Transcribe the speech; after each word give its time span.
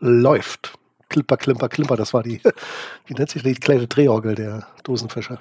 läuft. 0.00 0.78
Klimper, 1.08 1.36
klimper, 1.36 1.68
klimper, 1.68 1.96
das 1.96 2.14
war 2.14 2.22
die, 2.22 2.40
wie 3.06 3.14
nennt 3.14 3.30
sich 3.30 3.42
die 3.42 3.54
kleine 3.54 3.86
Drehorgel 3.86 4.34
der 4.34 4.66
Dosenfischer. 4.82 5.38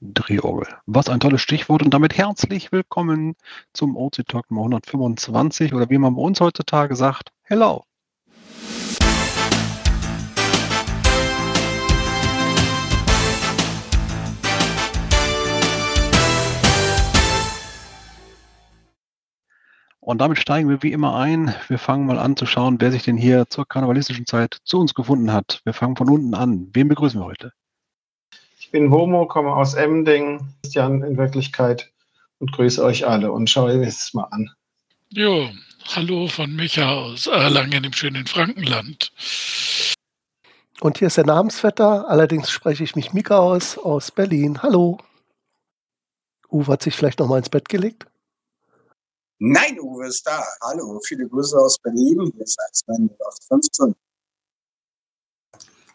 Drehorgel. 0.00 0.66
Was 0.86 1.08
ein 1.08 1.20
tolles 1.20 1.42
Stichwort 1.42 1.82
und 1.82 1.92
damit 1.92 2.16
herzlich 2.16 2.72
willkommen 2.72 3.36
zum 3.74 3.96
OC 3.96 4.26
Talk 4.26 4.50
Nummer 4.50 4.62
125 4.62 5.74
oder 5.74 5.90
wie 5.90 5.98
man 5.98 6.14
bei 6.14 6.22
uns 6.22 6.40
heutzutage 6.40 6.96
sagt, 6.96 7.32
hello. 7.42 7.84
Und 20.10 20.18
damit 20.18 20.38
steigen 20.38 20.68
wir 20.68 20.82
wie 20.82 20.90
immer 20.90 21.14
ein. 21.14 21.54
Wir 21.68 21.78
fangen 21.78 22.04
mal 22.04 22.18
an 22.18 22.36
zu 22.36 22.44
schauen, 22.44 22.80
wer 22.80 22.90
sich 22.90 23.04
denn 23.04 23.16
hier 23.16 23.48
zur 23.48 23.64
karnevalistischen 23.64 24.26
Zeit 24.26 24.58
zu 24.64 24.80
uns 24.80 24.92
gefunden 24.92 25.32
hat. 25.32 25.60
Wir 25.62 25.72
fangen 25.72 25.94
von 25.94 26.10
unten 26.10 26.34
an. 26.34 26.68
Wen 26.72 26.88
begrüßen 26.88 27.20
wir 27.20 27.26
heute? 27.26 27.52
Ich 28.58 28.72
bin 28.72 28.90
Homo, 28.90 29.26
komme 29.26 29.54
aus 29.54 29.74
Emding, 29.74 30.40
Christian 30.62 31.04
in 31.04 31.16
Wirklichkeit 31.16 31.92
und 32.40 32.50
grüße 32.50 32.82
euch 32.82 33.06
alle 33.06 33.30
und 33.30 33.48
schaue 33.48 33.76
mir 33.76 33.84
das 33.84 34.12
mal 34.12 34.24
an. 34.32 34.50
Jo, 35.10 35.48
hallo 35.94 36.26
von 36.26 36.56
Micha 36.56 36.90
aus 36.90 37.28
Erlangen 37.28 37.84
im 37.84 37.92
schönen 37.92 38.26
Frankenland. 38.26 39.12
Und 40.80 40.98
hier 40.98 41.06
ist 41.06 41.18
der 41.18 41.26
Namensvetter, 41.26 42.08
allerdings 42.08 42.50
spreche 42.50 42.82
ich 42.82 42.96
mich 42.96 43.12
Mika 43.12 43.38
aus, 43.38 43.78
aus 43.78 44.10
Berlin. 44.10 44.60
Hallo. 44.60 44.98
Uwe 46.50 46.72
hat 46.72 46.82
sich 46.82 46.96
vielleicht 46.96 47.20
noch 47.20 47.28
mal 47.28 47.38
ins 47.38 47.48
Bett 47.48 47.68
gelegt? 47.68 48.09
Nein, 49.42 49.80
Uwe 49.80 50.06
ist 50.06 50.26
da. 50.26 50.44
Hallo, 50.60 51.00
viele 51.02 51.26
Grüße 51.26 51.56
aus 51.56 51.78
Berlin. 51.78 52.30
Hier 52.34 52.42
ist 52.42 52.58
Eismann 52.60 53.08
15. 53.48 53.94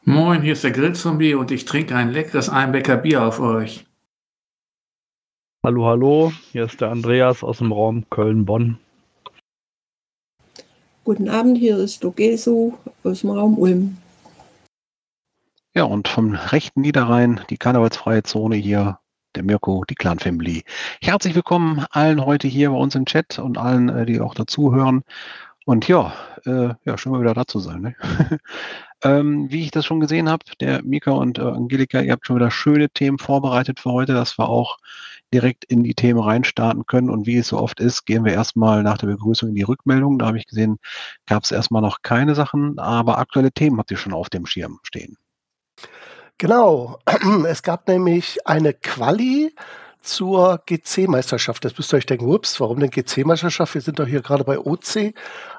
Moin, 0.03 0.41
hier 0.41 0.53
ist 0.53 0.63
der 0.63 0.71
Grillzombie 0.71 1.35
und 1.35 1.51
ich 1.51 1.65
trinke 1.65 1.95
ein 1.95 2.09
leckeres 2.09 2.49
Einbecker 2.49 2.97
Bier 2.97 3.21
auf 3.21 3.39
euch. 3.39 3.85
Hallo, 5.63 5.85
hallo, 5.85 6.33
hier 6.53 6.65
ist 6.65 6.81
der 6.81 6.89
Andreas 6.89 7.43
aus 7.43 7.59
dem 7.59 7.71
Raum 7.71 8.09
Köln-Bonn. 8.09 8.79
Guten 11.03 11.29
Abend, 11.29 11.59
hier 11.59 11.77
ist 11.77 12.03
Dogeso 12.03 12.79
aus 13.03 13.21
dem 13.21 13.29
Raum 13.29 13.59
Ulm. 13.59 13.97
Ja, 15.75 15.83
und 15.83 16.07
vom 16.07 16.33
rechten 16.33 16.81
Niederrhein, 16.81 17.41
die 17.51 17.57
karnevalsfreie 17.57 18.23
Zone 18.23 18.55
hier, 18.55 18.97
der 19.35 19.43
Mirko, 19.43 19.83
die 19.89 19.95
Clan 19.95 20.19
Family. 20.19 20.63
Herzlich 21.01 21.35
willkommen 21.35 21.85
allen 21.91 22.25
heute 22.25 22.47
hier 22.47 22.69
bei 22.69 22.77
uns 22.77 22.95
im 22.95 23.05
Chat 23.05 23.37
und 23.39 23.57
allen, 23.57 23.89
äh, 23.89 24.05
die 24.05 24.21
auch 24.21 24.33
dazuhören. 24.33 25.03
Und 25.65 25.87
ja, 25.87 26.13
äh, 26.45 26.73
ja, 26.85 26.97
schön 26.97 27.11
mal 27.11 27.21
wieder 27.21 27.33
da 27.33 27.45
zu 27.45 27.59
sein. 27.59 27.81
Ne? 27.81 27.95
ähm, 29.03 29.51
wie 29.51 29.63
ich 29.63 29.71
das 29.71 29.85
schon 29.85 29.99
gesehen 29.99 30.29
habe, 30.29 30.43
der 30.59 30.83
Mika 30.83 31.11
und 31.11 31.39
äh, 31.39 31.41
Angelika, 31.41 32.01
ihr 32.01 32.11
habt 32.11 32.25
schon 32.25 32.37
wieder 32.37 32.51
schöne 32.51 32.89
Themen 32.89 33.17
vorbereitet 33.17 33.79
für 33.79 33.91
heute, 33.91 34.13
dass 34.13 34.37
wir 34.37 34.47
auch 34.47 34.77
direkt 35.33 35.65
in 35.65 35.83
die 35.83 35.95
Themen 35.95 36.19
reinstarten 36.19 36.85
können. 36.85 37.09
Und 37.09 37.25
wie 37.27 37.37
es 37.37 37.49
so 37.49 37.57
oft 37.57 37.79
ist, 37.79 38.05
gehen 38.05 38.23
wir 38.25 38.33
erstmal 38.33 38.83
nach 38.83 38.97
der 38.97 39.07
Begrüßung 39.07 39.49
in 39.49 39.55
die 39.55 39.63
Rückmeldung. 39.63 40.19
Da 40.19 40.27
habe 40.27 40.37
ich 40.37 40.45
gesehen, 40.45 40.77
gab 41.25 41.43
es 41.43 41.51
erstmal 41.51 41.81
noch 41.81 42.01
keine 42.03 42.35
Sachen, 42.35 42.79
aber 42.79 43.17
aktuelle 43.17 43.51
Themen 43.51 43.79
habt 43.79 43.91
ihr 43.91 43.97
schon 43.97 44.13
auf 44.13 44.29
dem 44.29 44.45
Schirm 44.45 44.79
stehen. 44.83 45.17
Genau, 46.37 46.99
es 47.47 47.63
gab 47.63 47.87
nämlich 47.87 48.45
eine 48.45 48.73
Quali 48.73 49.55
zur 50.01 50.61
GC-Meisterschaft. 50.65 51.63
Jetzt 51.63 51.77
müsst 51.77 51.93
ihr 51.93 51.97
euch 51.97 52.05
denken, 52.05 52.31
ups, 52.31 52.59
warum 52.59 52.79
denn 52.79 52.89
GC-Meisterschaft? 52.91 53.73
Wir 53.73 53.81
sind 53.81 53.99
doch 53.99 54.05
hier 54.05 54.21
gerade 54.21 54.43
bei 54.43 54.59
OC. 54.59 55.13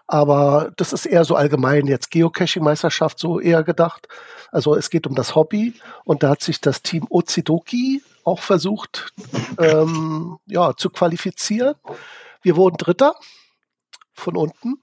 Aber 0.06 0.70
das 0.76 0.92
ist 0.92 1.06
eher 1.06 1.24
so 1.24 1.34
allgemein 1.34 1.86
jetzt 1.86 2.10
Geocaching-Meisterschaft 2.10 3.18
so 3.18 3.40
eher 3.40 3.64
gedacht. 3.64 4.06
Also 4.52 4.76
es 4.76 4.90
geht 4.90 5.06
um 5.06 5.14
das 5.14 5.34
Hobby 5.34 5.74
und 6.04 6.22
da 6.22 6.28
hat 6.28 6.42
sich 6.42 6.60
das 6.60 6.82
Team 6.82 7.06
Ozidoki 7.10 8.02
auch 8.22 8.40
versucht 8.40 9.12
ähm, 9.58 10.38
ja, 10.46 10.76
zu 10.76 10.90
qualifizieren. 10.90 11.74
Wir 12.42 12.54
wurden 12.56 12.76
Dritter 12.76 13.14
von 14.12 14.36
unten. 14.36 14.82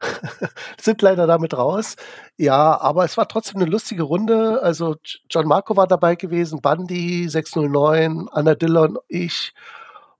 sind 0.80 1.02
leider 1.02 1.26
damit 1.26 1.56
raus. 1.56 1.96
Ja, 2.36 2.80
aber 2.80 3.04
es 3.04 3.16
war 3.16 3.28
trotzdem 3.28 3.60
eine 3.60 3.70
lustige 3.70 4.02
Runde. 4.02 4.62
Also 4.62 4.96
John 5.30 5.46
Marco 5.46 5.76
war 5.76 5.86
dabei 5.86 6.16
gewesen, 6.16 6.60
Bundy 6.60 7.28
609, 7.28 8.28
Anna 8.32 8.54
Dillon, 8.54 8.98
ich. 9.08 9.52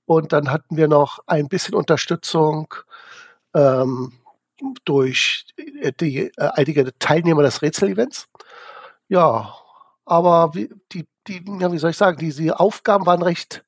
Und 0.07 0.33
dann 0.33 0.51
hatten 0.51 0.77
wir 0.77 0.89
noch 0.89 1.21
ein 1.27 1.49
bisschen 1.49 1.75
Unterstützung 1.75 2.75
ähm, 3.55 4.13
durch 4.85 5.47
die, 6.01 6.27
äh, 6.27 6.31
einige 6.37 6.93
Teilnehmer 6.99 7.43
des 7.43 7.63
Rätsel-Events. 7.63 8.29
Ja, 9.09 9.55
aber 10.05 10.55
wie, 10.55 10.71
die, 10.93 11.07
die, 11.27 11.45
ja, 11.61 11.73
wie 11.73 11.79
soll 11.79 11.91
ich 11.91 11.97
sagen, 11.97 12.19
diese 12.19 12.59
Aufgaben 12.59 13.07
waren 13.07 13.23
recht 13.23 13.65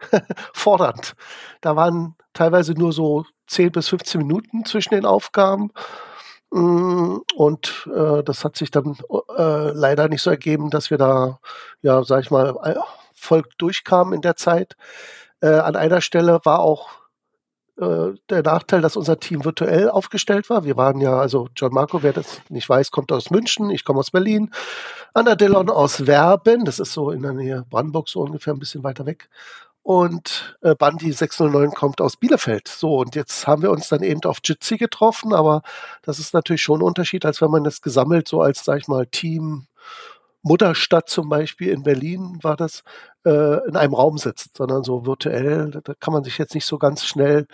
fordernd. 0.52 1.14
Da 1.60 1.76
waren 1.76 2.16
teilweise 2.32 2.72
nur 2.72 2.92
so 2.92 3.24
10 3.46 3.72
bis 3.72 3.88
15 3.88 4.20
Minuten 4.20 4.64
zwischen 4.64 4.94
den 4.94 5.06
Aufgaben. 5.06 5.70
Mm, 6.50 7.18
und 7.34 7.88
äh, 7.94 8.22
das 8.22 8.44
hat 8.44 8.56
sich 8.56 8.70
dann 8.70 8.96
äh, 9.36 9.70
leider 9.70 10.08
nicht 10.08 10.22
so 10.22 10.30
ergeben, 10.30 10.70
dass 10.70 10.90
wir 10.90 10.98
da, 10.98 11.38
ja, 11.82 12.02
sag 12.04 12.22
ich 12.22 12.30
mal, 12.30 12.56
äh, 12.62 12.74
voll 13.14 13.42
durchkamen 13.58 14.14
in 14.14 14.22
der 14.22 14.36
Zeit. 14.36 14.76
Äh, 15.40 15.48
an 15.48 15.76
einer 15.76 16.00
Stelle 16.00 16.40
war 16.44 16.60
auch 16.60 16.88
äh, 17.78 18.14
der 18.30 18.42
Nachteil, 18.42 18.80
dass 18.80 18.96
unser 18.96 19.20
Team 19.20 19.44
virtuell 19.44 19.90
aufgestellt 19.90 20.48
war. 20.48 20.64
Wir 20.64 20.76
waren 20.76 21.00
ja, 21.00 21.18
also 21.18 21.48
John 21.54 21.74
Marco, 21.74 22.02
wer 22.02 22.12
das 22.12 22.40
nicht 22.48 22.68
weiß, 22.68 22.90
kommt 22.90 23.12
aus 23.12 23.30
München, 23.30 23.70
ich 23.70 23.84
komme 23.84 23.98
aus 23.98 24.10
Berlin. 24.10 24.50
Anna 25.12 25.34
Dillon 25.34 25.68
aus 25.68 26.06
Werben, 26.06 26.64
das 26.64 26.78
ist 26.78 26.92
so 26.92 27.10
in 27.10 27.22
der 27.22 27.32
Nähe 27.32 27.66
Brandenburg, 27.68 28.08
so 28.08 28.20
ungefähr 28.20 28.54
ein 28.54 28.58
bisschen 28.58 28.82
weiter 28.82 29.04
weg 29.04 29.28
und 29.86 30.58
äh, 30.62 30.74
Bandi 30.74 31.12
609 31.12 31.70
kommt 31.70 32.00
aus 32.00 32.16
Bielefeld. 32.16 32.66
So, 32.66 32.96
und 32.96 33.14
jetzt 33.14 33.46
haben 33.46 33.62
wir 33.62 33.70
uns 33.70 33.88
dann 33.88 34.02
eben 34.02 34.20
auf 34.24 34.38
Jitsi 34.42 34.78
getroffen, 34.78 35.32
aber 35.32 35.62
das 36.02 36.18
ist 36.18 36.34
natürlich 36.34 36.62
schon 36.62 36.80
ein 36.80 36.82
Unterschied, 36.82 37.24
als 37.24 37.40
wenn 37.40 37.52
man 37.52 37.62
das 37.62 37.82
gesammelt 37.82 38.26
so 38.26 38.40
als, 38.40 38.64
sag 38.64 38.80
ich 38.80 38.88
mal, 38.88 39.06
Team 39.06 39.68
Mutterstadt 40.42 41.08
zum 41.08 41.28
Beispiel 41.28 41.68
in 41.70 41.84
Berlin 41.84 42.38
war 42.42 42.56
das, 42.56 42.82
äh, 43.24 43.68
in 43.68 43.76
einem 43.76 43.94
Raum 43.94 44.18
sitzt, 44.18 44.56
sondern 44.56 44.82
so 44.82 45.06
virtuell, 45.06 45.70
da 45.84 45.94
kann 46.00 46.12
man 46.12 46.24
sich 46.24 46.36
jetzt 46.38 46.54
nicht 46.54 46.66
so 46.66 46.78
ganz 46.78 47.04
schnell, 47.04 47.46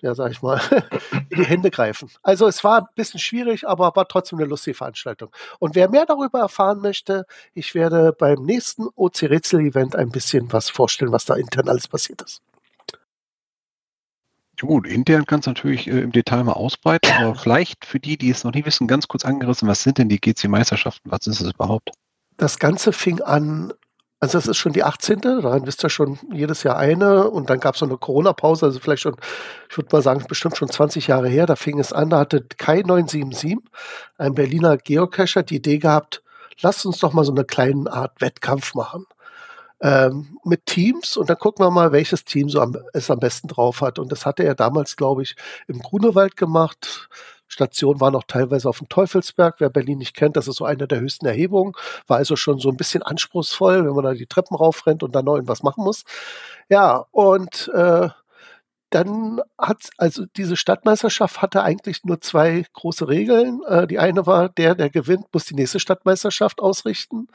ja, 0.00 0.14
sag 0.14 0.30
ich 0.30 0.42
mal, 0.42 0.60
in 1.30 1.38
die 1.38 1.44
Hände 1.44 1.70
greifen. 1.70 2.10
Also 2.22 2.46
es 2.46 2.62
war 2.64 2.80
ein 2.80 2.86
bisschen 2.94 3.20
schwierig, 3.20 3.66
aber 3.66 3.94
war 3.94 4.08
trotzdem 4.08 4.38
eine 4.38 4.48
lustige 4.48 4.76
Veranstaltung. 4.76 5.30
Und 5.58 5.74
wer 5.74 5.88
mehr 5.88 6.06
darüber 6.06 6.40
erfahren 6.40 6.80
möchte, 6.80 7.26
ich 7.54 7.74
werde 7.74 8.12
beim 8.12 8.42
nächsten 8.42 8.86
OC 8.94 9.22
Rätsel 9.24 9.60
Event 9.60 9.96
ein 9.96 10.10
bisschen 10.10 10.52
was 10.52 10.70
vorstellen, 10.70 11.12
was 11.12 11.24
da 11.24 11.34
intern 11.34 11.68
alles 11.68 11.88
passiert 11.88 12.22
ist. 12.22 12.42
Gut, 14.60 14.88
intern 14.88 15.24
kannst 15.24 15.46
du 15.46 15.50
natürlich 15.50 15.86
äh, 15.86 16.00
im 16.00 16.10
Detail 16.10 16.42
mal 16.42 16.52
ausbreiten, 16.54 17.12
aber 17.12 17.34
vielleicht 17.36 17.84
für 17.84 18.00
die, 18.00 18.16
die 18.16 18.30
es 18.30 18.42
noch 18.42 18.52
nie 18.52 18.64
wissen, 18.64 18.88
ganz 18.88 19.06
kurz 19.06 19.24
angerissen, 19.24 19.68
was 19.68 19.82
sind 19.82 19.98
denn 19.98 20.08
die 20.08 20.20
GC-Meisterschaften, 20.20 21.10
was 21.10 21.28
ist 21.28 21.40
es 21.40 21.52
überhaupt? 21.52 21.90
das 22.38 22.58
Ganze 22.58 22.92
fing 22.92 23.20
an, 23.20 23.74
also 24.20 24.36
das 24.38 24.48
ist 24.48 24.56
schon 24.56 24.72
die 24.72 24.82
18. 24.82 25.20
Daran 25.20 25.66
wisst 25.66 25.84
ihr 25.84 25.90
schon 25.90 26.18
jedes 26.32 26.64
Jahr 26.64 26.76
eine. 26.76 27.30
Und 27.30 27.50
dann 27.50 27.60
gab 27.60 27.74
es 27.74 27.80
so 27.80 27.86
eine 27.86 27.96
Corona-Pause, 27.96 28.66
also 28.66 28.80
vielleicht 28.80 29.02
schon, 29.02 29.16
ich 29.70 29.76
würde 29.76 29.90
mal 29.92 30.02
sagen, 30.02 30.24
bestimmt 30.28 30.56
schon 30.56 30.68
20 30.68 31.06
Jahre 31.06 31.28
her. 31.28 31.46
Da 31.46 31.54
fing 31.54 31.78
es 31.78 31.92
an, 31.92 32.10
da 32.10 32.18
hatte 32.18 32.44
Kai 32.56 32.82
977, 32.82 33.58
ein 34.18 34.34
Berliner 34.34 34.76
Geocacher, 34.76 35.44
die 35.44 35.56
Idee 35.56 35.78
gehabt, 35.78 36.22
lasst 36.60 36.84
uns 36.84 36.98
doch 36.98 37.12
mal 37.12 37.24
so 37.24 37.32
eine 37.32 37.44
kleine 37.44 37.90
Art 37.92 38.20
Wettkampf 38.20 38.74
machen. 38.74 39.06
Ähm, 39.80 40.38
mit 40.44 40.66
Teams 40.66 41.16
und 41.16 41.30
dann 41.30 41.38
gucken 41.38 41.64
wir 41.64 41.70
mal, 41.70 41.92
welches 41.92 42.24
Team 42.24 42.48
so 42.48 42.60
am, 42.60 42.76
es 42.92 43.12
am 43.12 43.20
besten 43.20 43.46
drauf 43.46 43.80
hat. 43.80 44.00
Und 44.00 44.10
das 44.10 44.26
hatte 44.26 44.42
er 44.42 44.56
damals, 44.56 44.96
glaube 44.96 45.22
ich, 45.22 45.36
im 45.68 45.78
Grunewald 45.78 46.36
gemacht 46.36 47.08
Station 47.48 48.00
war 48.00 48.10
noch 48.10 48.24
teilweise 48.24 48.68
auf 48.68 48.78
dem 48.78 48.88
Teufelsberg. 48.88 49.56
Wer 49.58 49.70
Berlin 49.70 49.98
nicht 49.98 50.14
kennt, 50.14 50.36
das 50.36 50.48
ist 50.48 50.56
so 50.56 50.64
eine 50.64 50.86
der 50.86 51.00
höchsten 51.00 51.26
Erhebungen. 51.26 51.72
War 52.06 52.18
also 52.18 52.36
schon 52.36 52.58
so 52.58 52.68
ein 52.68 52.76
bisschen 52.76 53.02
anspruchsvoll, 53.02 53.84
wenn 53.84 53.94
man 53.94 54.04
da 54.04 54.12
die 54.14 54.26
Treppen 54.26 54.56
raufrennt 54.56 55.02
und 55.02 55.14
dann 55.14 55.24
noch 55.24 55.34
irgendwas 55.34 55.62
machen 55.62 55.82
muss. 55.84 56.04
Ja, 56.68 57.06
und 57.10 57.70
äh, 57.74 58.08
dann 58.90 59.40
hat 59.58 59.90
also 59.98 60.24
diese 60.36 60.56
Stadtmeisterschaft 60.56 61.42
hatte 61.42 61.62
eigentlich 61.62 62.04
nur 62.04 62.20
zwei 62.20 62.64
große 62.72 63.08
Regeln. 63.08 63.62
Äh, 63.66 63.86
die 63.86 63.98
eine 63.98 64.26
war, 64.26 64.48
der, 64.48 64.74
der 64.74 64.90
gewinnt, 64.90 65.26
muss 65.32 65.44
die 65.46 65.54
nächste 65.54 65.80
Stadtmeisterschaft 65.80 66.60
ausrichten. 66.60 67.28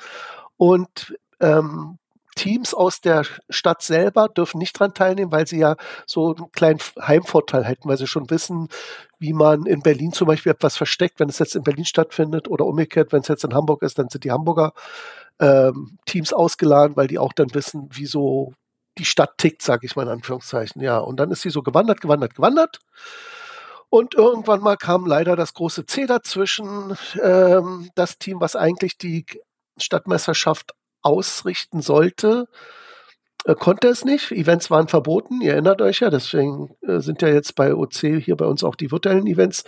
Und 0.57 1.15
ähm, 1.39 1.99
Teams 2.35 2.73
aus 2.73 3.01
der 3.01 3.23
Stadt 3.49 3.81
selber 3.81 4.29
dürfen 4.29 4.57
nicht 4.57 4.77
dran 4.79 4.93
teilnehmen, 4.93 5.31
weil 5.31 5.47
sie 5.47 5.59
ja 5.59 5.75
so 6.05 6.35
einen 6.35 6.51
kleinen 6.51 6.79
Heimvorteil 6.99 7.63
hätten, 7.63 7.89
weil 7.89 7.97
sie 7.97 8.07
schon 8.07 8.29
wissen, 8.29 8.69
wie 9.19 9.33
man 9.33 9.65
in 9.65 9.81
Berlin 9.81 10.13
zum 10.13 10.27
Beispiel 10.27 10.51
etwas 10.51 10.77
versteckt, 10.77 11.19
wenn 11.19 11.29
es 11.29 11.39
jetzt 11.39 11.55
in 11.55 11.63
Berlin 11.63 11.85
stattfindet 11.85 12.47
oder 12.47 12.65
umgekehrt, 12.65 13.11
wenn 13.11 13.21
es 13.21 13.27
jetzt 13.27 13.43
in 13.43 13.53
Hamburg 13.53 13.81
ist, 13.83 13.97
dann 13.99 14.09
sind 14.09 14.23
die 14.23 14.31
Hamburger 14.31 14.73
ähm, 15.39 15.97
Teams 16.05 16.33
ausgeladen, 16.33 16.95
weil 16.95 17.07
die 17.07 17.19
auch 17.19 17.33
dann 17.33 17.53
wissen, 17.53 17.89
wie 17.91 18.05
so 18.05 18.53
die 18.97 19.05
Stadt 19.05 19.37
tickt, 19.37 19.61
sage 19.61 19.85
ich 19.85 19.95
mal 19.95 20.03
in 20.03 20.09
Anführungszeichen. 20.09 20.81
Ja, 20.81 20.99
und 20.99 21.19
dann 21.19 21.31
ist 21.31 21.41
sie 21.41 21.49
so 21.49 21.63
gewandert, 21.63 22.01
gewandert, 22.01 22.35
gewandert. 22.35 22.79
Und 23.89 24.15
irgendwann 24.15 24.61
mal 24.61 24.77
kam 24.77 25.05
leider 25.05 25.35
das 25.35 25.53
große 25.53 25.85
C 25.85 26.05
dazwischen. 26.05 26.97
Ähm, 27.21 27.91
das 27.95 28.17
Team, 28.17 28.41
was 28.41 28.55
eigentlich 28.55 28.97
die 28.97 29.25
Stadtmeisterschaft 29.77 30.73
ausrichten 31.03 31.81
sollte, 31.81 32.47
äh, 33.45 33.55
konnte 33.55 33.87
es 33.89 34.05
nicht. 34.05 34.31
Events 34.31 34.71
waren 34.71 34.87
verboten, 34.87 35.41
ihr 35.41 35.53
erinnert 35.53 35.81
euch 35.81 35.99
ja, 35.99 36.09
deswegen 36.09 36.75
äh, 36.81 36.99
sind 36.99 37.21
ja 37.21 37.27
jetzt 37.27 37.55
bei 37.55 37.73
OC 37.75 38.21
hier 38.23 38.35
bei 38.35 38.45
uns 38.45 38.63
auch 38.63 38.75
die 38.75 38.91
virtuellen 38.91 39.27
Events 39.27 39.63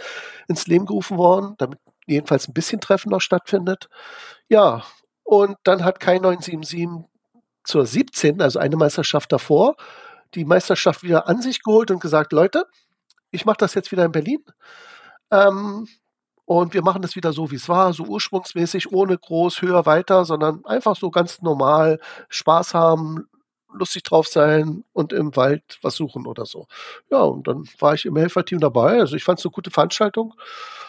ins 0.48 0.68
Leben 0.68 0.86
gerufen 0.86 1.18
worden, 1.18 1.56
damit 1.58 1.80
jedenfalls 2.08 2.48
ein 2.48 2.54
bisschen 2.54 2.82
Treffen 2.82 3.10
noch 3.10 3.22
stattfindet. 3.22 3.90
Ja, 4.50 4.84
und 5.24 5.58
dann 5.64 5.84
hat 5.84 6.00
Kai 6.00 6.20
977 6.20 7.10
zur 7.64 7.86
17., 7.86 8.42
also 8.42 8.60
eine 8.60 8.76
Meisterschaft 8.78 9.32
davor, 9.32 9.76
die 10.36 10.46
Meisterschaft 10.46 11.04
wieder 11.04 11.28
an 11.28 11.42
sich 11.42 11.64
geholt 11.64 11.92
und 11.92 12.00
gesagt, 12.00 12.32
Leute, 12.32 12.66
ich 13.32 13.46
mache 13.46 13.58
das 13.58 13.74
jetzt 13.74 13.92
wieder 13.92 14.06
in 14.06 14.12
Berlin. 14.12 14.44
Ähm, 15.32 15.88
und 16.46 16.74
wir 16.74 16.84
machen 16.84 17.02
das 17.02 17.16
wieder 17.16 17.34
so, 17.34 17.52
wie 17.52 17.56
es 17.56 17.68
war, 17.68 17.94
so 17.94 18.04
ursprungsmäßig, 18.04 18.92
ohne 18.92 19.18
groß, 19.18 19.62
höher, 19.62 19.86
weiter, 19.86 20.26
sondern 20.26 20.64
einfach 20.66 20.96
so 20.96 21.10
ganz 21.10 21.42
normal 21.42 22.00
Spaß 22.30 22.74
haben, 22.74 23.28
lustig 23.74 24.04
drauf 24.04 24.28
sein 24.28 24.84
und 24.94 25.12
im 25.12 25.36
Wald 25.36 25.80
was 25.82 25.96
suchen 25.96 26.28
oder 26.28 26.46
so. 26.46 26.68
Ja, 27.10 27.22
und 27.22 27.48
dann 27.48 27.66
war 27.80 27.94
ich 27.94 28.06
im 28.06 28.16
Helferteam 28.16 28.60
dabei. 28.60 29.00
Also 29.00 29.16
ich 29.16 29.24
fand 29.24 29.40
es 29.40 29.46
eine 29.46 29.52
gute 29.52 29.72
Veranstaltung, 29.72 30.34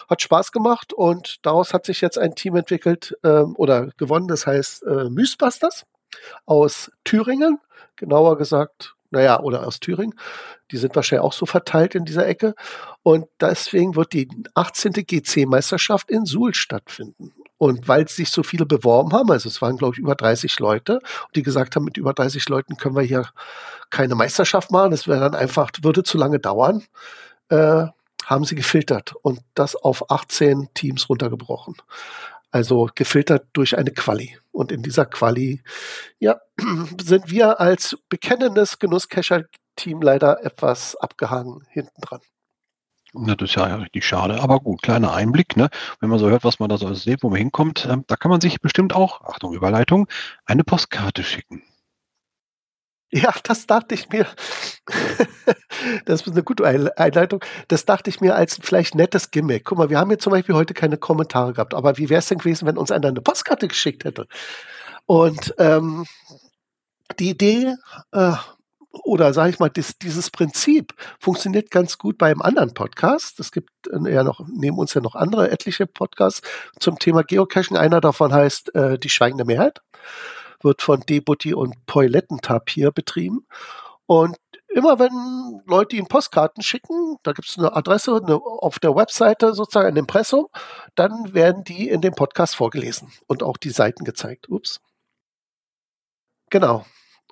hat 0.09 0.21
Spaß 0.21 0.51
gemacht 0.51 0.93
und 0.93 1.45
daraus 1.45 1.73
hat 1.73 1.85
sich 1.85 2.01
jetzt 2.01 2.17
ein 2.17 2.35
Team 2.35 2.55
entwickelt 2.55 3.17
ähm, 3.23 3.55
oder 3.57 3.87
gewonnen, 3.97 4.27
das 4.27 4.47
heißt 4.47 4.83
äh, 4.83 5.09
Mythbusters 5.09 5.85
aus 6.45 6.91
Thüringen, 7.03 7.59
genauer 7.95 8.37
gesagt 8.37 8.96
naja, 9.11 9.39
oder 9.39 9.65
aus 9.65 9.79
Thüringen. 9.79 10.15
Die 10.71 10.77
sind 10.77 10.95
wahrscheinlich 10.95 11.25
auch 11.25 11.33
so 11.33 11.45
verteilt 11.45 11.95
in 11.95 12.05
dieser 12.05 12.27
Ecke. 12.27 12.55
Und 13.03 13.27
deswegen 13.39 13.95
wird 13.95 14.13
die 14.13 14.27
18. 14.53 14.93
GC-Meisterschaft 14.93 16.09
in 16.09 16.25
Suhl 16.25 16.53
stattfinden. 16.53 17.33
Und 17.57 17.87
weil 17.87 18.07
sich 18.07 18.29
so 18.29 18.43
viele 18.43 18.65
beworben 18.65 19.13
haben, 19.13 19.31
also 19.31 19.49
es 19.49 19.61
waren, 19.61 19.77
glaube 19.77 19.95
ich, 19.95 19.99
über 19.99 20.13
30 20.13 20.59
Leute, 20.59 20.99
die 21.35 21.41
gesagt 21.41 21.75
haben, 21.75 21.85
mit 21.85 21.97
über 21.97 22.13
30 22.13 22.47
Leuten 22.49 22.77
können 22.77 22.95
wir 22.95 23.01
hier 23.01 23.29
keine 23.89 24.13
Meisterschaft 24.13 24.69
machen, 24.71 24.91
das 24.91 25.07
wäre 25.07 25.21
dann 25.21 25.33
einfach, 25.33 25.71
würde 25.81 26.03
zu 26.03 26.19
lange 26.19 26.39
dauern, 26.39 26.83
äh, 27.49 27.85
haben 28.25 28.45
sie 28.45 28.55
gefiltert 28.55 29.13
und 29.21 29.39
das 29.55 29.75
auf 29.75 30.11
18 30.11 30.69
Teams 30.73 31.09
runtergebrochen. 31.09 31.75
Also 32.57 32.89
gefiltert 32.95 33.45
durch 33.53 33.77
eine 33.77 33.91
Quali. 33.91 34.35
Und 34.49 34.71
in 34.71 34.81
dieser 34.81 35.05
Quali, 35.05 35.61
ja, 36.17 36.39
sind 36.99 37.29
wir 37.29 37.59
als 37.59 37.95
bekennendes 38.09 38.79
Genusscacher-Team 38.79 40.01
leider 40.01 40.43
etwas 40.43 40.95
abgehangen 40.95 41.61
hinten 41.69 42.01
dran. 42.01 42.19
Ja, 43.13 43.35
das 43.35 43.51
ist 43.51 43.55
ja 43.57 43.75
richtig 43.75 44.03
schade. 44.07 44.41
Aber 44.41 44.59
gut, 44.59 44.81
kleiner 44.81 45.13
Einblick, 45.13 45.55
ne? 45.55 45.69
Wenn 45.99 46.09
man 46.09 46.17
so 46.17 46.31
hört, 46.31 46.43
was 46.43 46.57
man 46.57 46.67
da 46.67 46.79
so 46.79 46.91
sieht, 46.95 47.21
wo 47.21 47.29
man 47.29 47.37
hinkommt, 47.37 47.85
äh, 47.85 47.97
da 48.07 48.15
kann 48.15 48.31
man 48.31 48.41
sich 48.41 48.59
bestimmt 48.59 48.95
auch, 48.95 49.21
Achtung, 49.21 49.53
Überleitung, 49.53 50.07
eine 50.47 50.63
Postkarte 50.63 51.21
schicken. 51.21 51.61
Ja, 53.11 53.33
das 53.43 53.65
dachte 53.67 53.95
ich 53.95 54.09
mir. 54.09 54.27
das 56.05 56.21
ist 56.21 56.27
eine 56.27 56.43
gute 56.43 56.65
Einleitung. 56.65 57.43
Das 57.69 57.85
dachte 57.85 58.09
ich 58.09 58.19
mir 58.19 58.35
als 58.35 58.59
vielleicht 58.61 58.95
nettes 58.95 59.31
Gimmick. 59.31 59.63
Guck 59.63 59.77
mal, 59.77 59.89
wir 59.89 59.97
haben 59.97 60.11
jetzt 60.11 60.23
zum 60.23 60.31
Beispiel 60.31 60.55
heute 60.55 60.73
keine 60.73 60.97
Kommentare 60.97 61.53
gehabt, 61.53 61.73
aber 61.73 61.97
wie 61.97 62.09
wäre 62.09 62.19
es 62.19 62.27
denn 62.27 62.39
gewesen, 62.39 62.67
wenn 62.67 62.77
uns 62.77 62.91
einer 62.91 63.07
eine 63.07 63.21
Postkarte 63.21 63.69
geschickt 63.69 64.03
hätte? 64.03 64.27
Und 65.05 65.55
ähm, 65.57 66.05
die 67.17 67.29
Idee, 67.29 67.75
äh, 68.11 68.33
oder 69.03 69.33
sage 69.33 69.51
ich 69.51 69.59
mal, 69.59 69.69
das, 69.69 69.97
dieses 69.97 70.29
Prinzip 70.29 70.93
funktioniert 71.19 71.71
ganz 71.71 71.97
gut 71.97 72.17
bei 72.17 72.27
einem 72.27 72.41
anderen 72.41 72.73
Podcast. 72.73 73.39
Es 73.39 73.53
gibt 73.53 73.69
äh, 73.89 74.13
ja 74.13 74.23
noch, 74.23 74.41
neben 74.49 74.77
uns 74.77 74.93
ja 74.93 74.99
noch 74.99 75.15
andere 75.15 75.49
etliche 75.49 75.87
Podcasts 75.87 76.41
zum 76.81 76.99
Thema 76.99 77.23
Geocaching. 77.23 77.77
Einer 77.77 78.01
davon 78.01 78.33
heißt 78.33 78.75
äh, 78.75 78.99
Die 78.99 79.09
Schweigende 79.09 79.45
Mehrheit 79.45 79.81
wird 80.61 80.81
von 80.81 81.01
Debutti 81.01 81.53
und 81.53 81.85
Poilettentapir 81.85 82.91
betrieben. 82.91 83.45
Und 84.05 84.37
immer 84.69 84.99
wenn 84.99 85.61
Leute 85.65 85.95
ihnen 85.95 86.07
Postkarten 86.07 86.63
schicken, 86.63 87.17
da 87.23 87.33
gibt 87.33 87.49
es 87.49 87.57
eine 87.57 87.75
Adresse 87.75 88.21
eine, 88.23 88.35
auf 88.35 88.79
der 88.79 88.95
Webseite, 88.95 89.53
sozusagen 89.53 89.87
ein 89.87 89.97
Impressum, 89.97 90.47
dann 90.95 91.33
werden 91.33 91.63
die 91.63 91.89
in 91.89 92.01
dem 92.01 92.13
Podcast 92.13 92.55
vorgelesen 92.55 93.11
und 93.27 93.43
auch 93.43 93.57
die 93.57 93.69
Seiten 93.69 94.03
gezeigt. 94.05 94.49
Ups. 94.49 94.79
Genau. 96.49 96.85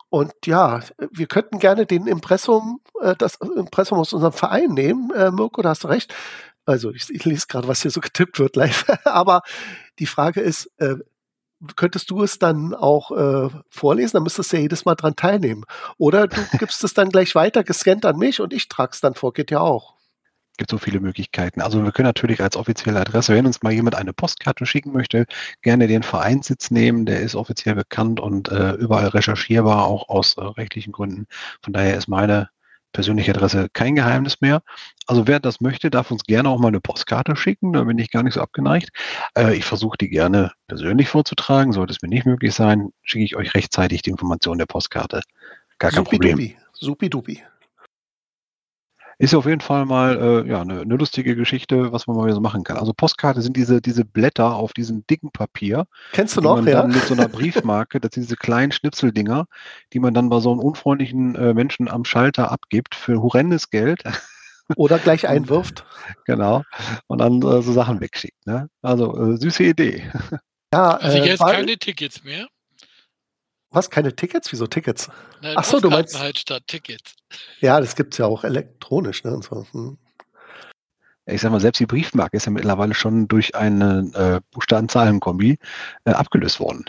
Und 0.10 0.34
ja, 0.46 0.82
wir 1.12 1.28
könnten 1.28 1.60
gerne 1.60 1.86
den 1.86 2.08
Impressum, 2.08 2.82
äh, 3.02 3.16
das 3.18 3.36
Impressum 3.36 4.00
aus 4.00 4.14
unserem 4.14 4.34
Verein 4.34 4.70
nehmen. 4.70 5.12
Äh, 5.12 5.32
Mirko, 5.32 5.62
da 5.62 5.70
hast 5.70 5.84
du 5.84 5.88
recht. 5.88 6.14
Also 6.66 6.92
ich, 6.92 7.10
ich 7.10 7.26
lese 7.26 7.48
gerade, 7.48 7.68
was 7.68 7.82
hier 7.82 7.92
so 7.92 8.02
getippt 8.02 8.40
wird 8.40 8.56
live. 8.56 8.86
Aber 9.06 9.42
die 10.00 10.06
Frage 10.06 10.42
ist, 10.42 10.72
äh, 10.78 10.96
könntest 11.76 12.10
du 12.10 12.24
es 12.24 12.40
dann 12.40 12.74
auch 12.74 13.12
äh, 13.12 13.50
vorlesen, 13.70 14.14
dann 14.14 14.24
müsstest 14.24 14.52
du 14.52 14.58
ja 14.58 14.64
jedes 14.64 14.86
Mal 14.86 14.96
dran 14.96 15.16
teilnehmen. 15.16 15.64
Oder 15.98 16.28
du 16.28 16.42
gibst 16.60 16.84
es 16.84 16.94
dann 16.94 17.10
gleich 17.10 17.36
weiter 17.36 17.64
gescannt 17.64 18.06
an 18.06 18.18
mich 18.18 18.42
und 18.42 18.54
ich 18.54 18.68
trage 18.68 18.92
es 18.94 19.02
dann 19.02 19.16
vor, 19.16 19.34
geht 19.34 19.52
ja 19.52 19.60
auch. 19.60 19.96
Gibt 20.58 20.72
so 20.72 20.78
viele 20.78 21.02
Möglichkeiten. 21.02 21.60
Also 21.60 21.84
wir 21.84 21.92
können 21.92 22.08
natürlich 22.08 22.42
als 22.42 22.56
offizielle 22.56 23.02
Adresse, 23.02 23.34
wenn 23.34 23.46
uns 23.46 23.62
mal 23.62 23.74
jemand 23.74 23.96
eine 23.96 24.14
Postkarte 24.14 24.66
schicken 24.66 24.94
möchte, 24.94 25.26
gerne 25.62 25.88
den 25.88 26.02
Vereinssitz 26.02 26.72
nehmen. 26.72 27.06
Der 27.06 27.20
ist 27.20 27.36
offiziell 27.36 27.76
bekannt 27.76 28.22
und 28.22 28.50
äh, 28.50 28.72
überall 28.72 29.08
recherchierbar, 29.08 29.86
auch 29.86 30.08
aus 30.08 30.38
äh, 30.38 30.42
rechtlichen 30.42 30.94
Gründen. 30.94 31.26
Von 31.62 31.74
daher 31.74 31.98
ist 31.98 32.08
meine 32.08 32.50
persönliche 32.96 33.32
Adresse 33.32 33.68
kein 33.74 33.96
Geheimnis 33.96 34.40
mehr. 34.40 34.64
Also 35.06 35.28
wer 35.28 35.42
das 35.42 35.60
möchte, 35.60 35.90
darf 35.90 36.12
uns 36.12 36.24
gerne 36.24 36.50
auch 36.50 36.60
mal 36.60 36.70
eine 36.70 36.80
Postkarte 36.80 37.36
schicken. 37.36 37.74
Da 37.74 37.84
bin 37.84 38.00
ich 38.00 38.10
gar 38.10 38.24
nicht 38.24 38.36
so 38.36 38.42
abgeneigt. 38.42 38.90
Äh, 39.38 39.56
ich 39.56 39.66
versuche 39.66 39.98
die 39.98 40.10
gerne 40.10 40.54
persönlich 40.68 41.10
vorzutragen. 41.10 41.74
Sollte 41.74 41.92
es 41.92 42.02
mir 42.02 42.08
nicht 42.08 42.26
möglich 42.26 42.56
sein, 42.56 42.92
schicke 43.04 43.26
ich 43.26 43.36
euch 43.36 43.54
rechtzeitig 43.54 44.02
die 44.02 44.12
Information 44.12 44.58
der 44.58 44.66
Postkarte. 44.66 45.22
Gar 45.78 45.92
kein 45.92 46.06
Problem. 46.06 46.54
Supi-dupi. 46.72 47.44
Ist 49.18 49.34
auf 49.34 49.46
jeden 49.46 49.62
Fall 49.62 49.86
mal 49.86 50.18
äh, 50.46 50.50
ja, 50.50 50.62
eine, 50.62 50.82
eine 50.82 50.96
lustige 50.96 51.36
Geschichte, 51.36 51.92
was 51.92 52.08
man 52.08 52.18
mal 52.18 52.32
so 52.34 52.42
machen 52.42 52.64
kann. 52.64 52.78
Also 52.78 52.94
Postkarte 52.94 53.42
sind 53.42 53.56
diese, 53.56 53.82
diese 53.82 54.04
Blätter 54.04 54.56
auf 54.56 54.74
diesem 54.74 55.06
dicken 55.08 55.32
Papier. 55.32 55.86
Kennst 56.12 56.36
du 56.36 56.42
noch, 56.42 56.56
man 56.58 56.68
ja? 56.68 56.82
Dann 56.82 56.92
mit 56.92 57.04
so 57.04 57.14
einer 57.14 57.28
Briefmarke, 57.30 58.00
das 58.00 58.12
sind 58.14 58.24
diese 58.24 58.36
kleinen 58.36 58.72
Schnipseldinger, 58.72 59.46
die 59.94 60.00
man 60.00 60.14
dann 60.14 60.30
bei 60.30 60.40
so 60.40 60.52
einem 60.52 60.60
unfreundlichen 60.60 61.36
äh, 61.36 61.54
Menschen 61.54 61.88
am 61.88 62.06
Schalter 62.06 62.52
abgibt 62.52 62.96
für 62.96 63.22
horrendes 63.22 63.70
Geld. 63.70 64.04
Oder 64.76 64.98
gleich 64.98 65.28
einwirft. 65.28 65.86
genau. 66.26 66.64
Und 67.08 67.20
dann 67.20 67.38
äh, 67.42 67.62
so 67.62 67.72
Sachen 67.72 68.02
wegschickt. 68.02 68.46
Ne? 68.48 68.68
Also 68.82 69.16
äh, 69.16 69.38
süße 69.38 69.64
Idee. 69.64 70.04
Ja, 70.74 70.98
also 70.98 71.20
jetzt 71.20 71.40
keine 71.40 71.78
Tickets 71.78 72.26
mehr. 72.26 72.48
Was? 73.76 73.90
Keine 73.90 74.16
Tickets? 74.16 74.54
Wieso 74.54 74.68
Tickets? 74.68 75.10
Nein, 75.42 75.56
Ach 75.58 75.66
so, 75.66 75.82
du 75.82 75.90
meinst 75.90 76.18
halt 76.18 76.40
statt 76.40 76.64
Tickets. 76.66 77.14
Ja, 77.60 77.82
das 77.82 77.98
gibt 77.98 78.14
es 78.14 78.20
ja 78.20 78.26
auch 78.26 78.46
elektronisch. 78.46 79.26
Ne? 79.26 79.38
So. 79.44 79.68
Hm. 79.72 79.98
Ich 81.26 81.42
sag 81.42 81.52
mal, 81.52 81.60
selbst 81.60 81.80
die 81.80 81.86
Briefmarke 81.86 82.38
ist 82.38 82.46
ja 82.46 82.54
mittlerweile 82.54 82.94
schon 82.94 83.28
durch 83.28 83.54
eine 83.54 84.10
äh, 84.14 84.42
Buchstaben-Zahlen-Kombi 84.52 85.58
äh, 86.06 86.12
abgelöst 86.12 86.62
worden. 86.62 86.86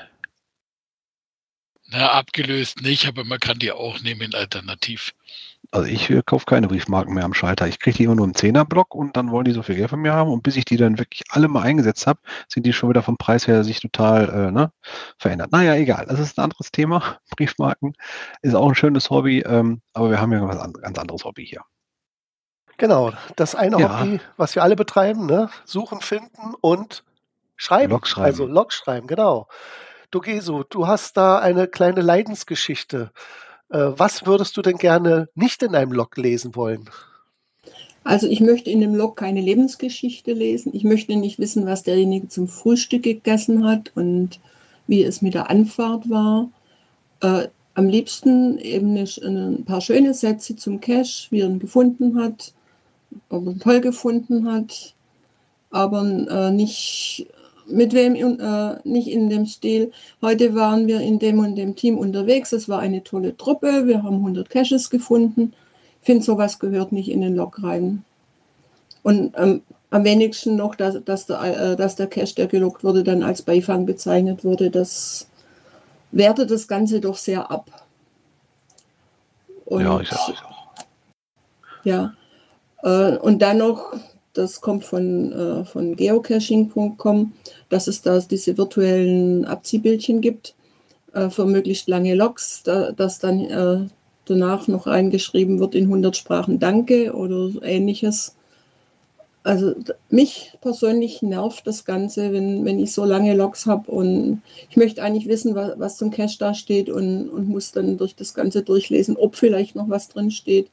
Na, 1.88 2.10
abgelöst 2.12 2.82
nicht, 2.82 3.06
aber 3.06 3.24
man 3.24 3.40
kann 3.40 3.58
die 3.58 3.72
auch 3.72 4.00
nehmen 4.00 4.34
alternativ. 4.34 5.12
Also 5.70 5.88
ich 5.88 6.10
äh, 6.10 6.22
kaufe 6.24 6.46
keine 6.46 6.68
Briefmarken 6.68 7.14
mehr 7.14 7.24
am 7.24 7.34
Schalter. 7.34 7.66
Ich 7.66 7.78
kriege 7.78 7.96
die 7.96 8.04
immer 8.04 8.14
nur 8.14 8.26
im 8.26 8.34
Zehnerblock 8.34 8.94
und 8.94 9.16
dann 9.16 9.30
wollen 9.30 9.44
die 9.44 9.52
so 9.52 9.62
viel 9.62 9.76
Geld 9.76 9.90
von 9.90 10.00
mir 10.00 10.12
haben. 10.12 10.30
Und 10.30 10.42
bis 10.42 10.56
ich 10.56 10.64
die 10.64 10.76
dann 10.76 10.98
wirklich 10.98 11.22
alle 11.30 11.48
mal 11.48 11.62
eingesetzt 11.62 12.06
habe, 12.06 12.20
sind 12.48 12.66
die 12.66 12.72
schon 12.72 12.88
wieder 12.88 13.02
vom 13.02 13.16
Preis 13.16 13.46
her 13.46 13.64
sich 13.64 13.80
total 13.80 14.28
äh, 14.28 14.50
ne, 14.50 14.72
verändert. 15.18 15.52
Naja, 15.52 15.74
egal. 15.74 16.06
Das 16.08 16.20
ist 16.20 16.38
ein 16.38 16.44
anderes 16.44 16.70
Thema. 16.70 17.18
Briefmarken 17.36 17.94
ist 18.42 18.54
auch 18.54 18.68
ein 18.68 18.74
schönes 18.74 19.10
Hobby, 19.10 19.40
ähm, 19.40 19.80
aber 19.92 20.10
wir 20.10 20.20
haben 20.20 20.32
ja 20.32 20.46
ein 20.46 20.72
ganz 20.72 20.98
anderes 20.98 21.24
Hobby 21.24 21.46
hier. 21.46 21.62
Genau, 22.78 23.12
das 23.36 23.54
eine 23.54 23.80
ja. 23.80 24.00
Hobby, 24.00 24.20
was 24.36 24.54
wir 24.54 24.62
alle 24.62 24.76
betreiben, 24.76 25.26
ne? 25.26 25.48
Suchen, 25.64 26.00
finden 26.00 26.54
und 26.60 27.04
schreiben. 27.56 27.92
Log 27.92 28.06
schreiben. 28.06 28.26
Also 28.26 28.46
Log 28.46 28.72
schreiben, 28.72 29.06
genau. 29.06 29.48
Du 30.10 30.20
Gesu, 30.20 30.62
du 30.62 30.86
hast 30.86 31.16
da 31.16 31.38
eine 31.38 31.66
kleine 31.66 32.00
Leidensgeschichte. 32.00 33.10
Äh, 33.70 33.92
was 33.96 34.26
würdest 34.26 34.56
du 34.56 34.62
denn 34.62 34.76
gerne 34.76 35.28
nicht 35.34 35.62
in 35.62 35.74
einem 35.74 35.92
Log 35.92 36.16
lesen 36.16 36.54
wollen? 36.54 36.88
Also 38.04 38.28
ich 38.28 38.40
möchte 38.40 38.70
in 38.70 38.80
dem 38.80 38.94
Log 38.94 39.16
keine 39.16 39.40
Lebensgeschichte 39.40 40.32
lesen. 40.32 40.72
Ich 40.74 40.84
möchte 40.84 41.16
nicht 41.16 41.40
wissen, 41.40 41.66
was 41.66 41.82
derjenige 41.82 42.28
zum 42.28 42.46
Frühstück 42.46 43.02
gegessen 43.02 43.66
hat 43.66 43.90
und 43.96 44.38
wie 44.86 45.02
es 45.02 45.22
mit 45.22 45.34
der 45.34 45.50
Anfahrt 45.50 46.08
war. 46.08 46.48
Äh, 47.20 47.48
am 47.74 47.88
liebsten 47.88 48.58
eben 48.58 48.96
ein 48.96 49.64
paar 49.64 49.80
schöne 49.80 50.14
Sätze 50.14 50.56
zum 50.56 50.80
Cache, 50.80 51.26
wie 51.30 51.40
er 51.40 51.48
ihn 51.48 51.58
gefunden 51.58 52.18
hat, 52.18 52.52
ob 53.28 53.46
er 53.46 53.52
ihn 53.52 53.60
toll 53.60 53.80
gefunden 53.80 54.50
hat, 54.50 54.94
aber 55.70 56.02
äh, 56.02 56.50
nicht 56.52 57.26
mit 57.68 57.92
wem 57.92 58.14
äh, 58.14 58.76
nicht 58.84 59.08
in 59.08 59.28
dem 59.28 59.46
Stil. 59.46 59.92
Heute 60.22 60.54
waren 60.54 60.86
wir 60.86 61.00
in 61.00 61.18
dem 61.18 61.38
und 61.38 61.56
dem 61.56 61.76
Team 61.76 61.98
unterwegs. 61.98 62.52
Es 62.52 62.68
war 62.68 62.80
eine 62.80 63.02
tolle 63.02 63.36
Truppe. 63.36 63.86
Wir 63.86 64.02
haben 64.02 64.16
100 64.16 64.48
Caches 64.50 64.90
gefunden. 64.90 65.52
Ich 66.00 66.06
finde, 66.06 66.24
sowas 66.24 66.58
gehört 66.58 66.92
nicht 66.92 67.10
in 67.10 67.20
den 67.20 67.36
Log 67.36 67.62
rein. 67.62 68.04
Und 69.02 69.34
ähm, 69.36 69.62
am 69.90 70.04
wenigsten 70.04 70.56
noch, 70.56 70.74
dass, 70.74 71.02
dass, 71.04 71.26
der, 71.26 71.40
äh, 71.42 71.76
dass 71.76 71.96
der 71.96 72.06
Cache, 72.06 72.34
der 72.34 72.46
gelockt 72.46 72.84
wurde, 72.84 73.04
dann 73.04 73.22
als 73.22 73.42
Beifang 73.42 73.86
bezeichnet 73.86 74.44
wurde. 74.44 74.70
Das 74.70 75.28
wertet 76.10 76.50
das 76.50 76.68
Ganze 76.68 77.00
doch 77.00 77.16
sehr 77.16 77.50
ab. 77.50 77.70
Und, 79.64 79.82
ja, 79.82 80.00
ich 80.00 80.12
auch. 80.12 80.32
Ja. 81.84 82.14
Äh, 82.82 83.16
und 83.16 83.40
dann 83.40 83.58
noch, 83.58 83.94
das 84.36 84.60
kommt 84.60 84.84
von, 84.84 85.32
äh, 85.32 85.64
von 85.64 85.96
geocaching.com, 85.96 87.32
dass 87.68 87.86
es 87.86 88.02
da 88.02 88.18
diese 88.20 88.56
virtuellen 88.58 89.44
Abziehbildchen 89.44 90.20
gibt 90.20 90.54
äh, 91.12 91.30
für 91.30 91.46
möglichst 91.46 91.88
lange 91.88 92.14
Logs, 92.14 92.62
da, 92.64 92.92
dass 92.92 93.18
dann 93.18 93.40
äh, 93.40 93.88
danach 94.26 94.68
noch 94.68 94.86
reingeschrieben 94.86 95.60
wird 95.60 95.74
in 95.74 95.84
100 95.84 96.16
Sprachen 96.16 96.58
Danke 96.58 97.14
oder 97.14 97.50
ähnliches. 97.62 98.34
Also 99.42 99.74
mich 100.10 100.52
persönlich 100.60 101.22
nervt 101.22 101.66
das 101.68 101.84
Ganze, 101.84 102.32
wenn, 102.32 102.64
wenn 102.64 102.80
ich 102.80 102.92
so 102.92 103.04
lange 103.04 103.34
Logs 103.34 103.66
habe 103.66 103.90
und 103.92 104.42
ich 104.68 104.76
möchte 104.76 105.02
eigentlich 105.02 105.28
wissen, 105.28 105.54
was, 105.54 105.78
was 105.78 105.96
zum 105.96 106.10
Cache 106.10 106.36
da 106.38 106.52
steht 106.52 106.90
und, 106.90 107.28
und 107.28 107.48
muss 107.48 107.70
dann 107.70 107.96
durch 107.96 108.16
das 108.16 108.34
Ganze 108.34 108.62
durchlesen, 108.62 109.16
ob 109.16 109.36
vielleicht 109.36 109.76
noch 109.76 109.88
was 109.88 110.08
drin 110.08 110.32
steht. 110.32 110.68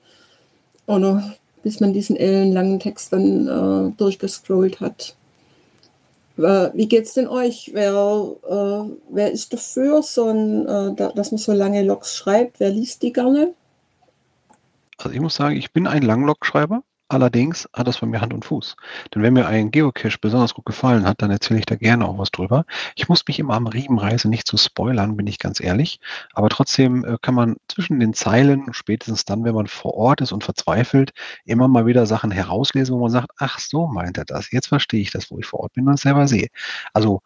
Oder 0.88 1.36
bis 1.63 1.79
man 1.79 1.93
diesen 1.93 2.15
ellenlangen 2.15 2.79
Text 2.79 3.13
dann 3.13 3.48
äh, 3.48 3.91
durchgescrollt 3.98 4.79
hat. 4.82 5.15
Äh, 6.38 6.70
wie 6.74 6.98
es 6.98 7.13
denn 7.13 7.27
euch? 7.27 7.72
Wer, 7.74 7.91
äh, 7.91 8.96
wer 9.10 9.32
ist 9.32 9.53
dafür, 9.53 10.03
so 10.03 10.29
ein, 10.29 10.65
äh, 10.65 10.96
da, 10.96 11.12
dass 11.15 11.32
man 11.32 11.38
so 11.38 11.53
lange 11.53 11.84
Logs 11.84 12.15
schreibt? 12.15 12.60
Wer 12.60 12.70
liest 12.70 13.01
die 13.01 13.13
gerne? 13.13 13.53
Also 14.98 15.15
ich 15.15 15.22
muss 15.22 15.36
sagen, 15.36 15.55
ich 15.55 15.72
bin 15.72 15.88
ein 15.88 16.03
Langlog-Schreiber. 16.03 16.84
Allerdings 17.10 17.69
hat 17.74 17.88
das 17.88 18.00
bei 18.00 18.07
mir 18.07 18.22
Hand 18.22 18.33
und 18.33 18.45
Fuß. 18.45 18.75
Denn 19.13 19.22
wenn 19.22 19.33
mir 19.33 19.45
ein 19.45 19.72
Geocache 19.72 20.17
besonders 20.19 20.53
gut 20.53 20.65
gefallen 20.65 21.05
hat, 21.05 21.22
dann 21.22 21.29
erzähle 21.29 21.60
ich 21.60 21.65
da 21.65 21.75
gerne 21.75 22.07
auch 22.07 22.17
was 22.17 22.31
drüber. 22.31 22.65
Ich 22.95 23.10
muss 23.10 23.24
mich 23.27 23.39
immer 23.39 23.53
am 23.53 23.67
Riemen 23.67 24.00
reißen, 24.00 24.29
nicht 24.29 24.48
zu 24.48 24.57
spoilern, 24.57 25.15
bin 25.15 25.27
ich 25.27 25.38
ganz 25.38 25.60
ehrlich. 25.60 26.00
Aber 26.33 26.50
trotzdem 26.50 27.05
äh, 27.05 27.17
kann 27.22 27.36
man 27.36 27.57
zwischen 27.67 28.00
den 28.00 28.13
Zeilen, 28.13 28.74
spätestens 28.74 29.25
dann, 29.25 29.43
wenn 29.43 29.53
man 29.53 29.67
vor 29.67 29.93
Ort 29.93 30.22
ist 30.22 30.31
und 30.31 30.43
verzweifelt, 30.43 31.12
immer 31.45 31.67
mal 31.67 31.86
wieder 31.86 32.05
Sachen 32.05 32.31
herauslesen, 32.31 32.95
wo 32.95 33.00
man 33.01 33.12
sagt, 33.12 33.31
ach 33.38 33.60
so 33.60 33.88
meint 33.88 34.17
er 34.17 34.25
das. 34.25 34.51
Jetzt 34.51 34.67
verstehe 34.67 35.01
ich 35.01 35.12
das, 35.12 35.29
wo 35.29 35.38
ich 35.38 35.45
vor 35.45 35.60
Ort 35.60 35.74
bin 35.74 35.88
und 35.88 36.00
selber 36.00 36.27
sehe. 36.27 36.48
Also 36.93 37.22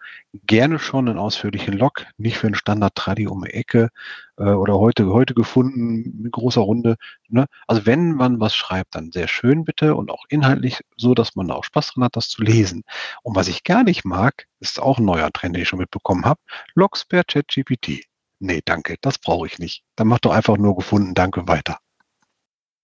gerne 0.46 0.80
schon 0.80 1.08
einen 1.08 1.20
ausführlichen 1.20 1.74
Log, 1.74 2.06
nicht 2.18 2.38
für 2.38 2.48
einen 2.48 2.56
Standard-Tradi 2.56 3.28
um 3.28 3.44
die 3.44 3.54
Ecke, 3.54 3.90
äh, 4.38 4.44
oder 4.44 4.80
heute, 4.80 5.08
heute 5.08 5.34
gefunden 5.34 6.22
mit 6.22 6.32
großer 6.32 6.62
Runde. 6.62 6.96
Ne? 7.30 7.46
Also 7.68 7.86
wenn 7.86 8.14
man 8.14 8.40
was 8.40 8.56
schreibt, 8.56 8.96
dann 8.96 9.12
sehr 9.12 9.28
schön 9.28 9.64
bitte 9.66 9.96
und 9.96 10.12
auch 10.12 10.26
inhaltlich 10.30 10.82
so, 10.96 11.14
dass 11.14 11.36
man 11.36 11.52
auch 11.52 11.64
Spaß 11.64 11.94
dran 11.94 12.06
hat, 12.06 12.16
das 12.16 12.30
zu 12.30 12.42
lesen. 12.42 12.84
Und 13.24 13.36
was 13.36 13.48
ich 13.48 13.64
gar 13.64 13.84
nicht 13.84 14.06
mag, 14.06 14.48
ist 14.60 14.80
auch 14.80 15.00
ein 15.00 15.06
neuer 15.06 15.32
Trend, 15.32 15.56
den 15.56 15.64
ich 15.64 15.70
schon 15.70 15.80
mitbekommen 15.80 16.26
habe, 16.26 16.40
Logs 16.76 17.06
per 17.06 17.24
ChatGPT. 17.24 18.06
Nee, 18.40 18.62
danke, 18.64 18.98
das 19.02 19.18
brauche 19.18 19.48
ich 19.48 19.60
nicht. 19.60 19.84
Dann 19.96 20.08
mach 20.08 20.20
doch 20.20 20.32
einfach 20.32 20.58
nur 20.58 20.76
gefunden, 20.76 21.14
danke, 21.16 21.48
weiter. 21.48 21.80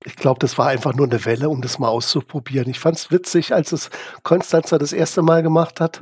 Ich 0.05 0.15
glaube, 0.15 0.39
das 0.39 0.57
war 0.57 0.67
einfach 0.67 0.93
nur 0.93 1.07
eine 1.07 1.23
Welle, 1.25 1.49
um 1.49 1.61
das 1.61 1.79
mal 1.79 1.87
auszuprobieren. 1.87 2.69
Ich 2.69 2.79
fand 2.79 2.97
es 2.97 3.11
witzig, 3.11 3.53
als 3.53 3.71
es 3.71 3.89
Konstanzer 4.23 4.77
das 4.77 4.93
erste 4.93 5.21
Mal 5.21 5.43
gemacht 5.43 5.79
hat 5.79 6.01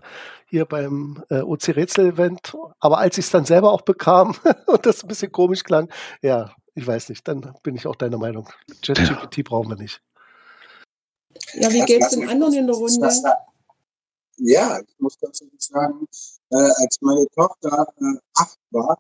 hier 0.52 0.66
beim 0.66 1.24
äh, 1.30 1.42
OC-Rätsel-Event. 1.42 2.58
Aber 2.80 2.98
als 2.98 3.18
ich 3.18 3.26
es 3.26 3.32
dann 3.32 3.46
selber 3.46 3.72
auch 3.72 3.82
bekam 3.82 4.36
und 4.68 4.86
das 4.86 5.04
ein 5.04 5.08
bisschen 5.08 5.32
komisch 5.32 5.64
klang, 5.64 5.90
ja, 6.22 6.54
ich 6.76 6.86
weiß 6.86 7.10
nicht, 7.10 7.28
dann 7.28 7.54
bin 7.64 7.76
ich 7.76 7.88
auch 7.88 7.96
deiner 7.96 8.18
Meinung. 8.18 8.50
ChatGPT 8.82 9.38
ja. 9.38 9.44
brauchen 9.46 9.70
wir 9.70 9.78
nicht. 9.78 10.02
Ja, 11.54 11.72
wie 11.72 11.82
geht 11.86 12.02
es 12.02 12.10
den 12.10 12.28
anderen 12.28 12.54
in 12.54 12.68
der 12.68 12.76
Runde? 12.76 13.10
Ja, 14.38 14.80
ich 14.80 15.00
muss 15.00 15.20
ganz 15.20 15.42
ehrlich 15.42 15.62
sagen, 15.62 16.08
äh, 16.50 16.56
als 16.56 16.98
meine 17.02 17.28
Tochter 17.36 17.88
äh, 17.98 18.18
acht 18.36 18.58
war, 18.72 18.98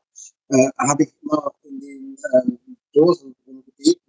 äh, 0.49 0.69
habe 0.77 1.03
ich 1.03 1.13
immer 1.21 1.51
in 1.63 1.79
den 1.79 2.17
ähm, 2.33 2.77
Dosen 2.93 3.35
gebeten, 3.45 4.00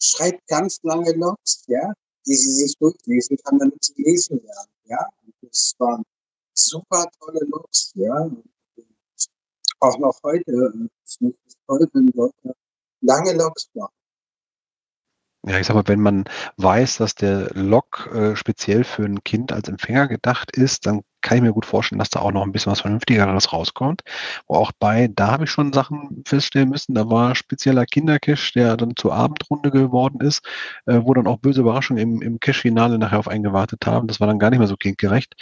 schreibt 0.00 0.46
ganz 0.46 0.80
lange 0.82 1.12
Logs, 1.12 1.64
ja, 1.66 1.92
die 2.26 2.34
sie 2.34 2.52
sich 2.52 2.76
durchlesen 2.78 3.36
kann, 3.38 3.58
damit 3.58 3.82
sie 3.82 3.94
lesen 4.02 4.40
lernen. 4.42 4.72
Ja, 4.84 5.08
und 5.24 5.34
das 5.42 5.74
waren 5.78 6.02
super 6.54 7.06
tolle 7.18 7.40
Looks, 7.46 7.92
ja. 7.94 8.30
Auch 9.80 9.98
noch 9.98 10.18
heute 10.22 10.52
toll, 11.66 11.88
wenn 11.92 12.08
Leute 12.14 12.54
lange 13.00 13.32
Loks 13.34 13.68
machen. 13.74 13.92
Ja, 15.48 15.60
ich 15.60 15.66
sag 15.68 15.74
mal, 15.74 15.86
wenn 15.86 16.00
man 16.00 16.24
weiß, 16.56 16.96
dass 16.96 17.14
der 17.14 17.50
Log 17.54 18.10
äh, 18.12 18.34
speziell 18.34 18.82
für 18.82 19.04
ein 19.04 19.22
Kind 19.22 19.52
als 19.52 19.68
Empfänger 19.68 20.08
gedacht 20.08 20.50
ist, 20.56 20.86
dann 20.86 21.02
kann 21.20 21.38
ich 21.38 21.42
mir 21.42 21.52
gut 21.52 21.66
vorstellen, 21.66 22.00
dass 22.00 22.10
da 22.10 22.18
auch 22.20 22.32
noch 22.32 22.42
ein 22.42 22.50
bisschen 22.50 22.72
was 22.72 22.80
Vernünftigeres 22.80 23.52
rauskommt. 23.52 24.02
Wo 24.48 24.56
auch 24.56 24.72
bei, 24.76 25.08
da 25.08 25.28
habe 25.30 25.44
ich 25.44 25.50
schon 25.50 25.72
Sachen 25.72 26.24
feststellen 26.26 26.68
müssen, 26.68 26.96
da 26.96 27.08
war 27.10 27.36
spezieller 27.36 27.86
Kindercache, 27.86 28.52
der 28.56 28.76
dann 28.76 28.96
zur 28.96 29.14
Abendrunde 29.14 29.70
geworden 29.70 30.20
ist, 30.20 30.44
äh, 30.86 31.00
wo 31.04 31.14
dann 31.14 31.28
auch 31.28 31.38
böse 31.38 31.60
Überraschungen 31.60 32.02
im, 32.02 32.22
im 32.22 32.40
Cache-Finale 32.40 32.98
nachher 32.98 33.20
auf 33.20 33.28
einen 33.28 33.44
gewartet 33.44 33.86
haben. 33.86 34.08
Das 34.08 34.18
war 34.18 34.26
dann 34.26 34.40
gar 34.40 34.50
nicht 34.50 34.58
mehr 34.58 34.68
so 34.68 34.76
kindgerecht 34.76 35.34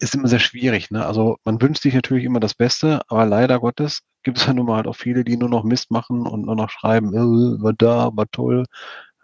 ist 0.00 0.14
immer 0.14 0.28
sehr 0.28 0.40
schwierig. 0.40 0.90
Ne? 0.90 1.06
Also 1.06 1.38
man 1.44 1.62
wünscht 1.62 1.82
sich 1.82 1.94
natürlich 1.94 2.24
immer 2.24 2.40
das 2.40 2.54
Beste, 2.54 3.00
aber 3.08 3.24
leider 3.26 3.60
Gottes 3.60 4.00
gibt 4.24 4.38
es 4.38 4.46
ja 4.46 4.52
nun 4.52 4.66
mal 4.66 4.76
halt 4.76 4.86
auch 4.88 4.96
viele, 4.96 5.24
die 5.24 5.36
nur 5.36 5.48
noch 5.48 5.64
Mist 5.64 5.90
machen 5.90 6.26
und 6.26 6.46
nur 6.46 6.56
noch 6.56 6.70
schreiben, 6.70 7.14
äh, 7.14 7.62
war 7.62 7.72
da, 7.72 8.10
war 8.14 8.26
toll, 8.30 8.64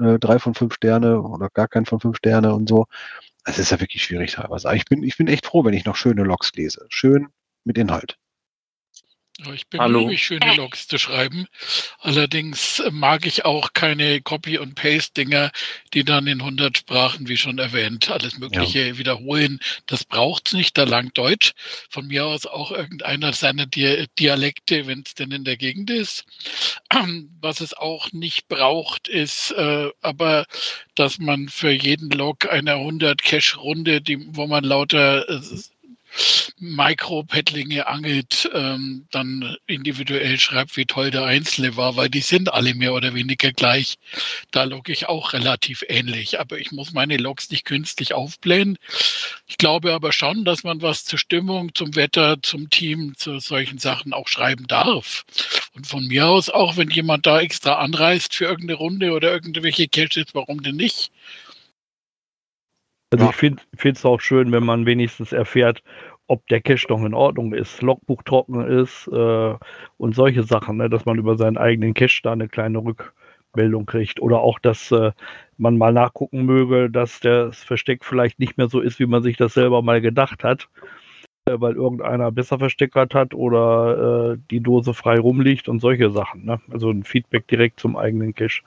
äh, 0.01 0.19
drei 0.19 0.39
von 0.39 0.55
fünf 0.55 0.75
Sterne 0.75 1.21
oder 1.23 1.49
gar 1.51 1.69
kein 1.69 1.87
von 1.87 2.01
fünf 2.01 2.17
Sterne 2.19 2.55
und 2.55 2.69
so. 2.69 2.87
Es 3.45 3.59
ist 3.59 3.71
ja 3.71 3.81
wirklich 3.81 4.03
schwierig 4.05 4.33
teilweise. 4.33 4.69
Aber 4.69 4.77
ich 4.77 4.85
bin, 4.85 5.03
ich 5.03 5.17
bin 5.17 5.29
echt 5.29 5.47
froh, 5.47 5.65
wenn 5.65 5.75
ich 5.75 5.85
noch 5.85 5.97
schöne 5.97 6.25
Logs 6.25 6.53
lese. 6.55 6.87
Schön 6.89 7.29
mit 7.65 7.79
Inhalt. 7.79 8.19
Ich 9.55 9.67
bemühe 9.69 10.07
mich, 10.07 10.23
schöne 10.23 10.55
Logs 10.57 10.87
zu 10.87 10.99
schreiben. 10.99 11.47
Allerdings 12.01 12.83
mag 12.91 13.27
ich 13.27 13.45
auch 13.45 13.73
keine 13.73 14.21
Copy- 14.21 14.59
und 14.59 14.75
Paste-Dinger, 14.75 15.51
die 15.95 16.05
dann 16.05 16.27
in 16.27 16.41
100 16.41 16.79
Sprachen, 16.79 17.29
wie 17.29 17.37
schon 17.37 17.59
erwähnt, 17.59 18.11
alles 18.11 18.39
Mögliche 18.39 18.89
ja. 18.89 18.99
wiederholen. 18.99 19.61
Das 19.87 20.05
braucht's 20.05 20.53
nicht, 20.53 20.77
da 20.77 20.85
langt 20.85 21.17
Deutsch. 21.17 21.53
Von 21.89 22.07
mir 22.07 22.27
aus 22.27 22.47
auch 22.47 22.71
irgendeiner 22.71 23.33
seiner 23.33 23.67
Dialekte, 23.67 24.87
wenn 24.87 25.03
es 25.07 25.15
denn 25.15 25.31
in 25.31 25.45
der 25.45 25.57
Gegend 25.57 25.91
ist. 25.91 26.25
Was 27.41 27.61
es 27.61 27.75
auch 27.75 28.13
nicht 28.13 28.49
braucht, 28.49 29.09
ist 29.09 29.53
äh, 29.53 29.91
aber, 30.03 30.47
dass 30.95 31.19
man 31.19 31.49
für 31.49 31.71
jeden 31.71 32.11
Log 32.11 32.51
eine 32.51 32.75
100 32.75 33.23
Cache-Runde, 33.23 34.03
wo 34.33 34.47
man 34.47 34.65
lauter 34.65 35.29
äh, 35.29 35.41
Mikropaddlinge 36.59 37.87
angelt, 37.87 38.51
ähm, 38.55 39.07
dann 39.11 39.57
individuell 39.67 40.39
schreibt, 40.39 40.77
wie 40.77 40.85
toll 40.85 41.11
der 41.11 41.25
Einzelne 41.25 41.77
war, 41.77 41.97
weil 41.97 42.09
die 42.09 42.21
sind 42.21 42.53
alle 42.53 42.75
mehr 42.75 42.93
oder 42.93 43.15
weniger 43.15 43.53
gleich. 43.53 43.99
Da 44.51 44.65
logge 44.65 44.93
ich 44.93 45.09
auch 45.09 45.33
relativ 45.33 45.85
ähnlich, 45.89 46.41
aber 46.41 46.59
ich 46.59 46.73
muss 46.73 46.93
meine 46.93 47.17
Logs 47.17 47.51
nicht 47.51 47.65
künstlich 47.65 48.15
aufblähen. 48.15 48.79
Ich 49.47 49.59
glaube 49.59 49.93
aber 49.93 50.13
schon, 50.13 50.45
dass 50.45 50.65
man 50.65 50.83
was 50.83 51.05
zur 51.05 51.19
Stimmung, 51.19 51.75
zum 51.75 51.95
Wetter, 51.97 52.43
zum 52.43 52.71
Team, 52.71 53.15
zu 53.17 53.39
solchen 53.39 53.79
Sachen 53.79 54.13
auch 54.13 54.29
schreiben 54.29 54.67
darf. 54.67 55.25
Und 55.75 55.87
von 55.87 56.07
mir 56.07 56.27
aus 56.27 56.51
auch, 56.51 56.77
wenn 56.77 56.91
jemand 56.91 57.27
da 57.27 57.41
extra 57.41 57.75
anreist 57.75 58.35
für 58.35 58.45
irgendeine 58.45 58.79
Runde 58.79 59.13
oder 59.13 59.33
irgendwelche 59.33 59.89
Caches, 59.89 60.27
warum 60.33 60.63
denn 60.63 60.77
nicht? 60.77 61.11
Also 63.11 63.25
ja. 63.25 63.31
ich 63.31 63.37
finde 63.37 63.63
es 63.99 64.05
auch 64.05 64.21
schön, 64.21 64.53
wenn 64.53 64.65
man 64.65 64.87
wenigstens 64.87 65.33
erfährt, 65.33 65.83
ob 66.29 66.47
der 66.47 66.61
Cache 66.61 66.87
noch 66.89 67.05
in 67.05 67.13
Ordnung 67.13 67.53
ist, 67.53 67.83
Logbuch 67.83 68.23
trocken 68.23 68.65
ist 68.65 69.09
äh, 69.09 69.55
und 69.97 70.15
solche 70.15 70.45
Sachen, 70.45 70.77
ne, 70.77 70.89
dass 70.89 71.05
man 71.05 71.19
über 71.19 71.37
seinen 71.37 71.59
eigenen 71.59 71.93
Cache 71.93 72.21
da 72.23 72.31
eine 72.31 72.49
kleine 72.49 72.79
Rückmeldung 72.79 73.85
kriegt. 73.85 74.21
Oder 74.21 74.39
auch, 74.39 74.61
dass 74.61 74.93
äh, 74.93 75.11
man 75.59 75.77
mal 75.77 75.93
nachgucken 75.93 76.45
möge, 76.47 76.89
dass 76.89 77.19
das 77.19 77.65
Versteck 77.65 78.05
vielleicht 78.05 78.39
nicht 78.39 78.59
mehr 78.59 78.69
so 78.69 78.79
ist, 78.79 79.01
wie 79.01 79.07
man 79.07 79.25
sich 79.25 79.37
das 79.37 79.55
selber 79.55 79.83
mal 79.83 80.01
gedacht 80.01 80.45
hat, 80.45 80.69
äh, 81.47 81.57
weil 81.61 81.75
irgendeiner 81.75 82.31
besser 82.31 82.61
versteckert 82.61 83.13
hat 83.13 83.35
oder 83.35 84.35
äh, 84.35 84.39
die 84.53 84.61
Dose 84.61 84.95
frei 84.95 85.19
rumliegt 85.19 85.69
und 85.69 85.81
solche 85.81 86.13
Sachen. 86.13 86.45
Ne? 86.45 86.61
Also 86.71 86.91
ein 86.91 87.03
Feedback 87.03 87.49
direkt 87.49 87.81
zum 87.81 87.97
eigenen 87.97 88.37
Cache. 88.37 88.63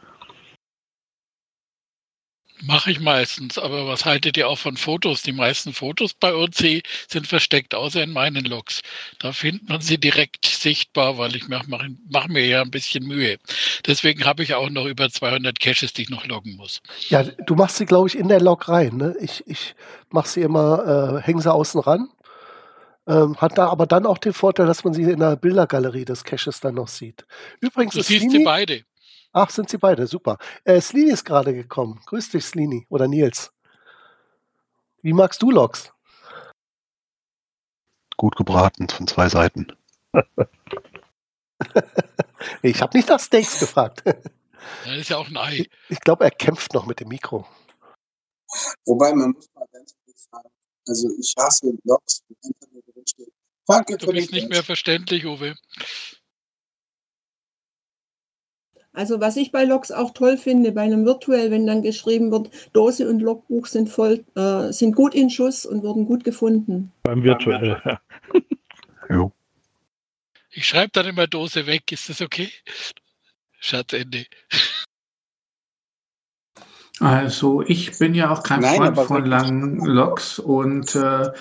Mache 2.65 2.91
ich 2.91 3.01
meistens, 3.01 3.57
aber 3.57 3.87
was 3.87 4.05
haltet 4.05 4.37
ihr 4.37 4.47
auch 4.47 4.57
von 4.57 4.77
Fotos? 4.77 5.21
Die 5.21 5.33
meisten 5.33 5.73
Fotos 5.73 6.13
bei 6.13 6.33
OC 6.33 6.81
sind 7.09 7.27
versteckt, 7.27 7.75
außer 7.75 8.01
in 8.01 8.11
meinen 8.11 8.45
Logs. 8.45 8.79
Da 9.19 9.33
findet 9.33 9.67
man 9.67 9.81
sie 9.81 9.97
direkt 9.97 10.45
sichtbar, 10.45 11.17
weil 11.17 11.35
ich 11.35 11.49
mache 11.49 11.65
mach, 11.67 11.83
mach 12.09 12.27
mir 12.29 12.45
ja 12.45 12.61
ein 12.61 12.71
bisschen 12.71 13.05
Mühe. 13.05 13.37
Deswegen 13.85 14.23
habe 14.23 14.43
ich 14.43 14.53
auch 14.53 14.69
noch 14.69 14.85
über 14.85 15.09
200 15.09 15.59
Caches, 15.59 15.91
die 15.91 16.03
ich 16.03 16.09
noch 16.09 16.25
loggen 16.25 16.55
muss. 16.55 16.81
Ja, 17.09 17.23
du 17.23 17.55
machst 17.55 17.77
sie, 17.77 17.85
glaube 17.85 18.07
ich, 18.07 18.17
in 18.17 18.29
der 18.29 18.39
Log 18.39 18.69
rein. 18.69 18.95
Ne? 18.95 19.13
Ich, 19.19 19.43
ich 19.45 19.75
mache 20.09 20.29
sie 20.29 20.41
immer, 20.41 21.19
äh, 21.19 21.21
hänge 21.21 21.41
sie 21.41 21.51
außen 21.51 21.81
ran. 21.81 22.07
Ähm, 23.05 23.35
hat 23.41 23.57
da 23.57 23.67
aber 23.67 23.87
dann 23.87 24.05
auch 24.05 24.17
den 24.17 24.31
Vorteil, 24.31 24.67
dass 24.67 24.85
man 24.85 24.93
sie 24.93 25.03
in 25.03 25.19
der 25.19 25.35
Bildergalerie 25.35 26.05
des 26.05 26.23
Caches 26.23 26.61
dann 26.61 26.75
noch 26.75 26.87
sieht. 26.87 27.25
Übrigens, 27.59 27.95
du 27.95 28.01
siehst 28.01 28.31
sie 28.31 28.45
beide. 28.45 28.85
Ach, 29.33 29.49
sind 29.49 29.69
Sie 29.69 29.79
beide, 29.79 30.05
super. 30.05 30.37
Äh, 30.63 30.79
Slini 30.79 31.11
ist 31.11 31.25
gerade 31.25 31.53
gekommen. 31.55 31.99
Grüß 32.05 32.29
dich, 32.29 32.45
Slini. 32.45 32.85
Oder 32.89 33.07
Nils. 33.07 33.51
Wie 35.01 35.13
magst 35.13 35.41
du 35.41 35.49
Loks? 35.49 35.91
Gut 38.15 38.35
gebraten 38.35 38.87
von 38.87 39.07
zwei 39.07 39.27
Seiten. 39.27 39.67
ich 42.61 42.79
habe 42.81 42.95
nicht 42.95 43.09
nach 43.09 43.19
Steaks 43.19 43.59
gefragt. 43.59 44.03
Das 44.05 44.97
ist 44.97 45.09
ja 45.09 45.17
auch 45.17 45.27
ein 45.27 45.37
Ei. 45.37 45.67
Ich 45.89 45.99
glaube, 45.99 46.23
er 46.23 46.31
kämpft 46.31 46.73
noch 46.75 46.85
mit 46.85 46.99
dem 46.99 47.07
Mikro. 47.09 47.47
Wobei, 48.85 49.13
man 49.13 49.31
muss 49.31 49.49
mal 49.55 49.67
ganz 49.71 49.95
kurz 50.05 50.29
sagen, 50.31 50.49
also 50.87 51.09
ich 51.19 51.33
hasse 51.37 51.73
Blogs, 51.83 52.23
wo 52.27 52.35
einfach 52.47 52.71
nur 52.71 52.83
drin 52.83 53.03
steht. 53.07 53.33
Danke 53.65 53.97
du 53.97 54.07
bist 54.11 54.31
nicht 54.31 54.49
mehr 54.49 54.63
verständlich, 54.63 55.25
Uwe. 55.25 55.55
Also 58.93 59.19
was 59.19 59.37
ich 59.37 59.51
bei 59.51 59.63
Logs 59.65 59.91
auch 59.91 60.13
toll 60.13 60.37
finde, 60.37 60.71
bei 60.71 60.81
einem 60.81 61.03
Virtuell, 61.03 61.49
wenn 61.49 61.65
dann 61.65 61.81
geschrieben 61.81 62.31
wird, 62.31 62.49
Dose 62.73 63.09
und 63.09 63.21
Logbuch 63.21 63.65
sind 63.65 63.89
voll, 63.89 64.23
äh, 64.35 64.71
sind 64.71 64.95
gut 64.95 65.15
in 65.15 65.31
Schuss 65.31 65.65
und 65.65 65.81
wurden 65.81 66.05
gut 66.05 66.23
gefunden. 66.23 66.91
Beim 67.01 67.23
Virtuell, 67.23 67.81
ja. 67.83 67.99
jo. 69.09 69.31
Ich 70.51 70.67
schreibe 70.67 70.91
dann 70.93 71.07
immer 71.07 71.25
Dose 71.25 71.65
weg, 71.65 71.91
ist 71.91 72.09
das 72.09 72.21
okay? 72.21 72.51
Schatzende. 73.59 74.25
Also 76.99 77.63
ich 77.63 77.97
bin 77.97 78.13
ja 78.13 78.29
auch 78.29 78.43
kein 78.43 78.59
Nein, 78.59 78.75
Freund 78.75 78.99
von 78.99 79.25
langen 79.25 79.83
Logs 79.83 80.37
und 80.37 80.93
äh, 80.95 81.31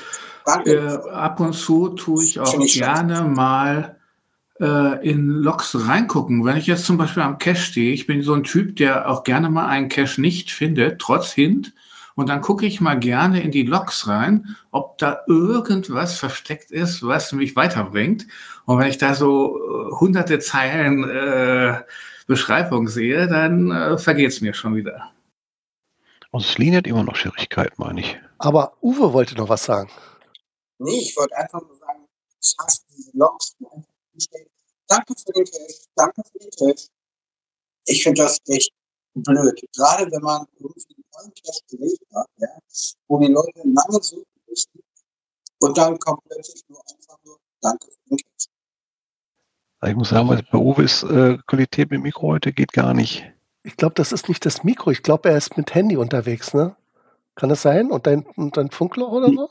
äh, 0.64 0.98
ab 1.10 1.40
und 1.40 1.52
zu 1.52 1.90
tue 1.90 2.24
ich 2.24 2.40
auch 2.40 2.58
gerne 2.58 3.22
mal 3.22 4.00
äh, 4.62 5.06
in 5.06 5.28
Logs 5.28 5.76
reingucken. 5.88 6.44
Wenn 6.44 6.56
ich 6.56 6.68
jetzt 6.68 6.86
zum 6.86 6.96
Beispiel 6.96 7.24
am 7.24 7.38
Cache 7.38 7.56
stehe, 7.56 7.92
ich 7.92 8.06
bin 8.06 8.22
so 8.22 8.32
ein 8.32 8.44
Typ, 8.44 8.76
der 8.76 9.10
auch 9.10 9.24
gerne 9.24 9.50
mal 9.50 9.66
einen 9.66 9.88
Cache 9.88 10.20
nicht 10.20 10.52
findet, 10.52 11.00
trotz 11.00 11.32
Hint. 11.32 11.74
Und 12.14 12.28
dann 12.28 12.42
gucke 12.42 12.66
ich 12.66 12.80
mal 12.80 12.98
gerne 12.98 13.42
in 13.42 13.50
die 13.50 13.64
Logs 13.64 14.06
rein, 14.06 14.56
ob 14.70 14.98
da 14.98 15.22
irgendwas 15.26 16.18
versteckt 16.18 16.70
ist, 16.70 17.04
was 17.04 17.32
mich 17.32 17.56
weiterbringt. 17.56 18.26
Und 18.66 18.78
wenn 18.78 18.88
ich 18.88 18.98
da 18.98 19.14
so 19.14 19.58
äh, 19.58 19.96
hunderte 19.98 20.38
Zeilen 20.38 21.08
äh, 21.08 21.82
Beschreibung 22.26 22.86
sehe, 22.86 23.26
dann 23.26 23.70
äh, 23.70 23.98
vergeht 23.98 24.28
es 24.28 24.40
mir 24.40 24.54
schon 24.54 24.76
wieder. 24.76 25.10
Und 26.30 26.44
Celine 26.44 26.78
hat 26.78 26.86
immer 26.86 27.02
noch 27.02 27.16
Schwierigkeiten, 27.16 27.74
meine 27.78 28.00
ich. 28.00 28.18
Aber 28.38 28.76
Uwe 28.80 29.12
wollte 29.12 29.34
noch 29.34 29.48
was 29.48 29.64
sagen. 29.64 29.90
Nee, 30.78 31.00
ich 31.00 31.16
wollte 31.16 31.36
einfach 31.36 31.60
nur 31.62 31.76
sagen, 31.76 32.06
ich 32.40 32.54
hasse 32.58 32.82
diese 32.96 33.10
Logs, 33.16 33.56
wo 33.58 33.68
einfach 33.70 33.92
steht, 34.18 34.51
danke 34.92 35.14
für 35.16 35.32
den 35.32 35.44
Cash, 35.44 35.76
danke 35.94 36.22
für 36.30 36.38
den 36.38 36.50
Cash. 36.50 36.86
Ich 37.86 38.02
finde 38.02 38.22
das 38.22 38.38
echt 38.46 38.72
blöd. 39.14 39.60
Gerade 39.74 40.10
wenn 40.10 40.22
man 40.22 40.46
irgendwie 40.58 41.04
einen 41.18 41.34
Cash 41.34 41.60
gelegt 41.68 42.04
hat, 42.14 42.26
ja, 42.36 42.48
wo 43.08 43.18
die 43.20 43.32
Leute 43.32 43.60
lange 43.64 44.02
suchen 44.02 44.24
müssen 44.46 44.82
und 45.60 45.78
dann 45.78 45.98
kommt 45.98 46.22
plötzlich 46.24 46.62
nur 46.68 46.80
einfach 46.80 47.18
nur 47.24 47.38
danke 47.60 47.86
für 47.86 48.08
den 48.10 48.18
Cash. 48.18 48.46
Also 49.80 49.90
ich 49.90 49.96
muss 49.96 50.08
sagen, 50.10 50.28
bei 50.28 50.58
Uwe 50.58 50.84
ist 50.84 51.02
äh, 51.02 51.38
Qualität 51.46 51.90
mit 51.90 52.02
Mikro 52.02 52.28
heute 52.28 52.52
geht 52.52 52.72
gar 52.72 52.94
nicht. 52.94 53.24
Ich 53.64 53.76
glaube, 53.76 53.94
das 53.94 54.12
ist 54.12 54.28
nicht 54.28 54.44
das 54.46 54.64
Mikro. 54.64 54.90
Ich 54.90 55.02
glaube, 55.02 55.30
er 55.30 55.36
ist 55.36 55.56
mit 55.56 55.74
Handy 55.74 55.96
unterwegs, 55.96 56.54
ne? 56.54 56.76
Kann 57.34 57.48
das 57.48 57.62
sein? 57.62 57.90
Und 57.90 58.06
dein, 58.06 58.26
und 58.36 58.56
dein 58.56 58.70
Funkloch 58.70 59.10
oder 59.10 59.28
so? 59.28 59.48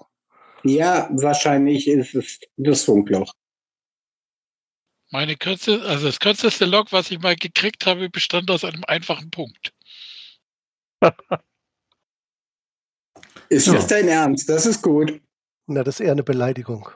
Ja, 0.63 1.09
wahrscheinlich 1.11 1.87
ist 1.87 2.13
es 2.13 2.39
das 2.57 2.83
Funkloch. 2.83 3.33
Meine 5.11 5.35
kürze, 5.35 5.81
also 5.83 6.07
das 6.07 6.19
kürzeste 6.19 6.65
Log, 6.65 6.91
was 6.91 7.11
ich 7.11 7.19
mal 7.19 7.35
gekriegt 7.35 7.85
habe, 7.85 8.09
bestand 8.09 8.49
aus 8.49 8.63
einem 8.63 8.83
einfachen 8.87 9.29
Punkt. 9.29 9.73
Ist 13.49 13.67
Ja. 13.67 13.73
das 13.73 13.87
dein 13.87 14.07
Ernst? 14.07 14.47
Das 14.49 14.65
ist 14.65 14.81
gut. 14.81 15.19
Na, 15.67 15.83
das 15.83 15.99
ist 15.99 16.05
eher 16.05 16.13
eine 16.13 16.23
Beleidigung. 16.23 16.89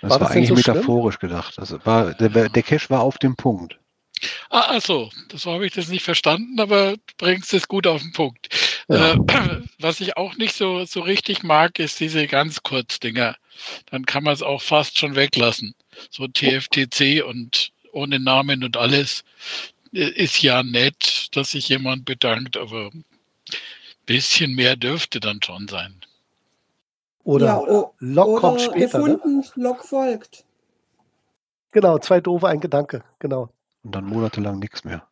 Das 0.00 0.10
War 0.10 0.20
war, 0.20 0.28
das 0.28 0.36
eigentlich 0.36 0.48
so 0.48 0.56
schlimm? 0.56 0.76
metaphorisch 0.76 1.18
gedacht. 1.18 1.58
Also 1.58 1.84
war, 1.84 2.14
der, 2.14 2.48
der 2.48 2.62
Cache 2.62 2.88
war 2.90 3.00
auf 3.02 3.18
dem 3.18 3.34
Punkt. 3.36 3.78
Ah, 4.50 4.66
ach 4.76 4.82
so, 4.82 5.10
das 5.28 5.46
habe 5.46 5.66
ich 5.66 5.72
das 5.72 5.88
nicht 5.88 6.04
verstanden, 6.04 6.60
aber 6.60 6.92
du 6.92 7.14
bringst 7.16 7.52
es 7.54 7.66
gut 7.68 7.86
auf 7.86 8.00
den 8.02 8.12
Punkt. 8.12 8.48
Ja. 8.88 9.14
Äh, 9.14 9.18
was 9.80 10.00
ich 10.00 10.16
auch 10.16 10.36
nicht 10.36 10.54
so, 10.54 10.84
so 10.84 11.00
richtig 11.00 11.42
mag, 11.42 11.78
ist 11.78 11.98
diese 12.00 12.26
ganz 12.28 12.62
Kurzdinger. 12.62 13.36
Dann 13.86 14.06
kann 14.06 14.22
man 14.22 14.34
es 14.34 14.42
auch 14.42 14.62
fast 14.62 14.98
schon 14.98 15.16
weglassen. 15.16 15.74
So 16.10 16.26
TFTC 16.28 17.22
und 17.24 17.72
ohne 17.92 18.18
Namen 18.20 18.64
und 18.64 18.76
alles 18.76 19.24
äh, 19.92 20.08
ist 20.10 20.40
ja 20.42 20.62
nett, 20.62 21.28
dass 21.36 21.50
sich 21.52 21.68
jemand 21.68 22.04
bedankt, 22.04 22.56
aber 22.56 22.90
ein 22.92 23.04
bisschen 24.06 24.54
mehr 24.54 24.76
dürfte 24.76 25.20
dann 25.20 25.42
schon 25.42 25.68
sein. 25.68 25.94
Oder 27.24 27.46
ja, 27.46 27.58
o- 27.58 27.94
Log 27.98 28.40
kommt 28.40 28.60
später. 28.62 28.98
Ne? 29.00 29.18
gefunden, 29.18 29.44
Log 29.56 29.84
folgt. 29.84 30.44
Genau, 31.72 31.98
zwei 31.98 32.20
doofe, 32.20 32.48
ein 32.48 32.60
Gedanke. 32.60 33.04
Genau. 33.18 33.52
Und 33.82 33.94
dann 33.94 34.04
monatelang 34.04 34.58
nichts 34.58 34.84
mehr. 34.84 35.06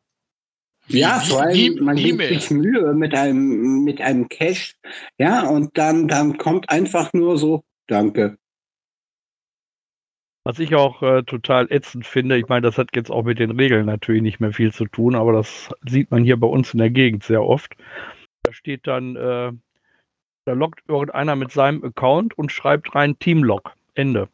Ja, 0.89 1.21
vor 1.21 1.43
allem, 1.43 1.85
man 1.85 1.97
gibt 1.97 2.23
sich 2.29 2.51
Mühe 2.51 2.95
mit 2.95 3.15
einem, 3.15 3.85
mit 3.85 4.01
einem 4.01 4.27
Cache, 4.29 4.75
ja, 5.19 5.47
und 5.47 5.77
dann, 5.77 6.09
dann 6.09 6.39
kommt 6.39 6.71
einfach 6.71 7.13
nur 7.13 7.37
so, 7.37 7.63
danke. 7.89 8.39
Was 10.49 10.59
ich 10.61 10.75
auch 10.75 11.03
äh, 11.03 11.25
total 11.25 11.71
ätzend 11.71 12.07
finde, 12.07 12.39
ich 12.39 12.49
meine, 12.49 12.63
das 12.63 12.79
hat 12.79 12.97
jetzt 12.97 13.11
auch 13.11 13.25
mit 13.25 13.39
den 13.39 13.51
Regeln 13.51 13.85
natürlich 13.85 14.23
nicht 14.23 14.41
mehr 14.41 14.55
viel 14.55 14.73
zu 14.73 14.87
tun, 14.87 15.15
aber 15.15 15.35
das 15.35 15.69
sieht 15.87 16.11
man 16.11 16.25
hier 16.25 16.39
bei 16.39 16.47
uns 16.47 16.73
in 16.73 16.79
der 16.79 16.89
Gegend 16.89 17.23
sehr 17.23 17.43
oft. 17.43 17.77
Da 18.45 18.55
steht 18.55 18.87
dann, 18.87 19.15
äh, 19.17 19.53
da 20.47 20.53
loggt 20.55 20.81
irgendeiner 20.89 21.37
mit 21.37 21.53
seinem 21.53 21.85
Account 21.85 22.39
und 22.39 22.51
schreibt 22.51 22.95
rein 22.95 23.19
Teamlog. 23.19 23.75
Ende. 23.93 24.31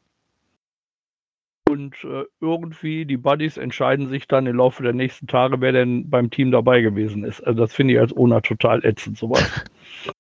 Und 1.69 1.97
äh, 2.05 2.27
irgendwie 2.41 3.07
die 3.07 3.17
Buddies 3.17 3.57
entscheiden 3.57 4.09
sich 4.09 4.29
dann 4.29 4.47
im 4.47 4.59
Laufe 4.59 4.85
der 4.85 4.93
nächsten 4.93 5.27
Tage, 5.27 5.61
wer 5.61 5.73
denn 5.73 6.09
beim 6.11 6.31
Team 6.31 6.53
dabei 6.53 6.81
gewesen 6.81 7.25
ist. 7.25 7.41
Also 7.41 7.59
das 7.59 7.75
finde 7.75 7.95
ich 7.95 7.99
als 7.99 8.17
ONA 8.17 8.41
total 8.41 8.85
ätzend, 8.85 9.19
sowas. 9.19 9.65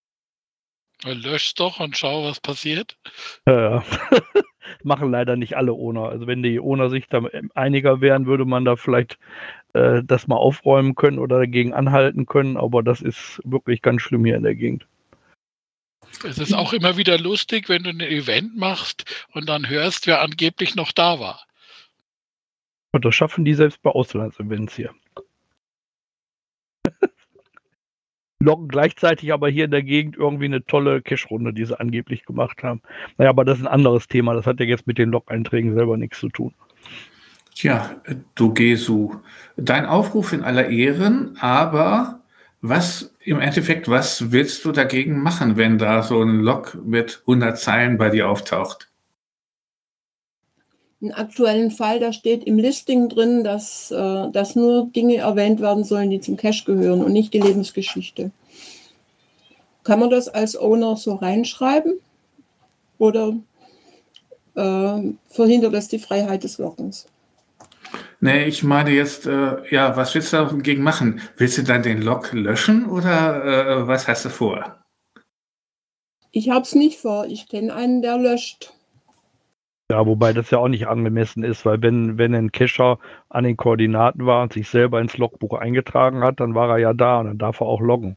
Lösch's 1.04 1.54
doch 1.54 1.78
und 1.78 1.96
schau, 1.96 2.24
was 2.24 2.40
passiert. 2.40 2.98
Äh, 3.44 3.78
machen 4.82 5.10
leider 5.10 5.36
nicht 5.36 5.56
alle 5.56 5.74
ONA. 5.74 6.08
Also 6.08 6.26
wenn 6.26 6.42
die 6.42 6.60
ONA 6.60 6.88
sich 6.88 7.06
da 7.08 7.22
einiger 7.54 8.00
wären, 8.00 8.26
würde 8.26 8.44
man 8.44 8.64
da 8.64 8.76
vielleicht 8.76 9.18
äh, 9.74 10.02
das 10.04 10.26
mal 10.26 10.36
aufräumen 10.36 10.94
können 10.94 11.18
oder 11.18 11.38
dagegen 11.38 11.72
anhalten 11.72 12.26
können. 12.26 12.56
Aber 12.56 12.82
das 12.82 13.02
ist 13.02 13.40
wirklich 13.44 13.82
ganz 13.82 14.02
schlimm 14.02 14.24
hier 14.24 14.36
in 14.36 14.42
der 14.42 14.54
Gegend. 14.54 14.86
Es 16.22 16.38
ist 16.38 16.54
auch 16.54 16.72
immer 16.72 16.96
wieder 16.96 17.18
lustig, 17.18 17.68
wenn 17.68 17.82
du 17.82 17.90
ein 17.90 18.00
Event 18.00 18.56
machst 18.56 19.26
und 19.32 19.48
dann 19.48 19.68
hörst, 19.68 20.06
wer 20.06 20.22
angeblich 20.22 20.76
noch 20.76 20.92
da 20.92 21.18
war. 21.18 21.44
Und 22.92 23.04
das 23.04 23.14
schaffen 23.14 23.44
die 23.44 23.54
selbst 23.54 23.82
bei 23.82 23.90
Auslandsevents 23.90 24.76
hier. 24.76 24.94
Loggen 28.44 28.68
gleichzeitig 28.68 29.32
aber 29.32 29.48
hier 29.48 29.64
in 29.64 29.70
der 29.70 29.82
Gegend 29.82 30.16
irgendwie 30.16 30.44
eine 30.44 30.64
tolle 30.64 31.02
Cash-Runde, 31.02 31.52
die 31.52 31.64
sie 31.64 31.78
angeblich 31.78 32.24
gemacht 32.24 32.62
haben. 32.62 32.80
Naja, 33.18 33.30
aber 33.30 33.44
das 33.44 33.58
ist 33.58 33.64
ein 33.64 33.72
anderes 33.72 34.06
Thema. 34.06 34.34
Das 34.34 34.46
hat 34.46 34.60
ja 34.60 34.66
jetzt 34.66 34.86
mit 34.86 34.98
den 34.98 35.10
Log-Einträgen 35.10 35.74
selber 35.74 35.96
nichts 35.96 36.20
zu 36.20 36.28
tun. 36.28 36.54
Tja, 37.54 37.90
du 38.34 38.52
Gesu, 38.52 39.14
dein 39.56 39.86
Aufruf 39.86 40.32
in 40.32 40.42
aller 40.42 40.68
Ehren, 40.68 41.36
aber 41.40 42.20
was 42.60 43.14
im 43.20 43.40
Endeffekt, 43.40 43.88
was 43.88 44.32
willst 44.32 44.64
du 44.64 44.72
dagegen 44.72 45.22
machen, 45.22 45.56
wenn 45.56 45.78
da 45.78 46.02
so 46.02 46.22
ein 46.22 46.40
Log 46.40 46.76
mit 46.84 47.20
100 47.26 47.58
Zeilen 47.58 47.98
bei 47.98 48.10
dir 48.10 48.28
auftaucht? 48.28 48.88
Einen 51.04 51.12
aktuellen 51.12 51.70
Fall, 51.70 52.00
da 52.00 52.14
steht 52.14 52.44
im 52.44 52.56
Listing 52.56 53.10
drin, 53.10 53.44
dass, 53.44 53.90
äh, 53.90 54.30
dass 54.30 54.56
nur 54.56 54.86
Dinge 54.86 55.16
erwähnt 55.16 55.60
werden 55.60 55.84
sollen, 55.84 56.08
die 56.08 56.20
zum 56.20 56.38
Cache 56.38 56.64
gehören 56.64 57.04
und 57.04 57.12
nicht 57.12 57.34
die 57.34 57.40
Lebensgeschichte. 57.40 58.30
Kann 59.82 60.00
man 60.00 60.08
das 60.08 60.28
als 60.28 60.56
Owner 60.56 60.96
so 60.96 61.16
reinschreiben? 61.16 62.00
Oder 62.96 63.36
äh, 64.54 65.12
verhindert 65.28 65.74
das 65.74 65.88
die 65.88 65.98
Freiheit 65.98 66.42
des 66.42 66.56
Loggens? 66.56 67.06
Nee, 68.20 68.46
ich 68.46 68.62
meine 68.62 68.88
jetzt, 68.88 69.26
äh, 69.26 69.56
ja, 69.70 69.98
was 69.98 70.14
willst 70.14 70.32
du 70.32 70.38
dagegen 70.38 70.82
machen? 70.82 71.20
Willst 71.36 71.58
du 71.58 71.64
dann 71.64 71.82
den 71.82 72.00
Log 72.00 72.32
löschen 72.32 72.88
oder 72.88 73.82
äh, 73.82 73.86
was 73.86 74.08
hast 74.08 74.24
du 74.24 74.30
vor? 74.30 74.82
Ich 76.30 76.48
habe 76.48 76.62
es 76.62 76.74
nicht 76.74 76.98
vor. 76.98 77.26
Ich 77.26 77.46
kenne 77.46 77.74
einen, 77.74 78.00
der 78.00 78.16
löscht. 78.16 78.72
Ja, 79.90 80.06
wobei 80.06 80.32
das 80.34 80.50
ja 80.50 80.58
auch 80.58 80.68
nicht 80.68 80.86
angemessen 80.88 81.42
ist, 81.44 81.64
weil 81.66 81.80
wenn, 81.82 82.16
wenn 82.18 82.34
ein 82.34 82.52
Cacher 82.52 82.98
an 83.30 83.44
den 83.44 83.56
Koordinaten 83.56 84.24
war 84.26 84.42
und 84.42 84.52
sich 84.52 84.68
selber 84.68 85.00
ins 85.00 85.16
Logbuch 85.18 85.54
eingetragen 85.58 86.22
hat, 86.22 86.40
dann 86.40 86.54
war 86.54 86.68
er 86.70 86.78
ja 86.78 86.92
da 86.94 87.20
und 87.20 87.26
dann 87.26 87.38
darf 87.38 87.60
er 87.60 87.66
auch 87.66 87.80
loggen. 87.80 88.16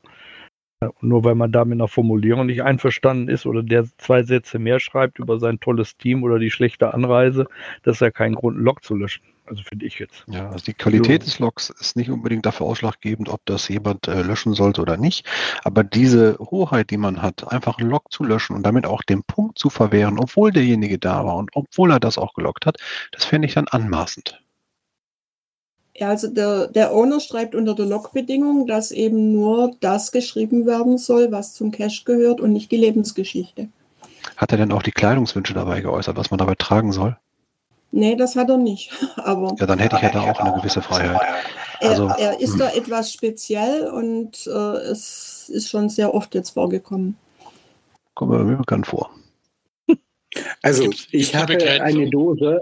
Nur 1.01 1.23
weil 1.23 1.35
man 1.35 1.51
da 1.51 1.65
mit 1.65 1.77
einer 1.77 1.87
Formulierung 1.87 2.45
nicht 2.45 2.63
einverstanden 2.63 3.29
ist 3.29 3.45
oder 3.45 3.63
der 3.63 3.85
zwei 3.97 4.23
Sätze 4.23 4.59
mehr 4.59 4.79
schreibt 4.79 5.19
über 5.19 5.39
sein 5.39 5.59
tolles 5.59 5.97
Team 5.97 6.23
oder 6.23 6.37
die 6.37 6.51
schlechte 6.51 6.93
Anreise, 6.93 7.47
das 7.83 7.95
ist 7.95 8.01
ja 8.01 8.11
kein 8.11 8.35
Grund, 8.35 8.57
einen 8.57 8.65
Log 8.65 8.83
zu 8.83 8.95
löschen. 8.95 9.23
Also 9.45 9.63
finde 9.63 9.85
ich 9.85 9.97
jetzt. 9.97 10.25
Ja, 10.27 10.49
also 10.49 10.65
die 10.65 10.73
Qualität 10.73 11.25
des 11.25 11.39
Logs 11.39 11.69
ist 11.69 11.95
nicht 11.95 12.11
unbedingt 12.11 12.45
dafür 12.45 12.65
ausschlaggebend, 12.65 13.29
ob 13.29 13.45
das 13.45 13.69
jemand 13.69 14.07
äh, 14.07 14.21
löschen 14.21 14.53
sollte 14.53 14.81
oder 14.81 14.97
nicht. 14.97 15.25
Aber 15.63 15.85
diese 15.85 16.37
Hoheit, 16.37 16.89
die 16.91 16.97
man 16.97 17.21
hat, 17.21 17.49
einfach 17.49 17.77
einen 17.77 17.89
Log 17.89 18.11
zu 18.11 18.25
löschen 18.25 18.57
und 18.57 18.63
damit 18.63 18.85
auch 18.85 19.03
den 19.03 19.23
Punkt 19.23 19.57
zu 19.57 19.69
verwehren, 19.69 20.19
obwohl 20.19 20.51
derjenige 20.51 20.99
da 20.99 21.23
war 21.25 21.37
und 21.37 21.49
obwohl 21.53 21.91
er 21.91 22.01
das 22.01 22.17
auch 22.17 22.33
gelockt 22.33 22.65
hat, 22.65 22.77
das 23.13 23.23
fände 23.23 23.47
ich 23.47 23.53
dann 23.53 23.69
anmaßend. 23.69 24.43
Ja, 25.99 26.09
also 26.09 26.27
der, 26.27 26.67
der 26.67 26.93
Owner 26.93 27.19
schreibt 27.19 27.55
unter 27.55 27.73
der 27.73 27.87
Logbedingung, 27.87 28.67
dass 28.67 28.91
eben 28.91 29.31
nur 29.33 29.75
das 29.79 30.11
geschrieben 30.11 30.67
werden 30.67 30.99
soll, 30.99 31.31
was 31.31 31.55
zum 31.55 31.71
Cache 31.71 32.03
gehört 32.05 32.39
und 32.39 32.53
nicht 32.53 32.71
die 32.71 32.77
Lebensgeschichte. 32.77 33.69
Hat 34.35 34.51
er 34.51 34.59
denn 34.59 34.71
auch 34.71 34.83
die 34.83 34.91
Kleidungswünsche 34.91 35.55
dabei 35.55 35.81
geäußert, 35.81 36.15
was 36.15 36.29
man 36.29 36.37
dabei 36.37 36.53
tragen 36.53 36.91
soll? 36.91 37.17
Nee, 37.91 38.15
das 38.15 38.35
hat 38.35 38.49
er 38.49 38.57
nicht. 38.57 38.91
Aber 39.15 39.55
ja, 39.57 39.65
dann 39.65 39.79
hätte 39.79 39.95
ich 39.95 40.03
ja 40.03 40.11
da 40.11 40.21
auch 40.21 40.39
eine 40.39 40.53
gewisse 40.59 40.83
Freiheit. 40.83 41.19
Also, 41.79 42.07
er, 42.07 42.17
er 42.17 42.39
ist 42.39 42.53
hm. 42.53 42.59
da 42.59 42.69
etwas 42.69 43.11
speziell 43.11 43.87
und 43.87 44.45
äh, 44.45 44.77
es 44.91 45.49
ist 45.49 45.69
schon 45.69 45.89
sehr 45.89 46.13
oft 46.13 46.35
jetzt 46.35 46.51
vorgekommen. 46.51 47.17
Kommt 48.13 48.31
mir 48.31 48.55
bekannt 48.55 48.85
vor. 48.85 49.09
Also, 50.61 50.89
ich 51.11 51.35
habe 51.35 51.57
eine 51.81 52.09
Dose. 52.09 52.61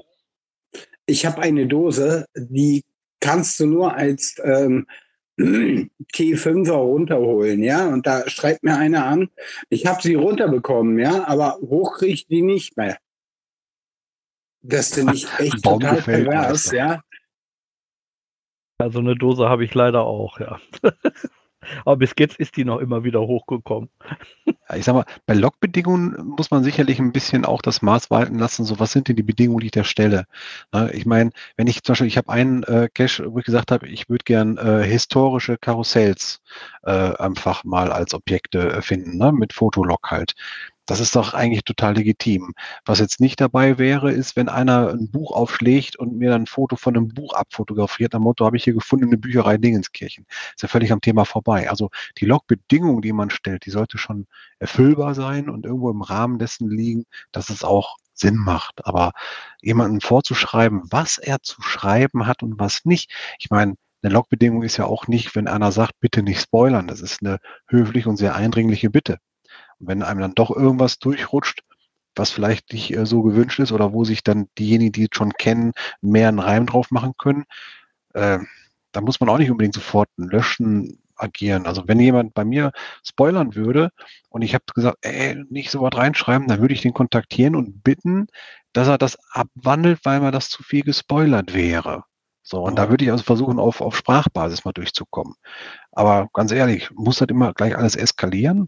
Ich 1.06 1.26
habe 1.26 1.42
eine 1.42 1.68
Dose, 1.68 2.26
die 2.36 2.84
kannst 3.26 3.60
du 3.60 3.66
nur 3.66 3.96
als 3.96 4.36
ähm, 4.44 4.88
T5er 5.40 6.74
runterholen, 6.74 7.64
ja. 7.64 7.88
Und 7.88 8.06
da 8.06 8.30
schreibt 8.30 8.64
mir 8.64 8.78
einer 8.78 9.06
an, 9.06 9.30
ich 9.70 9.86
habe 9.86 10.02
sie 10.02 10.14
runterbekommen, 10.14 11.00
ja, 11.00 11.28
aber 11.28 11.58
hoch 11.62 11.98
kriege 11.98 12.14
ich 12.14 12.28
die 12.28 12.44
nicht 12.44 12.78
mehr. 12.78 12.98
Das 14.62 14.94
finde 14.94 15.16
ich 15.16 15.28
echt 15.40 15.64
total 15.64 16.02
pervers, 16.02 16.72
ja. 16.72 17.02
Also 18.78 19.00
eine 19.00 19.16
Dose 19.16 19.50
habe 19.50 19.66
ich 19.66 19.74
leider 19.74 20.02
auch, 20.02 20.40
ja. 20.40 20.60
Aber 21.86 21.98
bis 21.98 22.14
jetzt 22.18 22.38
ist 22.38 22.58
die 22.58 22.66
noch 22.66 22.80
immer 22.80 23.04
wieder 23.04 23.22
hochgekommen. 23.22 23.90
Ja, 24.46 24.76
ich 24.76 24.86
sag 24.86 24.94
mal, 24.94 25.06
bei 25.26 25.34
Logbedingungen 25.34 26.34
muss 26.38 26.52
man 26.52 26.64
sicherlich 26.64 27.00
ein 27.00 27.12
bisschen 27.12 27.46
auch 27.46 27.62
das 27.62 27.82
Maß 27.82 28.10
walten 28.10 28.40
lassen. 28.40 28.66
So, 28.66 28.80
was 28.80 28.92
sind 28.92 29.08
denn 29.08 29.16
die 29.16 29.24
Bedingungen, 29.24 29.60
die 29.60 29.68
ich 29.68 29.72
da 29.72 29.84
stelle? 29.84 30.26
ich 30.92 31.06
meine, 31.06 31.32
wenn 31.58 31.68
ich 31.68 31.84
zum 31.84 31.94
Beispiel, 31.94 32.08
ich 32.08 32.18
habe 32.18 32.30
einen 32.30 32.64
äh, 32.64 32.90
Cache, 32.94 33.32
wo 33.32 33.40
ich 33.40 33.46
gesagt 33.46 33.72
habe, 33.72 33.88
ich 33.88 34.10
würde 34.10 34.24
gern 34.24 34.58
äh, 34.58 34.84
historische 34.84 35.58
Karussells 35.58 36.42
äh, 36.84 36.92
einfach 36.92 37.64
mal 37.64 37.92
als 37.92 38.14
Objekte 38.14 38.72
äh, 38.74 38.82
finden, 38.82 39.18
ne? 39.18 39.32
mit 39.32 39.54
Fotolog 39.54 40.12
halt. 40.12 40.36
Das 40.86 41.00
ist 41.00 41.16
doch 41.16 41.34
eigentlich 41.34 41.64
total 41.64 41.96
legitim. 41.96 42.54
Was 42.86 43.00
jetzt 43.00 43.20
nicht 43.20 43.42
dabei 43.42 43.78
wäre, 43.78 44.12
ist, 44.12 44.36
wenn 44.36 44.50
einer 44.50 44.90
ein 44.90 45.10
Buch 45.10 45.32
aufschlägt 45.32 45.96
und 45.96 46.18
mir 46.18 46.30
dann 46.30 46.44
ein 46.44 46.48
Foto 46.48 46.76
von 46.76 46.96
einem 46.96 47.08
Buch 47.10 47.34
abfotografiert, 47.34 48.14
am 48.14 48.24
Motto, 48.24 48.46
habe 48.46 48.58
ich 48.58 48.64
hier 48.64 48.74
gefunden, 48.74 49.06
eine 49.06 49.18
Bücherei 49.18 49.58
Dingenskirchen. 49.58 50.26
Ist 50.56 50.62
ja 50.62 50.68
völlig 50.68 50.92
am 50.92 51.02
Thema 51.02 51.26
vorbei. 51.26 51.70
Also 51.70 51.90
die 52.18 52.26
Logbedingung, 52.26 53.02
die 53.02 53.14
man 53.14 53.30
stellt, 53.32 53.66
die 53.66 53.72
sollte 53.72 53.98
schon 53.98 54.28
erfüllbar 54.60 55.16
sein 55.16 55.50
und 55.50 55.66
irgendwo 55.66 55.90
im 55.90 56.02
Rahmen 56.02 56.40
dessen 56.40 56.70
liegen, 56.70 57.06
dass 57.32 57.50
es 57.50 57.64
auch 57.64 57.98
Sinn 58.14 58.36
macht. 58.38 58.86
Aber 58.86 59.12
jemanden 59.62 60.02
vorzuschreiben, 60.02 60.84
was 60.92 61.18
er 61.18 61.42
zu 61.42 61.62
schreiben 61.62 62.28
hat 62.28 62.44
und 62.44 62.60
was 62.60 62.86
nicht. 62.86 63.12
Ich 63.40 63.50
meine, 63.50 63.76
eine 64.04 64.14
Logbedingung 64.14 64.62
ist 64.64 64.78
ja 64.78 64.86
auch 64.86 65.08
nicht, 65.08 65.36
wenn 65.36 65.48
einer 65.48 65.72
sagt, 65.72 66.00
bitte 66.00 66.22
nicht 66.22 66.42
spoilern. 66.42 66.88
Das 66.88 67.02
ist 67.02 67.22
eine 67.24 67.40
höfliche 67.68 68.08
und 68.10 68.18
sehr 68.18 68.36
eindringliche 68.36 68.90
Bitte. 68.92 69.18
Und 69.80 69.88
wenn 69.88 70.04
einem 70.04 70.22
dann 70.22 70.36
doch 70.36 70.56
irgendwas 70.56 71.00
durchrutscht, 71.00 71.62
was 72.16 72.32
vielleicht 72.32 72.74
nicht 72.74 72.96
äh, 72.96 73.06
so 73.06 73.22
gewünscht 73.24 73.60
ist 73.60 73.72
oder 73.72 73.94
wo 73.94 74.06
sich 74.06 74.24
dann 74.24 74.48
diejenigen, 74.58 74.94
die 74.94 75.04
es 75.04 75.10
schon 75.18 75.34
kennen, 75.34 75.74
mehr 76.02 76.30
einen 76.30 76.40
Reim 76.40 76.66
drauf 76.66 76.92
machen 76.92 77.14
können, 77.18 77.46
äh, 78.14 78.40
da 78.92 79.02
muss 79.02 79.20
man 79.20 79.30
auch 79.30 79.38
nicht 79.38 79.52
unbedingt 79.52 79.76
sofort 79.76 80.10
löschen, 80.18 81.00
agieren. 81.18 81.66
Also 81.66 81.88
wenn 81.88 82.00
jemand 82.00 82.34
bei 82.34 82.46
mir 82.46 82.72
spoilern 83.04 83.56
würde 83.56 83.92
und 84.30 84.42
ich 84.42 84.54
habe 84.54 84.66
gesagt, 84.74 84.98
ey, 85.02 85.44
nicht 85.50 85.72
so 85.72 85.82
was 85.82 85.96
reinschreiben, 85.96 86.48
dann 86.48 86.62
würde 86.62 86.74
ich 86.74 86.82
den 86.82 86.94
kontaktieren 86.94 87.56
und 87.56 87.84
bitten, 87.84 88.28
dass 88.74 88.88
er 88.88 88.98
das 88.98 89.18
abwandelt, 89.32 90.00
weil 90.04 90.20
mir 90.20 90.32
das 90.32 90.50
zu 90.50 90.64
viel 90.64 90.84
gespoilert 90.84 91.54
wäre. 91.54 92.04
So, 92.44 92.62
und 92.62 92.76
da 92.78 92.90
würde 92.90 93.04
ich 93.04 93.12
also 93.12 93.24
versuchen, 93.24 93.60
auf, 93.60 93.82
auf 93.82 93.98
Sprachbasis 93.98 94.66
mal 94.66 94.74
durchzukommen. 94.74 95.34
Aber 95.92 96.30
ganz 96.34 96.52
ehrlich, 96.52 96.92
muss 96.92 97.18
das 97.18 97.30
immer 97.30 97.54
gleich 97.54 97.76
alles 97.76 97.96
eskalieren? 97.96 98.68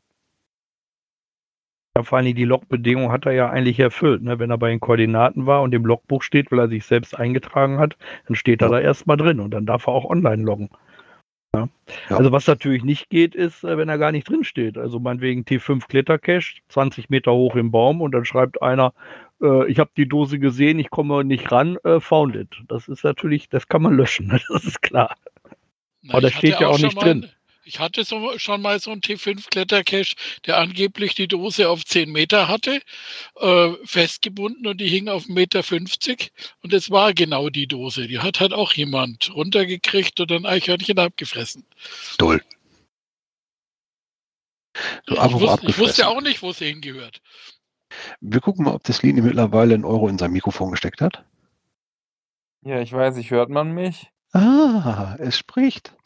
Ja, 1.97 2.03
vor 2.03 2.19
allem 2.19 2.35
die 2.35 2.45
Logbedingung 2.45 3.11
hat 3.11 3.25
er 3.25 3.31
ja 3.31 3.49
eigentlich 3.49 3.79
erfüllt. 3.79 4.21
Ne? 4.21 4.37
Wenn 4.37 4.51
er 4.51 4.59
bei 4.59 4.69
den 4.69 4.79
Koordinaten 4.79 5.47
war 5.47 5.63
und 5.63 5.73
im 5.73 5.83
Logbuch 5.83 6.21
steht, 6.21 6.51
weil 6.51 6.59
er 6.59 6.67
sich 6.67 6.85
selbst 6.85 7.17
eingetragen 7.17 7.79
hat, 7.79 7.97
dann 8.27 8.35
steht 8.35 8.61
er 8.61 8.69
da 8.69 8.79
erstmal 8.79 9.17
drin 9.17 9.39
und 9.39 9.49
dann 9.49 9.65
darf 9.65 9.87
er 9.87 9.93
auch 9.93 10.05
online 10.05 10.43
loggen. 10.43 10.69
Ja. 11.55 11.67
Ja. 12.11 12.17
Also 12.17 12.31
was 12.31 12.45
natürlich 12.45 12.83
nicht 12.83 13.09
geht, 13.09 13.33
ist, 13.33 13.63
äh, 13.63 13.79
wenn 13.79 13.89
er 13.89 13.97
gar 13.97 14.11
nicht 14.11 14.29
drin 14.29 14.43
steht. 14.43 14.77
Also 14.77 14.99
meinetwegen 14.99 15.41
T5 15.41 15.87
Klettercache, 15.87 16.61
20 16.69 17.09
Meter 17.09 17.33
hoch 17.33 17.55
im 17.55 17.71
Baum 17.71 18.01
und 18.01 18.11
dann 18.11 18.25
schreibt 18.25 18.61
einer, 18.61 18.93
äh, 19.41 19.65
ich 19.65 19.79
habe 19.79 19.89
die 19.97 20.07
Dose 20.07 20.37
gesehen, 20.37 20.77
ich 20.77 20.91
komme 20.91 21.23
nicht 21.23 21.51
ran, 21.51 21.77
äh, 21.83 21.99
found 21.99 22.35
it. 22.35 22.61
Das 22.67 22.87
ist 22.87 23.05
natürlich, 23.05 23.49
das 23.49 23.67
kann 23.67 23.81
man 23.81 23.97
löschen, 23.97 24.27
ne? 24.27 24.39
das 24.49 24.65
ist 24.65 24.83
klar. 24.83 25.15
Na, 26.03 26.13
Aber 26.13 26.21
das 26.21 26.33
steht 26.33 26.59
ja 26.59 26.67
auch 26.67 26.77
nicht 26.77 27.01
drin. 27.01 27.25
Ich 27.67 27.79
hatte 27.79 28.05
so, 28.05 28.39
schon 28.39 28.61
mal 28.61 28.79
so 28.79 28.91
einen 28.91 29.01
T5-Klettercache, 29.01 30.15
der 30.45 30.57
angeblich 30.57 31.15
die 31.15 31.27
Dose 31.27 31.67
auf 31.67 31.83
10 31.83 32.09
Meter 32.09 32.47
hatte, 32.47 32.79
äh, 33.35 33.71
festgebunden 33.83 34.67
und 34.67 34.79
die 34.79 34.87
hing 34.87 35.09
auf 35.09 35.25
1,50 35.25 35.33
Meter. 35.33 36.31
Und 36.61 36.73
es 36.73 36.89
war 36.89 37.13
genau 37.13 37.49
die 37.49 37.67
Dose. 37.67 38.07
Die 38.07 38.19
hat 38.19 38.39
halt 38.39 38.53
auch 38.53 38.71
jemand 38.71 39.35
runtergekriegt 39.35 40.17
und 40.21 40.31
ein 40.31 40.45
Eichhörnchen 40.45 40.97
abgefressen. 40.97 41.65
Toll. 42.17 42.41
So, 45.05 45.15
ich, 45.15 45.33
wusste, 45.33 45.67
ich 45.67 45.77
wusste 45.77 46.07
auch 46.07 46.21
nicht, 46.21 46.41
wo 46.41 46.51
es 46.51 46.59
hingehört. 46.59 47.21
Wir 48.21 48.39
gucken 48.39 48.63
mal, 48.63 48.75
ob 48.75 48.83
das 48.83 49.03
Lini 49.03 49.21
mittlerweile 49.21 49.73
einen 49.73 49.85
Euro 49.85 50.07
in 50.07 50.17
sein 50.17 50.31
Mikrofon 50.31 50.71
gesteckt 50.71 51.01
hat. 51.01 51.25
Ja, 52.61 52.79
ich 52.79 52.93
weiß 52.93 53.15
nicht, 53.15 53.31
hört 53.31 53.49
man 53.49 53.73
mich? 53.73 54.09
Ah, 54.31 55.15
es 55.19 55.37
spricht. 55.37 55.96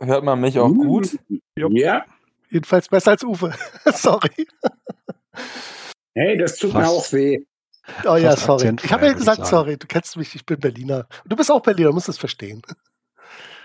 Hört 0.00 0.24
man 0.24 0.40
mich 0.40 0.58
auch 0.58 0.68
gut? 0.68 1.18
Ja. 1.56 2.04
Jedenfalls 2.50 2.88
besser 2.88 3.12
als 3.12 3.24
Uwe. 3.24 3.52
Sorry. 3.86 4.46
Hey, 6.14 6.36
das 6.36 6.56
tut 6.56 6.72
Fast. 6.72 6.84
mir 6.84 6.90
auch 6.90 7.12
weh. 7.12 7.44
Oh 8.06 8.16
ja, 8.16 8.34
sorry. 8.36 8.74
Ich 8.82 8.92
habe 8.92 9.06
ja 9.06 9.12
gesagt, 9.12 9.38
sagen. 9.38 9.50
sorry, 9.50 9.76
du 9.76 9.86
kennst 9.86 10.16
mich, 10.16 10.34
ich 10.34 10.46
bin 10.46 10.58
Berliner. 10.58 11.06
Du 11.26 11.36
bist 11.36 11.50
auch 11.50 11.60
Berliner, 11.60 11.88
du 11.88 11.94
musst 11.94 12.08
es 12.08 12.16
verstehen. 12.16 12.62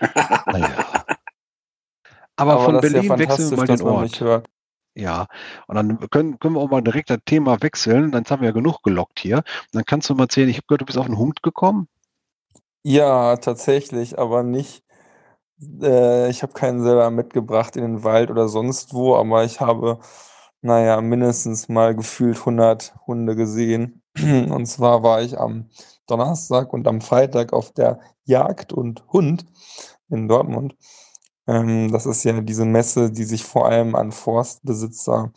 naja. 0.00 1.04
Aber, 2.36 2.52
Aber 2.52 2.64
von 2.64 2.80
Berlin 2.80 3.04
ja 3.04 3.18
wechseln 3.18 3.50
wir 3.50 3.56
mal 3.56 3.66
den 3.66 3.82
Ort. 3.82 4.44
Ja, 4.94 5.26
und 5.68 5.76
dann 5.76 6.10
können, 6.10 6.38
können 6.38 6.56
wir 6.56 6.60
auch 6.60 6.70
mal 6.70 6.82
direkt 6.82 7.08
das 7.08 7.20
Thema 7.24 7.62
wechseln. 7.62 8.10
Dann 8.10 8.24
haben 8.24 8.42
wir 8.42 8.48
ja 8.48 8.52
genug 8.52 8.82
gelockt 8.82 9.20
hier. 9.20 9.36
Und 9.38 9.44
dann 9.72 9.84
kannst 9.84 10.10
du 10.10 10.14
mal 10.14 10.24
erzählen, 10.24 10.48
ich 10.48 10.56
habe 10.56 10.66
gehört, 10.66 10.82
du 10.82 10.86
bist 10.86 10.98
auf 10.98 11.06
den 11.06 11.16
Hund 11.16 11.42
gekommen. 11.42 11.88
Ja, 12.82 13.36
tatsächlich, 13.36 14.18
aber 14.18 14.42
nicht 14.42 14.82
äh, 15.82 16.30
ich 16.30 16.42
habe 16.42 16.52
keinen 16.52 16.82
selber 16.82 17.10
mitgebracht 17.10 17.76
in 17.76 17.82
den 17.82 18.04
Wald 18.04 18.30
oder 18.30 18.48
sonst 18.48 18.94
wo, 18.94 19.16
aber 19.16 19.44
ich 19.44 19.60
habe, 19.60 19.98
naja, 20.62 21.00
mindestens 21.00 21.68
mal 21.68 21.94
gefühlt 21.94 22.38
100 22.38 22.94
Hunde 23.06 23.36
gesehen. 23.36 24.02
Und 24.18 24.66
zwar 24.66 25.02
war 25.02 25.22
ich 25.22 25.38
am 25.38 25.70
Donnerstag 26.06 26.72
und 26.72 26.88
am 26.88 27.00
Freitag 27.00 27.52
auf 27.52 27.72
der 27.72 28.00
Jagd 28.24 28.72
und 28.72 29.04
Hund 29.12 29.46
in 30.08 30.28
Dortmund. 30.28 30.76
Ähm, 31.46 31.92
das 31.92 32.06
ist 32.06 32.24
ja 32.24 32.40
diese 32.40 32.64
Messe, 32.64 33.10
die 33.12 33.24
sich 33.24 33.44
vor 33.44 33.66
allem 33.66 33.94
an 33.94 34.12
Forstbesitzer 34.12 35.32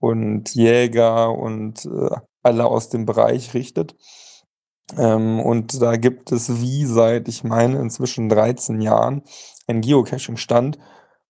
und 0.00 0.54
Jäger 0.54 1.32
und 1.32 1.84
äh, 1.86 2.16
alle 2.42 2.66
aus 2.66 2.88
dem 2.88 3.06
Bereich 3.06 3.54
richtet. 3.54 3.96
Ähm, 4.98 5.40
und 5.40 5.80
da 5.80 5.96
gibt 5.96 6.32
es 6.32 6.60
wie 6.60 6.84
seit, 6.86 7.28
ich 7.28 7.44
meine, 7.44 7.78
inzwischen 7.80 8.28
13 8.28 8.80
Jahren 8.80 9.22
ein 9.66 9.80
Geocaching-Stand, 9.80 10.78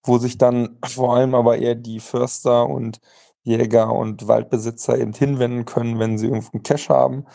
wo 0.03 0.19
sich 0.19 0.39
dann 0.39 0.79
vor 0.87 1.17
allem 1.17 1.35
aber 1.35 1.59
eher 1.59 1.75
die 1.75 2.01
Förster 2.01 2.69
und 2.69 3.01
Jäger 3.43 3.93
und 3.93 4.29
Waldbesitzer 4.29 4.99
eben 4.99 5.13
hinwenden 5.15 5.65
können, 5.65 5.99
wenn 5.99 6.19
sie 6.19 6.27
irgendwo 6.27 6.51
einen 6.53 6.63
Cache 6.63 6.95
haben 6.95 7.27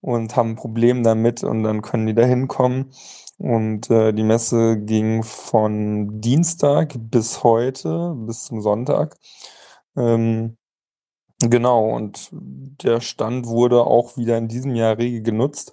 und 0.00 0.36
haben 0.36 0.50
ein 0.50 0.56
Problem 0.56 1.02
damit 1.02 1.42
und 1.44 1.62
dann 1.64 1.82
können 1.82 2.06
die 2.06 2.14
da 2.14 2.24
hinkommen. 2.24 2.92
Und 3.38 3.90
äh, 3.90 4.12
die 4.12 4.22
Messe 4.22 4.78
ging 4.78 5.22
von 5.22 6.20
Dienstag 6.20 6.94
bis 6.98 7.42
heute, 7.42 8.14
bis 8.26 8.44
zum 8.44 8.60
Sonntag. 8.60 9.16
Ähm, 9.96 10.56
Genau, 11.42 11.88
und 11.88 12.28
der 12.32 13.00
Stand 13.00 13.46
wurde 13.46 13.82
auch 13.86 14.16
wieder 14.18 14.36
in 14.36 14.48
diesem 14.48 14.74
Jahr 14.74 14.98
rege 14.98 15.22
genutzt, 15.22 15.72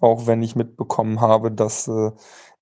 auch 0.00 0.26
wenn 0.28 0.42
ich 0.42 0.54
mitbekommen 0.54 1.20
habe, 1.20 1.50
dass 1.50 1.88
äh, 1.88 2.12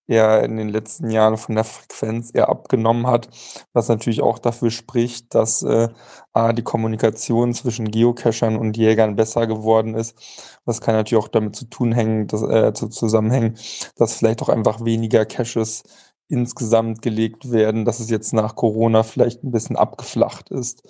eher 0.07 0.43
in 0.45 0.57
den 0.57 0.69
letzten 0.71 1.11
Jahren 1.11 1.37
von 1.37 1.55
der 1.55 1.65
Frequenz 1.65 2.31
eher 2.33 2.49
abgenommen 2.49 3.07
hat, 3.09 3.29
was 3.75 3.89
natürlich 3.89 4.23
auch 4.23 4.39
dafür 4.39 4.71
spricht, 4.71 5.35
dass 5.35 5.63
äh, 5.63 5.89
A, 6.33 6.53
die 6.55 6.63
Kommunikation 6.63 7.53
zwischen 7.53 7.91
Geocachern 7.91 8.57
und 8.57 8.77
Jägern 8.79 9.17
besser 9.17 9.47
geworden 9.47 9.95
ist. 9.95 10.17
Das 10.65 10.81
kann 10.81 10.95
natürlich 10.95 11.23
auch 11.23 11.29
damit 11.29 11.57
zu 11.57 11.67
tun 11.67 11.93
hängen, 11.93 12.27
dass, 12.27 12.43
äh, 12.43 12.73
zu, 12.73 12.89
zusammenhängen, 12.89 13.59
dass 13.97 14.15
vielleicht 14.15 14.41
auch 14.43 14.49
einfach 14.49 14.83
weniger 14.85 15.27
Caches 15.27 15.83
insgesamt 16.29 17.03
gelegt 17.03 17.53
werden, 17.53 17.85
dass 17.85 18.01
es 18.01 18.11
jetzt 18.11 18.33
nach 18.33 18.57
Corona 18.57 19.03
vielleicht 19.03 19.45
ein 19.45 19.53
bisschen 19.53 19.77
abgeflacht 19.77 20.51
ist 20.51 20.83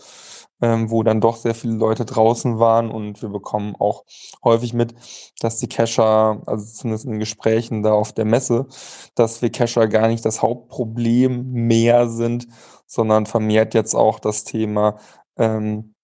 ähm, 0.63 0.91
wo 0.91 1.03
dann 1.03 1.21
doch 1.21 1.37
sehr 1.37 1.55
viele 1.55 1.75
Leute 1.75 2.05
draußen 2.05 2.59
waren 2.59 2.91
und 2.91 3.23
wir 3.23 3.29
bekommen 3.29 3.75
auch 3.79 4.05
häufig 4.45 4.73
mit, 4.75 4.95
dass 5.41 5.59
die 5.59 5.69
Cacher, 5.69 6.43
also 6.47 6.65
zumindest 6.67 7.07
in 7.07 7.19
Gesprächen 7.19 7.83
da 7.83 7.93
auf 7.93 8.13
der 8.13 8.25
Messe, 8.25 8.67
dass 9.15 9.43
wir 9.43 9.51
Cacher 9.51 9.89
gar 9.89 10.09
nicht 10.09 10.25
das 10.25 10.43
Hauptproblem 10.43 11.53
mehr 11.53 12.09
sind, 12.09 12.49
sondern 12.87 13.27
vermehrt 13.27 13.75
jetzt 13.75 13.95
auch 13.95 14.21
das 14.21 14.45
Thema 14.45 14.99
ähm, 15.37 15.95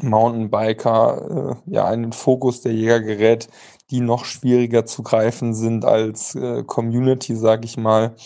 Mountainbiker 0.00 1.60
äh, 1.66 1.72
ja 1.72 1.92
in 1.92 2.02
den 2.02 2.12
Fokus 2.12 2.60
der 2.62 2.72
Jäger 2.72 3.00
gerät, 3.00 3.48
die 3.90 4.00
noch 4.00 4.24
schwieriger 4.24 4.84
zu 4.84 5.02
greifen 5.02 5.54
sind 5.54 5.84
als 5.84 6.34
äh, 6.34 6.64
Community, 6.64 7.36
sag 7.36 7.64
ich 7.64 7.76
mal. 7.76 8.16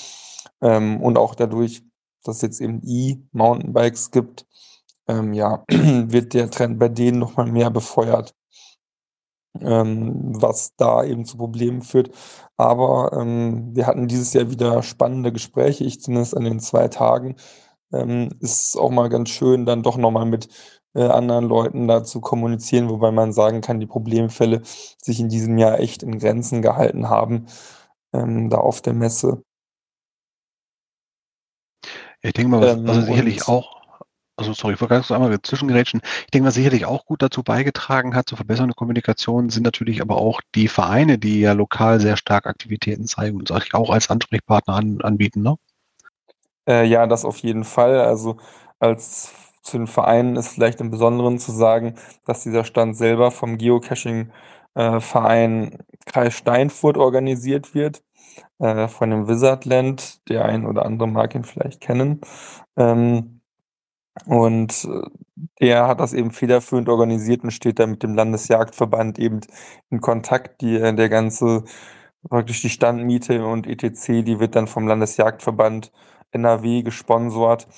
Ähm, 0.63 1.03
und 1.03 1.19
auch 1.19 1.35
dadurch, 1.35 1.83
dass 2.25 2.37
es 2.37 2.43
jetzt 2.43 2.61
eben 2.61 2.81
E-Mountainbikes 2.85 4.11
gibt, 4.11 4.47
ähm, 5.11 5.33
ja, 5.33 5.65
wird 5.69 6.35
der 6.35 6.51
Trend 6.51 6.79
bei 6.79 6.89
denen 6.89 7.19
nochmal 7.19 7.47
mehr 7.51 7.71
befeuert, 7.71 8.35
ähm, 9.61 10.33
was 10.41 10.75
da 10.77 11.05
eben 11.05 11.25
zu 11.25 11.37
Problemen 11.37 11.83
führt. 11.83 12.11
Aber 12.57 13.13
ähm, 13.13 13.75
wir 13.75 13.87
hatten 13.87 14.09
dieses 14.09 14.33
Jahr 14.33 14.51
wieder 14.51 14.83
spannende 14.83 15.33
Gespräche, 15.33 15.85
ich 15.85 16.01
zumindest 16.01 16.37
an 16.37 16.45
den 16.45 16.61
zwei 16.61 16.89
Tagen. 16.89 17.37
Ähm, 17.93 18.31
ist 18.41 18.77
auch 18.77 18.91
mal 18.91 19.09
ganz 19.09 19.31
schön, 19.31 19.67
dann 19.67 19.83
doch 19.83 19.97
nochmal 19.97 20.27
mit 20.27 20.49
äh, 20.95 21.03
anderen 21.05 21.47
Leuten 21.47 21.89
da 21.89 22.05
zu 22.05 22.21
kommunizieren, 22.21 22.89
wobei 22.89 23.11
man 23.11 23.33
sagen 23.33 23.61
kann, 23.63 23.81
die 23.81 23.87
Problemfälle 23.87 24.63
sich 24.65 25.21
in 25.21 25.29
diesem 25.29 25.59
Jahr 25.59 25.81
echt 25.81 26.03
in 26.03 26.19
Grenzen 26.19 26.63
gehalten 26.63 27.09
haben, 27.09 27.47
ähm, 28.13 28.51
da 28.51 28.59
auf 28.59 28.81
der 28.81 28.95
Messe. 28.95 29.43
Ich 32.23 32.33
denke 32.33 32.51
mal, 32.51 32.61
was, 32.61 32.87
was 32.87 32.97
ähm, 32.99 33.05
sicherlich 33.07 33.49
auch 33.49 33.80
also 34.41 34.53
sorry, 34.55 34.75
ich 34.75 34.81
wollte 34.81 34.95
ganz 34.95 35.11
einmal 35.11 35.37
zwischengerätschen. 35.43 36.01
Ich 36.25 36.31
denke, 36.31 36.49
was 36.49 36.55
sicherlich 36.55 36.87
auch 36.87 37.05
gut 37.05 37.23
dazu 37.23 37.43
beigetragen 37.43 38.15
hat, 38.15 38.29
zur 38.29 38.37
Verbesserung 38.37 38.71
der 38.71 38.77
Kommunikation, 38.77 39.51
sind 39.51 39.63
natürlich 39.63 40.03
aber 40.03 40.17
auch 40.17 40.41
die 40.55 40.69
Vereine, 40.69 41.19
die 41.19 41.41
ja 41.41 41.53
lokal 41.53 42.01
sehr 42.01 42.17
stark 42.17 42.47
Aktivitäten 42.47 43.07
zeigen 43.07 43.37
und 43.37 43.49
sich 43.49 43.75
auch 43.75 43.91
als 43.91 44.11
Ansprechpartner 44.11 44.75
an, 44.75 45.01
anbieten, 45.03 45.43
ne? 45.43 45.57
Äh, 46.67 46.87
ja, 46.87 47.07
das 47.07 47.25
auf 47.25 47.39
jeden 47.39 47.65
Fall. 47.65 48.01
Also 48.01 48.37
als 48.79 49.33
zu 49.63 49.79
den 49.79 49.87
Vereinen 49.87 50.37
ist 50.37 50.49
vielleicht 50.49 50.81
im 50.81 50.91
Besonderen 50.91 51.39
zu 51.39 51.53
sagen, 51.53 51.95
dass 52.25 52.43
dieser 52.43 52.65
Stand 52.65 52.97
selber 52.97 53.31
vom 53.31 53.59
Geocaching-Verein 53.59 55.73
äh, 55.73 55.79
Kreis 56.07 56.35
Steinfurt 56.35 56.97
organisiert 56.97 57.75
wird, 57.75 58.03
äh, 58.59 58.89
von 58.89 59.11
dem 59.11 59.29
Wizardland. 59.29 60.27
Der 60.29 60.45
ein 60.45 60.67
oder 60.67 60.85
andere 60.87 61.09
mag 61.09 61.35
ihn 61.35 61.45
vielleicht 61.45 61.81
kennen. 61.81 62.21
Ähm, 62.77 63.40
und 64.27 64.85
äh, 65.59 65.71
er 65.73 65.89
hat 65.89 66.01
das 66.01 66.13
eben 66.13 66.31
federführend 66.31 66.89
organisiert 66.89 67.45
und 67.45 67.51
steht 67.51 67.79
da 67.79 67.87
mit 67.87 68.03
dem 68.03 68.15
Landesjagdverband 68.15 69.19
eben 69.19 69.41
in 69.91 70.01
Kontakt. 70.01 70.61
Die, 70.61 70.77
äh, 70.77 70.95
der 70.95 71.09
ganze, 71.09 71.65
praktisch 72.29 72.63
die 72.63 72.71
Standmiete 72.71 73.45
und 73.45 73.67
etc., 73.67 74.23
die 74.25 74.41
wird 74.41 74.57
dann 74.57 74.67
vom 74.67 74.87
Landesjagdverband 74.89 75.93
NRW 76.33 76.83
gesponsort, 76.83 77.69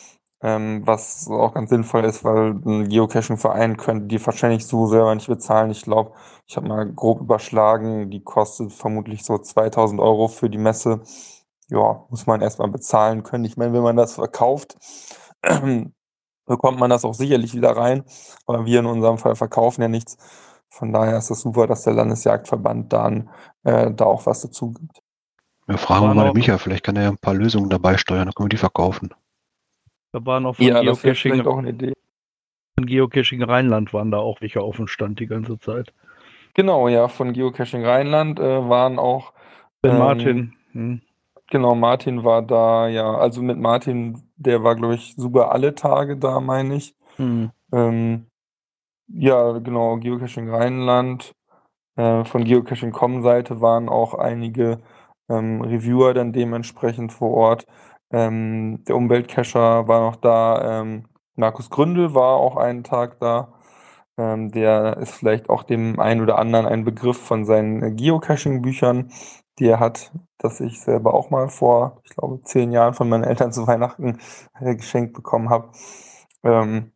ähm, 0.43 0.83
was 0.87 1.29
auch 1.29 1.55
ganz 1.55 1.71
sinnvoll 1.71 2.05
ist, 2.05 2.25
weil 2.25 2.51
ein 2.67 2.89
Geocaching-Verein 2.89 3.77
könnte 3.77 4.07
die 4.07 4.25
wahrscheinlich 4.25 4.67
so 4.67 4.87
selber 4.87 5.15
nicht 5.15 5.29
bezahlen. 5.29 5.71
Ich 5.71 5.83
glaube, 5.83 6.13
ich 6.47 6.57
habe 6.57 6.69
mal 6.69 6.93
grob 6.93 7.21
überschlagen, 7.21 8.11
die 8.11 8.23
kostet 8.23 8.73
vermutlich 8.73 9.25
so 9.25 9.39
2000 9.39 10.01
Euro 10.01 10.29
für 10.29 10.51
die 10.51 10.59
Messe. 10.59 11.03
Ja, 11.69 12.05
muss 12.11 12.27
man 12.27 12.43
erstmal 12.43 12.69
bezahlen 12.69 13.23
können. 13.23 13.45
Ich 13.45 13.57
meine, 13.57 13.73
wenn 13.73 13.83
man 13.83 13.97
das 13.97 14.15
verkauft, 14.15 14.77
bekommt 16.47 16.79
man 16.79 16.91
das 16.91 17.05
auch 17.05 17.15
sicherlich 17.15 17.55
wieder 17.55 17.77
rein. 17.77 18.05
Aber 18.47 18.67
wir 18.67 18.81
in 18.81 18.87
unserem 18.87 19.19
Fall 19.19 19.37
verkaufen 19.37 19.83
ja 19.83 19.89
nichts. 19.89 20.17
Von 20.69 20.93
daher 20.93 21.19
ist 21.19 21.31
es 21.31 21.43
super, 21.43 21.67
dass 21.67 21.85
der 21.85 21.93
Landesjagdverband 21.93 22.93
dann 22.93 23.29
äh, 23.65 23.91
da 23.93 24.05
auch 24.07 24.27
was 24.27 24.41
dazu 24.41 24.73
gibt. 24.73 25.03
Wir 25.67 25.79
fragen 25.79 26.07
wir 26.07 26.15
mal 26.15 26.33
Micha, 26.33 26.59
vielleicht 26.59 26.85
kann 26.85 26.97
er 26.97 27.03
ja 27.03 27.09
ein 27.11 27.19
paar 27.19 27.35
Lösungen 27.35 27.71
dabei 27.71 27.97
steuern, 27.97 28.25
dann 28.25 28.35
können 28.35 28.47
wir 28.47 28.51
die 28.51 28.57
verkaufen. 28.57 29.15
Da 30.13 30.25
waren 30.27 30.45
auch 30.45 30.57
von 30.57 30.65
ja, 30.65 30.81
Geocaching 30.81 31.47
auch 31.47 31.59
eine 31.59 31.71
Idee. 31.71 31.93
Von 32.79 32.87
Geocaching 32.87 33.43
Rheinland 33.43 33.93
waren 33.93 34.11
da 34.11 34.19
auch 34.19 34.41
welche 34.41 34.61
auf 34.61 34.77
dem 34.77 34.87
Stand 34.87 35.21
die 35.21 35.27
ganze 35.27 35.59
Zeit. 35.59 35.93
Genau, 36.55 36.89
ja, 36.89 37.09
von 37.09 37.33
Geocaching 37.33 37.85
Rheinland 37.85 38.39
äh, 38.39 38.69
waren 38.69 38.99
auch. 38.99 39.33
Ben 39.81 39.93
ähm, 39.93 39.99
Martin. 39.99 40.55
Hm. 40.73 41.03
Genau, 41.53 41.75
Martin 41.75 42.25
war 42.25 42.41
da, 42.41 42.89
ja. 42.89 43.15
Also 43.15 43.43
mit 43.43 43.59
Martin, 43.59 44.23
der 44.37 44.65
war, 44.65 44.75
glaube 44.75 44.95
ich, 44.95 45.15
sogar 45.19 45.53
alle 45.53 45.75
Tage 45.75 46.17
da, 46.17 46.41
meine 46.41 46.77
ich. 46.77 46.97
Mhm. 47.19 47.51
Ähm, 47.71 48.27
ja, 49.09 49.59
genau, 49.59 49.99
Geocaching 49.99 50.49
Rheinland. 50.49 51.35
Äh, 51.97 52.25
von 52.25 52.45
Geocaching.com-Seite 52.45 53.61
waren 53.61 53.91
auch 53.91 54.15
einige 54.15 54.81
ähm, 55.29 55.61
Reviewer 55.61 56.15
dann 56.15 56.33
dementsprechend 56.33 57.13
vor 57.13 57.33
Ort. 57.33 57.67
Ähm, 58.11 58.83
der 58.89 58.97
Umweltcacher 58.97 59.87
war 59.87 60.01
noch 60.01 60.17
da. 60.17 60.81
Ähm, 60.81 61.05
Markus 61.37 61.69
Gründel 61.69 62.15
war 62.15 62.37
auch 62.39 62.57
einen 62.57 62.83
Tag 62.83 63.19
da. 63.19 63.53
Ähm, 64.17 64.51
der 64.53 64.97
ist 64.97 65.13
vielleicht 65.13 65.51
auch 65.51 65.65
dem 65.65 66.01
einen 66.01 66.23
oder 66.23 66.39
anderen 66.39 66.65
ein 66.65 66.85
Begriff 66.85 67.19
von 67.19 67.45
seinen 67.45 67.95
Geocaching-Büchern 67.97 69.11
die 69.59 69.67
er 69.69 69.81
hat, 69.81 70.13
das 70.39 70.61
ich 70.61 70.81
selber 70.81 71.15
auch 71.15 71.31
mal 71.31 71.49
vor, 71.49 72.01
ich 72.05 72.11
glaube, 72.17 72.41
zehn 72.43 72.73
Jahren 72.73 72.95
von 72.95 73.09
meinen 73.09 73.25
Eltern 73.25 73.53
zu 73.53 73.67
Weihnachten 73.67 74.19
geschenkt 74.61 75.15
bekommen 75.15 75.51
habe. 75.51 75.71
Ähm, 76.45 76.93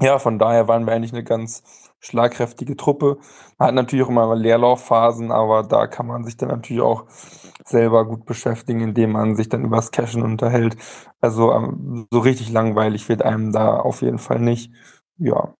ja, 0.00 0.18
von 0.18 0.38
daher 0.38 0.68
waren 0.68 0.86
wir 0.86 0.92
eigentlich 0.94 1.12
eine 1.12 1.24
ganz 1.24 1.62
schlagkräftige 2.00 2.76
Truppe. 2.76 3.18
Man 3.58 3.68
hat 3.68 3.74
natürlich 3.74 4.04
auch 4.04 4.08
immer 4.10 4.26
mal 4.26 4.40
Leerlaufphasen, 4.40 5.30
aber 5.32 5.62
da 5.64 5.86
kann 5.86 6.06
man 6.06 6.24
sich 6.24 6.36
dann 6.36 6.48
natürlich 6.48 6.82
auch 6.82 7.06
selber 7.64 8.06
gut 8.06 8.24
beschäftigen, 8.24 8.80
indem 8.80 9.12
man 9.12 9.36
sich 9.36 9.48
dann 9.48 9.64
übers 9.64 9.90
Cashen 9.90 10.22
unterhält. 10.22 10.76
Also 11.20 11.52
ähm, 11.52 12.06
so 12.10 12.20
richtig 12.20 12.50
langweilig 12.50 13.08
wird 13.08 13.22
einem 13.22 13.52
da 13.52 13.78
auf 13.78 14.02
jeden 14.02 14.18
Fall 14.18 14.40
nicht. 14.40 14.72
Ja, 15.18 15.54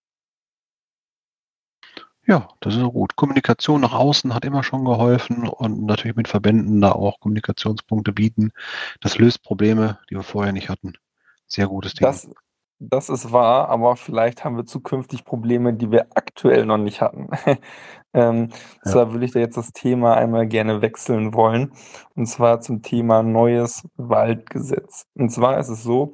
ja, 2.27 2.49
das 2.61 2.77
ist 2.77 2.83
gut. 2.83 3.17
Kommunikation 3.17 3.81
nach 3.81 3.95
außen 3.95 4.35
hat 4.35 4.45
immer 4.45 4.63
schon 4.63 4.85
geholfen 4.85 5.49
und 5.49 5.85
natürlich 5.85 6.17
mit 6.17 6.29
Verbänden 6.29 6.81
da 6.81 6.93
auch 6.93 7.19
Kommunikationspunkte 7.21 8.13
bieten. 8.13 8.53
Das 9.01 9.19
löst 9.19 9.43
Probleme, 9.43 9.99
die 10.11 10.15
wir 10.15 10.23
vorher 10.23 10.53
nicht 10.53 10.69
hatten. 10.69 10.95
Sehr 11.47 11.67
gutes 11.67 11.95
Ding. 11.95 12.07
Das, 12.07 12.29
das 12.79 13.09
ist 13.09 13.33
wahr, 13.33 13.69
aber 13.69 13.97
vielleicht 13.97 14.45
haben 14.45 14.57
wir 14.57 14.65
zukünftig 14.65 15.25
Probleme, 15.25 15.75
die 15.75 15.91
wir 15.91 16.09
aktuell 16.15 16.67
noch 16.67 16.79
nicht 16.79 17.01
hatten. 17.01 17.29
ähm, 18.15 18.49
ja. 18.85 18.91
Zwar 18.91 19.13
würde 19.13 19.25
ich 19.25 19.33
da 19.33 19.41
jetzt 19.41 19.57
das 19.57 19.73
Thema 19.73 20.15
einmal 20.15 20.47
gerne 20.47 20.81
wechseln 20.81 21.35
wollen, 21.35 21.73
und 22.15 22.27
zwar 22.27 22.61
zum 22.61 22.83
Thema 22.83 23.23
neues 23.23 23.83
Waldgesetz. 23.97 25.07
Und 25.15 25.31
zwar 25.31 25.59
ist 25.59 25.69
es 25.69 25.83
so, 25.83 26.13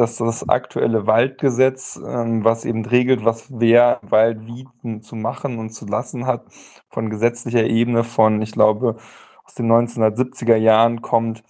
dass 0.00 0.16
das 0.16 0.48
aktuelle 0.48 1.06
Waldgesetz, 1.06 2.00
ähm, 2.04 2.44
was 2.44 2.64
eben 2.64 2.84
regelt, 2.86 3.24
was 3.24 3.46
wer 3.50 4.00
Wald 4.02 4.46
wie 4.46 4.66
zu 5.02 5.14
machen 5.14 5.58
und 5.58 5.70
zu 5.70 5.86
lassen 5.86 6.26
hat, 6.26 6.44
von 6.88 7.10
gesetzlicher 7.10 7.64
Ebene 7.64 8.02
von, 8.02 8.40
ich 8.42 8.52
glaube, 8.52 8.96
aus 9.44 9.54
den 9.54 9.70
1970er 9.70 10.56
Jahren 10.56 11.02
kommt 11.02 11.42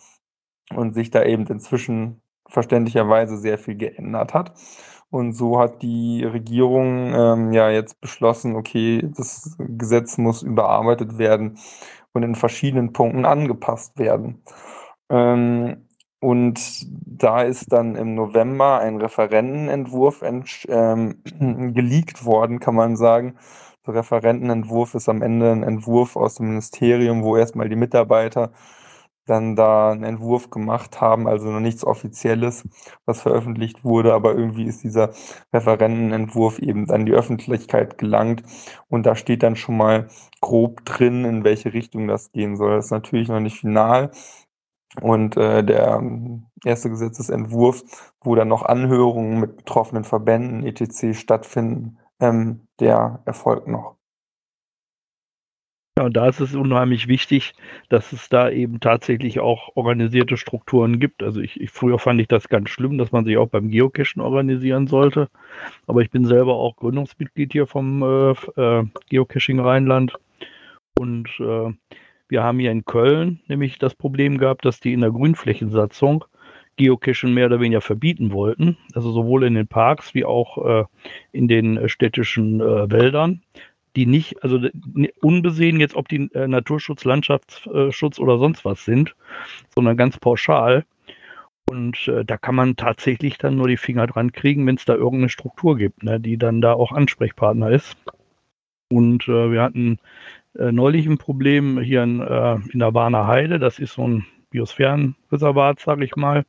und 0.75 0.95
sich 0.95 1.11
da 1.11 1.25
eben 1.25 1.47
inzwischen 1.47 2.23
verständlicherweise 2.49 3.37
sehr 3.39 3.59
viel 3.59 3.77
geändert 3.77 4.35
hat. 4.35 4.53
Und 5.11 5.33
so 5.33 5.59
hat 5.59 5.83
die 5.83 6.25
Regierung 6.25 7.13
ähm, 7.15 7.53
ja 7.53 7.71
jetzt 7.71 8.01
beschlossen, 8.01 8.57
okay, 8.57 9.09
das 9.17 9.57
Gesetz 9.59 10.19
muss 10.19 10.43
überarbeitet 10.43 11.19
werden 11.19 11.59
und 12.13 12.23
in 12.23 12.35
verschiedenen 12.35 12.93
Punkten 12.93 13.25
angepasst 13.25 13.99
werden. 13.99 14.43
Ähm, 15.09 15.89
und 16.21 16.87
da 17.07 17.43
ist 17.43 17.73
dann 17.73 17.97
im 17.97 18.15
November 18.15 18.79
ein 18.79 18.99
Referentenentwurf 18.99 20.23
ähm, 20.69 21.23
geleakt 21.75 22.25
worden, 22.25 22.61
kann 22.61 22.75
man 22.75 22.97
sagen. 22.97 23.37
Der 23.87 23.95
Referentenentwurf 23.95 24.95
ist 24.95 25.09
am 25.09 25.23
Ende 25.23 25.51
ein 25.51 25.63
Entwurf 25.63 26.17
aus 26.17 26.35
dem 26.37 26.49
Ministerium, 26.49 27.23
wo 27.23 27.37
erstmal 27.37 27.69
die 27.71 27.77
Mitarbeiter 27.77 28.53
dann 29.27 29.55
da 29.57 29.93
einen 29.93 30.03
Entwurf 30.05 30.51
gemacht 30.51 31.01
haben, 31.01 31.29
also 31.29 31.51
noch 31.51 31.61
nichts 31.61 31.85
Offizielles, 31.85 32.65
was 33.07 33.23
veröffentlicht 33.23 33.85
wurde, 33.85 34.13
aber 34.13 34.35
irgendwie 34.35 34.65
ist 34.65 34.83
dieser 34.83 35.11
Referentenentwurf 35.53 36.59
eben 36.59 36.91
an 36.91 37.07
die 37.07 37.13
Öffentlichkeit 37.13 37.97
gelangt 37.97 38.43
und 38.89 39.07
da 39.07 39.15
steht 39.15 39.43
dann 39.43 39.57
schon 39.57 39.77
mal 39.77 40.09
grob 40.41 40.85
drin, 40.85 41.25
in 41.25 41.45
welche 41.45 41.73
Richtung 41.73 42.09
das 42.09 42.33
gehen 42.33 42.57
soll. 42.57 42.77
Das 42.77 42.87
ist 42.87 42.91
natürlich 42.91 43.29
noch 43.29 43.41
nicht 43.41 43.59
final, 43.61 44.11
Und 45.01 45.37
äh, 45.37 45.63
der 45.63 45.97
ähm, 45.97 46.47
erste 46.65 46.91
Gesetzesentwurf, 46.91 47.83
wo 48.23 48.35
dann 48.35 48.49
noch 48.49 48.63
Anhörungen 48.63 49.39
mit 49.39 49.57
betroffenen 49.57 50.05
Verbänden 50.05 50.65
etc. 50.65 51.17
stattfinden, 51.17 51.99
ähm, 52.19 52.67
der 52.81 53.23
erfolgt 53.25 53.69
noch. 53.69 53.97
Ja, 56.01 56.07
und 56.07 56.17
da 56.17 56.29
ist 56.29 56.41
es 56.41 56.55
unheimlich 56.55 57.09
wichtig, 57.09 57.53
dass 57.91 58.13
es 58.13 58.29
da 58.31 58.49
eben 58.49 58.81
tatsächlich 58.81 59.39
auch 59.39 59.77
organisierte 59.77 60.37
Strukturen 60.39 60.99
gibt. 60.99 61.23
Also 61.23 61.41
ich, 61.41 61.61
ich 61.61 61.71
früher 61.71 61.99
fand 61.99 62.21
ich 62.21 62.29
das 62.29 62.49
ganz 62.49 62.71
schlimm, 62.71 62.97
dass 62.97 63.13
man 63.13 63.27
sich 63.27 63.37
auch 63.37 63.49
beim 63.49 63.69
Geocachen 63.69 64.23
organisieren 64.23 64.87
sollte. 64.87 65.29
Aber 65.87 66.01
ich 66.01 66.11
bin 66.11 66.25
selber 66.25 66.55
auch 66.55 66.77
Gründungsmitglied 66.77 67.53
hier 67.53 67.67
vom 67.67 68.03
äh, 68.03 68.31
äh, 68.61 68.85
Geocaching 69.11 69.61
Rheinland. 69.61 70.19
Und 70.99 71.29
äh, 71.39 71.73
wir 72.31 72.43
haben 72.43 72.59
hier 72.59 72.71
in 72.71 72.85
Köln 72.85 73.41
nämlich 73.49 73.79
das 73.79 73.95
Problem 73.95 74.39
gehabt, 74.39 74.65
dass 74.65 74.81
die 74.81 74.93
in 74.93 75.01
der 75.01 75.11
Grünflächensatzung 75.11 76.25
Geocachen 76.77 77.35
mehr 77.35 77.47
oder 77.47 77.61
weniger 77.61 77.83
verbieten 77.83 78.33
wollten. 78.33 78.79
Also 78.95 79.13
sowohl 79.13 79.45
in 79.45 79.55
den 79.55 79.67
Parks 79.67 80.15
wie 80.15 80.25
auch 80.25 80.65
äh, 80.65 80.85
in 81.33 81.47
den 81.47 81.89
städtischen 81.89 82.61
äh, 82.61 82.91
Wäldern 82.91 83.43
die 83.97 84.07
nicht, 84.07 84.43
also 84.43 84.61
unbesehen 85.21 85.81
jetzt, 85.81 85.97
ob 85.97 86.09
die 86.09 86.31
äh, 86.33 86.47
Naturschutz, 86.47 87.05
Landschaftsschutz 87.05 88.19
oder 88.19 88.39
sonst 88.39 88.65
was 88.65 88.85
sind, 88.85 89.17
sondern 89.75 89.97
ganz 89.97 90.19
pauschal. 90.19 90.85
Und 91.69 92.09
äh, 92.09 92.25
da 92.25 92.37
kann 92.37 92.55
man 92.55 92.77
tatsächlich 92.77 93.39
dann 93.39 93.57
nur 93.57 93.69
die 93.69 93.77
Finger 93.77 94.07
dran 94.07 94.33
kriegen, 94.33 94.67
wenn 94.67 94.77
es 94.77 94.85
da 94.85 94.95
irgendeine 94.95 95.29
Struktur 95.29 95.77
gibt, 95.77 96.03
ne, 96.03 96.21
die 96.21 96.37
dann 96.37 96.61
da 96.61 96.73
auch 96.73 96.93
Ansprechpartner 96.93 97.71
ist. 97.71 97.97
Und 98.89 99.29
äh, 99.29 99.53
wir 99.53 99.63
hatten 99.63 99.99
äh, 100.59 100.73
neulich 100.73 101.07
ein 101.07 101.19
Problem 101.19 101.79
hier 101.81 102.03
in, 102.03 102.21
äh, 102.21 102.57
in 102.73 102.79
der 102.79 102.95
Warner 102.95 103.27
Heide, 103.27 103.59
das 103.59 103.79
ist 103.79 103.95
so 103.95 104.07
ein 104.07 104.27
Biosphärenreservat, 104.51 105.81
sage 105.81 106.05
ich 106.05 106.17
mal. 106.17 106.45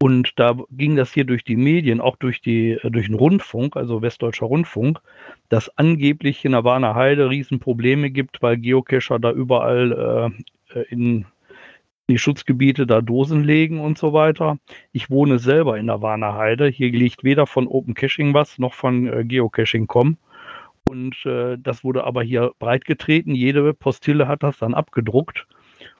Und 0.00 0.32
da 0.36 0.56
ging 0.72 0.96
das 0.96 1.12
hier 1.12 1.24
durch 1.24 1.44
die 1.44 1.56
Medien, 1.56 2.00
auch 2.00 2.16
durch, 2.16 2.40
die, 2.40 2.72
äh, 2.72 2.90
durch 2.90 3.06
den 3.06 3.14
Rundfunk, 3.14 3.76
also 3.76 4.02
Westdeutscher 4.02 4.46
Rundfunk, 4.46 5.00
dass 5.48 5.76
angeblich 5.78 6.44
in 6.44 6.52
der 6.52 6.64
Warner 6.64 6.94
Heide 6.94 7.30
Riesenprobleme 7.30 8.10
gibt, 8.10 8.42
weil 8.42 8.56
Geocacher 8.56 9.18
da 9.20 9.30
überall 9.30 10.32
äh, 10.74 10.82
in 10.88 11.26
die 12.08 12.18
Schutzgebiete 12.18 12.86
da 12.86 13.00
Dosen 13.00 13.44
legen 13.44 13.80
und 13.80 13.96
so 13.96 14.12
weiter. 14.12 14.58
Ich 14.92 15.08
wohne 15.08 15.38
selber 15.38 15.78
in 15.78 15.86
der 15.86 16.02
Warner 16.02 16.34
Heide. 16.34 16.66
Hier 16.66 16.90
liegt 16.90 17.22
weder 17.24 17.46
von 17.46 17.68
Open 17.68 17.94
Caching 17.94 18.34
was 18.34 18.58
noch 18.58 18.74
von 18.74 19.06
äh, 19.06 19.24
Geocaching.com. 19.24 20.16
Und 20.92 21.24
äh, 21.24 21.56
das 21.58 21.84
wurde 21.84 22.04
aber 22.04 22.22
hier 22.22 22.52
breitgetreten. 22.58 23.34
Jede 23.34 23.72
Postille 23.72 24.28
hat 24.28 24.42
das 24.42 24.58
dann 24.58 24.74
abgedruckt. 24.74 25.46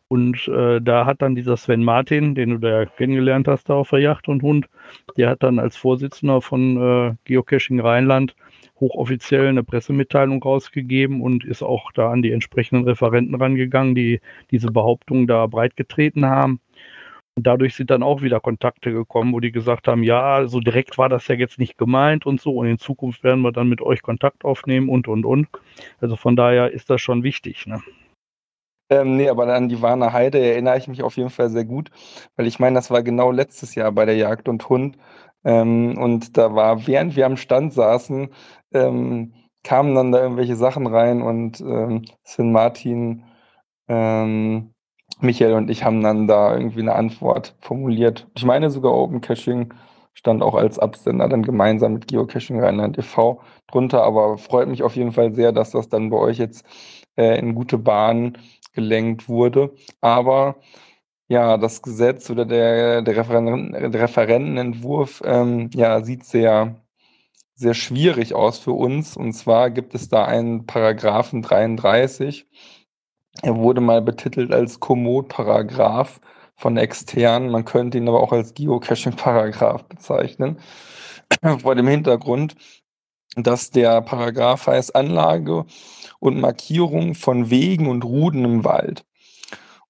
Und 0.08 0.46
äh, 0.48 0.82
da 0.82 1.06
hat 1.06 1.22
dann 1.22 1.34
dieser 1.34 1.56
Sven 1.56 1.82
Martin, 1.82 2.34
den 2.34 2.50
du 2.50 2.58
da 2.58 2.84
kennengelernt 2.84 3.48
hast, 3.48 3.70
da 3.70 3.74
auf 3.74 3.88
der 3.88 4.00
Yacht 4.00 4.28
und 4.28 4.42
Hund, 4.42 4.68
der 5.16 5.30
hat 5.30 5.42
dann 5.42 5.58
als 5.58 5.78
Vorsitzender 5.78 6.42
von 6.42 6.76
äh, 6.76 7.14
Geocaching 7.24 7.80
Rheinland 7.80 8.36
hochoffiziell 8.80 9.46
eine 9.46 9.64
Pressemitteilung 9.64 10.42
rausgegeben 10.42 11.22
und 11.22 11.42
ist 11.42 11.62
auch 11.62 11.90
da 11.92 12.10
an 12.10 12.20
die 12.20 12.32
entsprechenden 12.32 12.84
Referenten 12.84 13.34
rangegangen, 13.34 13.94
die 13.94 14.20
diese 14.50 14.70
Behauptung 14.70 15.26
da 15.26 15.46
breitgetreten 15.46 16.26
haben. 16.26 16.60
Und 17.34 17.46
dadurch 17.46 17.74
sind 17.74 17.90
dann 17.90 18.02
auch 18.02 18.20
wieder 18.20 18.40
Kontakte 18.40 18.92
gekommen, 18.92 19.32
wo 19.32 19.40
die 19.40 19.52
gesagt 19.52 19.88
haben, 19.88 20.02
ja, 20.02 20.46
so 20.46 20.60
direkt 20.60 20.98
war 20.98 21.08
das 21.08 21.28
ja 21.28 21.34
jetzt 21.34 21.58
nicht 21.58 21.78
gemeint 21.78 22.26
und 22.26 22.40
so. 22.40 22.54
Und 22.54 22.66
in 22.66 22.78
Zukunft 22.78 23.24
werden 23.24 23.40
wir 23.40 23.52
dann 23.52 23.68
mit 23.68 23.80
euch 23.80 24.02
Kontakt 24.02 24.44
aufnehmen 24.44 24.90
und, 24.90 25.08
und, 25.08 25.24
und. 25.24 25.48
Also 26.00 26.16
von 26.16 26.36
daher 26.36 26.72
ist 26.72 26.90
das 26.90 27.00
schon 27.00 27.22
wichtig. 27.22 27.66
Ne? 27.66 27.80
Ähm, 28.90 29.16
nee, 29.16 29.30
aber 29.30 29.46
an 29.54 29.70
die 29.70 29.80
Warner 29.80 30.12
Heide 30.12 30.38
erinnere 30.38 30.76
ich 30.76 30.88
mich 30.88 31.02
auf 31.02 31.16
jeden 31.16 31.30
Fall 31.30 31.48
sehr 31.48 31.64
gut, 31.64 31.90
weil 32.36 32.46
ich 32.46 32.58
meine, 32.58 32.74
das 32.74 32.90
war 32.90 33.02
genau 33.02 33.30
letztes 33.30 33.74
Jahr 33.74 33.90
bei 33.92 34.04
der 34.04 34.16
Jagd 34.16 34.48
und 34.48 34.68
Hund. 34.68 34.98
Ähm, 35.44 35.96
und 35.98 36.36
da 36.36 36.54
war, 36.54 36.86
während 36.86 37.16
wir 37.16 37.24
am 37.26 37.38
Stand 37.38 37.72
saßen, 37.72 38.28
ähm, 38.72 39.32
kamen 39.64 39.94
dann 39.94 40.12
da 40.12 40.22
irgendwelche 40.22 40.56
Sachen 40.56 40.86
rein 40.86 41.22
und 41.22 41.60
ähm, 41.60 42.04
Sven 42.24 42.52
Martin, 42.52 43.24
ähm, 43.88 44.74
Michael 45.20 45.54
und 45.54 45.70
ich 45.70 45.84
haben 45.84 46.02
dann 46.02 46.26
da 46.26 46.54
irgendwie 46.54 46.80
eine 46.80 46.94
Antwort 46.94 47.54
formuliert. 47.60 48.26
Ich 48.34 48.44
meine 48.44 48.70
sogar 48.70 48.92
Open 48.92 49.20
Caching 49.20 49.72
stand 50.14 50.42
auch 50.42 50.54
als 50.54 50.78
Absender 50.78 51.28
dann 51.28 51.42
gemeinsam 51.42 51.94
mit 51.94 52.08
Geocaching 52.08 52.60
Rheinland 52.60 52.98
e.V. 52.98 53.40
drunter, 53.66 54.02
aber 54.04 54.38
freut 54.38 54.68
mich 54.68 54.82
auf 54.82 54.96
jeden 54.96 55.12
Fall 55.12 55.32
sehr, 55.32 55.52
dass 55.52 55.70
das 55.70 55.88
dann 55.88 56.10
bei 56.10 56.16
euch 56.18 56.38
jetzt 56.38 56.64
äh, 57.16 57.38
in 57.38 57.54
gute 57.54 57.78
Bahn 57.78 58.38
gelenkt 58.72 59.28
wurde. 59.28 59.72
Aber 60.00 60.56
ja, 61.28 61.56
das 61.56 61.82
Gesetz 61.82 62.30
oder 62.30 62.44
der, 62.44 63.02
der, 63.02 63.16
Referen 63.16 63.72
der 63.72 63.94
Referentenentwurf 63.94 65.22
ähm, 65.24 65.70
ja, 65.74 66.02
sieht 66.02 66.24
sehr, 66.24 66.82
sehr 67.54 67.74
schwierig 67.74 68.34
aus 68.34 68.58
für 68.58 68.72
uns. 68.72 69.16
Und 69.16 69.32
zwar 69.34 69.70
gibt 69.70 69.94
es 69.94 70.08
da 70.08 70.24
einen 70.26 70.66
Paragraphen 70.66 71.42
33. 71.42 72.46
Er 73.40 73.56
wurde 73.56 73.80
mal 73.80 74.02
betitelt 74.02 74.52
als 74.52 74.78
Komoot-Paragraph 74.78 76.20
von 76.54 76.76
externen. 76.76 77.50
Man 77.50 77.64
könnte 77.64 77.98
ihn 77.98 78.08
aber 78.08 78.20
auch 78.20 78.32
als 78.32 78.52
Geocaching-Paragraph 78.54 79.84
bezeichnen. 79.84 80.58
Vor 81.62 81.74
dem 81.74 81.88
Hintergrund, 81.88 82.54
dass 83.34 83.70
der 83.70 84.02
Paragraph 84.02 84.66
heißt 84.66 84.94
Anlage 84.94 85.64
und 86.20 86.40
Markierung 86.40 87.14
von 87.14 87.50
Wegen 87.50 87.88
und 87.88 88.04
Routen 88.04 88.44
im 88.44 88.64
Wald. 88.64 89.04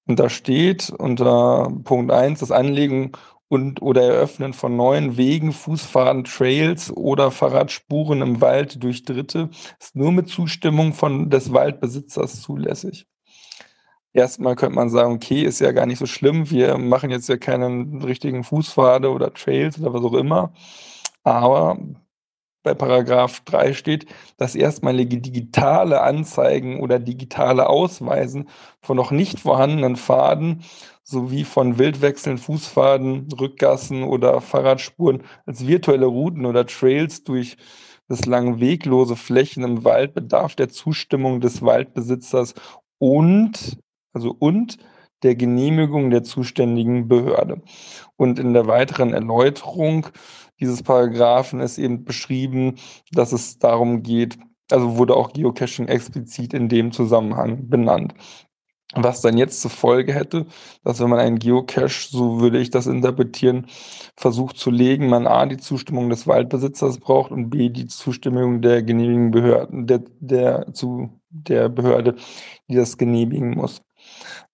Und 0.06 0.18
da 0.20 0.28
steht 0.28 0.90
unter 0.90 1.72
Punkt 1.84 2.12
1 2.12 2.40
das 2.40 2.52
Anlegen 2.52 3.12
und 3.48 3.82
oder 3.82 4.02
Eröffnen 4.02 4.54
von 4.54 4.76
neuen 4.76 5.16
Wegen, 5.16 5.52
Fußfahrten, 5.52 6.24
Trails 6.24 6.90
oder 6.96 7.30
Fahrradspuren 7.30 8.22
im 8.22 8.40
Wald 8.40 8.82
durch 8.82 9.04
Dritte 9.04 9.50
ist 9.78 9.94
nur 9.94 10.10
mit 10.12 10.28
Zustimmung 10.28 10.94
von 10.94 11.28
des 11.28 11.52
Waldbesitzers 11.52 12.40
zulässig. 12.40 13.06
Erstmal 14.14 14.56
könnte 14.56 14.74
man 14.76 14.90
sagen, 14.90 15.14
okay, 15.14 15.42
ist 15.42 15.60
ja 15.60 15.72
gar 15.72 15.86
nicht 15.86 15.98
so 15.98 16.06
schlimm, 16.06 16.50
wir 16.50 16.76
machen 16.78 17.10
jetzt 17.10 17.28
ja 17.28 17.36
keinen 17.38 18.02
richtigen 18.02 18.44
Fußpfade 18.44 19.10
oder 19.10 19.32
Trails 19.32 19.80
oder 19.80 19.94
was 19.94 20.04
auch 20.04 20.14
immer. 20.14 20.52
Aber 21.24 21.78
bei 22.62 22.74
Paragraph 22.74 23.40
3 23.44 23.72
steht, 23.74 24.06
dass 24.36 24.54
erstmalige 24.54 25.18
digitale 25.18 26.02
Anzeigen 26.02 26.80
oder 26.80 26.98
digitale 26.98 27.68
Ausweisen 27.68 28.48
von 28.80 28.96
noch 28.96 29.10
nicht 29.10 29.40
vorhandenen 29.40 29.96
Pfaden 29.96 30.62
sowie 31.02 31.44
von 31.44 31.78
Wildwechseln, 31.78 32.38
Fußpfaden, 32.38 33.28
Rückgassen 33.38 34.04
oder 34.04 34.40
Fahrradspuren 34.40 35.22
als 35.46 35.66
virtuelle 35.66 36.06
Routen 36.06 36.46
oder 36.46 36.66
Trails 36.66 37.24
durch 37.24 37.56
bislang 38.06 38.60
weglose 38.60 39.16
Flächen 39.16 39.64
im 39.64 39.84
Wald 39.84 40.14
bedarf 40.14 40.54
der 40.54 40.68
Zustimmung 40.68 41.40
des 41.40 41.62
Waldbesitzers 41.62 42.54
und, 42.98 43.78
also 44.12 44.34
und 44.38 44.78
der 45.22 45.34
Genehmigung 45.36 46.10
der 46.10 46.22
zuständigen 46.24 47.08
Behörde. 47.08 47.62
Und 48.16 48.38
in 48.38 48.52
der 48.54 48.66
weiteren 48.66 49.12
Erläuterung 49.12 50.08
dieses 50.60 50.82
Paragraphen 50.82 51.60
ist 51.60 51.78
eben 51.78 52.04
beschrieben, 52.04 52.76
dass 53.12 53.32
es 53.32 53.58
darum 53.58 54.02
geht, 54.02 54.38
also 54.70 54.96
wurde 54.96 55.16
auch 55.16 55.32
Geocaching 55.32 55.88
explizit 55.88 56.54
in 56.54 56.68
dem 56.68 56.92
Zusammenhang 56.92 57.68
benannt. 57.68 58.14
Was 58.94 59.22
dann 59.22 59.38
jetzt 59.38 59.62
zur 59.62 59.70
Folge 59.70 60.12
hätte, 60.12 60.46
dass 60.84 61.00
wenn 61.00 61.08
man 61.08 61.18
einen 61.18 61.38
Geocache, 61.38 62.08
so 62.10 62.40
würde 62.40 62.58
ich 62.58 62.68
das 62.68 62.86
interpretieren, 62.86 63.66
versucht 64.16 64.58
zu 64.58 64.70
legen, 64.70 65.08
man 65.08 65.26
A, 65.26 65.46
die 65.46 65.56
Zustimmung 65.56 66.10
des 66.10 66.26
Waldbesitzers 66.26 66.98
braucht 66.98 67.30
und 67.30 67.48
B, 67.48 67.70
die 67.70 67.86
Zustimmung 67.86 68.60
der 68.60 68.82
genehmigen 68.82 69.30
Behörden, 69.30 69.86
der, 69.86 70.02
der, 70.20 70.74
zu 70.74 71.20
der 71.30 71.70
Behörde, 71.70 72.16
die 72.68 72.74
das 72.74 72.98
genehmigen 72.98 73.52
muss. 73.52 73.80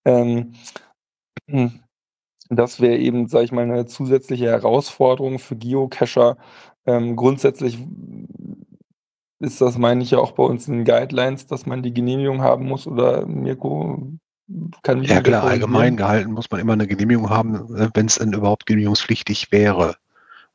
Ähm, 0.05 0.55
das 2.51 2.81
wäre 2.81 2.97
eben, 2.97 3.29
sage 3.29 3.45
ich 3.45 3.53
mal, 3.53 3.65
eine 3.65 3.87
zusätzliche 3.87 4.47
Herausforderung 4.47 5.39
für 5.39 5.57
Geocacher. 5.57 6.39
Ähm, 6.87 7.17
grundsätzlich 7.17 7.79
ist 9.41 9.61
das, 9.61 9.79
meine 9.79 10.03
ich, 10.03 10.11
ja 10.11 10.19
auch 10.19 10.33
bei 10.33 10.43
uns 10.43 10.67
in 10.67 10.75
den 10.75 10.85
Guidelines, 10.85 11.47
dass 11.47 11.67
man 11.67 11.83
die 11.83 11.93
Genehmigung 11.93 12.43
haben 12.43 12.67
muss. 12.67 12.87
Oder 12.87 13.27
Mirko, 13.27 14.19
kann 14.83 15.01
mich 15.01 15.11
Ja 15.11 15.21
klar, 15.21 15.45
allgemein 15.45 15.97
gehalten 15.97 16.33
muss 16.33 16.51
man 16.51 16.61
immer 16.61 16.73
eine 16.73 16.87
Genehmigung 16.87 17.29
haben, 17.29 17.55
äh, 17.77 17.91
wenn 17.95 18.07
es 18.07 18.17
denn 18.17 18.33
überhaupt 18.33 18.67
genehmigungspflichtig 18.67 19.53
wäre. 19.53 19.97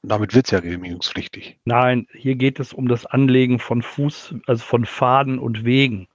Und 0.01 0.11
damit 0.11 0.33
wird 0.33 0.47
es 0.47 0.51
ja 0.51 0.59
genehmigungspflichtig. 0.59 1.59
Nein, 1.65 2.07
hier 2.13 2.35
geht 2.35 2.59
es 2.59 2.73
um 2.73 2.87
das 2.87 3.05
Anlegen 3.05 3.59
von 3.59 3.81
Fuß, 3.81 4.35
also 4.47 4.63
von 4.63 4.85
Faden 4.85 5.39
und 5.39 5.63
Wegen. 5.63 6.07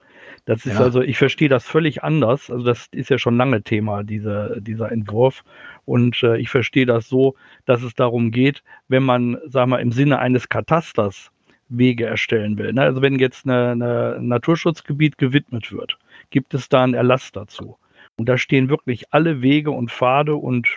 Das 0.49 0.65
ist 0.65 0.79
ja. 0.79 0.83
also, 0.83 1.01
ich 1.01 1.19
verstehe 1.19 1.47
das 1.47 1.67
völlig 1.67 2.03
anders. 2.03 2.49
Also 2.49 2.63
das 2.63 2.87
ist 2.91 3.11
ja 3.11 3.19
schon 3.19 3.37
lange 3.37 3.61
Thema, 3.61 4.01
diese, 4.01 4.57
dieser 4.59 4.91
Entwurf. 4.91 5.43
Und 5.85 6.23
äh, 6.23 6.37
ich 6.37 6.49
verstehe 6.49 6.87
das 6.87 7.07
so, 7.07 7.35
dass 7.65 7.83
es 7.83 7.93
darum 7.93 8.31
geht, 8.31 8.63
wenn 8.87 9.03
man, 9.03 9.37
sagen 9.45 9.69
wir, 9.69 9.79
im 9.79 9.91
Sinne 9.91 10.17
eines 10.17 10.49
Katasters 10.49 11.29
Wege 11.67 12.07
erstellen 12.07 12.57
will. 12.57 12.73
Ne? 12.73 12.81
Also 12.81 13.03
wenn 13.03 13.19
jetzt 13.19 13.45
ein 13.45 13.77
Naturschutzgebiet 13.77 15.19
gewidmet 15.19 15.71
wird, 15.71 15.99
gibt 16.31 16.55
es 16.55 16.67
da 16.67 16.83
einen 16.83 16.95
Erlass 16.95 17.31
dazu. 17.31 17.77
Und 18.17 18.27
da 18.27 18.39
stehen 18.39 18.69
wirklich 18.69 19.13
alle 19.13 19.43
Wege 19.43 19.69
und 19.69 19.91
Pfade 19.91 20.35
und 20.35 20.67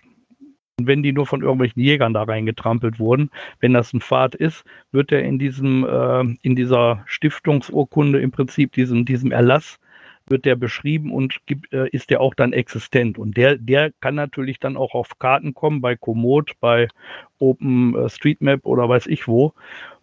wenn 0.86 1.02
die 1.02 1.12
nur 1.12 1.26
von 1.26 1.42
irgendwelchen 1.42 1.82
Jägern 1.82 2.14
da 2.14 2.22
reingetrampelt 2.22 2.98
wurden, 2.98 3.30
wenn 3.60 3.72
das 3.72 3.92
ein 3.92 4.00
Pfad 4.00 4.34
ist, 4.34 4.64
wird 4.90 5.12
er 5.12 5.22
in 5.22 5.38
diesem, 5.38 5.84
äh, 5.84 6.36
in 6.42 6.56
dieser 6.56 7.02
Stiftungsurkunde 7.06 8.20
im 8.20 8.30
Prinzip 8.30 8.72
diesem, 8.72 9.04
diesem 9.04 9.32
Erlass 9.32 9.78
wird 10.28 10.44
der 10.44 10.56
beschrieben 10.56 11.12
und 11.12 11.38
gibt, 11.46 11.72
äh, 11.72 11.88
ist 11.90 12.10
der 12.10 12.20
auch 12.20 12.34
dann 12.34 12.52
existent. 12.52 13.18
Und 13.18 13.36
der, 13.36 13.56
der 13.56 13.92
kann 14.00 14.14
natürlich 14.14 14.58
dann 14.60 14.76
auch 14.76 14.94
auf 14.94 15.18
Karten 15.18 15.54
kommen, 15.54 15.80
bei 15.80 15.96
Komoot, 15.96 16.52
bei 16.60 16.88
OpenStreetMap 17.38 18.64
oder 18.64 18.88
weiß 18.88 19.06
ich 19.06 19.26
wo. 19.26 19.52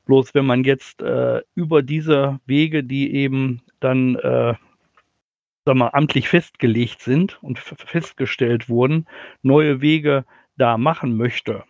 Bloß 0.06 0.34
wenn 0.34 0.46
man 0.46 0.64
jetzt 0.64 1.02
äh, 1.02 1.42
über 1.56 1.82
diese 1.82 2.40
Wege, 2.46 2.84
die 2.84 3.14
eben 3.14 3.62
dann 3.80 4.16
äh, 4.16 4.56
sag 5.66 5.76
mal, 5.76 5.90
amtlich 5.94 6.30
festgelegt 6.30 7.02
sind 7.02 7.38
und 7.44 7.60
festgestellt 7.60 8.70
wurden, 8.70 9.06
neue 9.44 9.82
Wege 9.82 10.26
da 10.60 10.78
machen 10.78 11.18
möchte, 11.18 11.64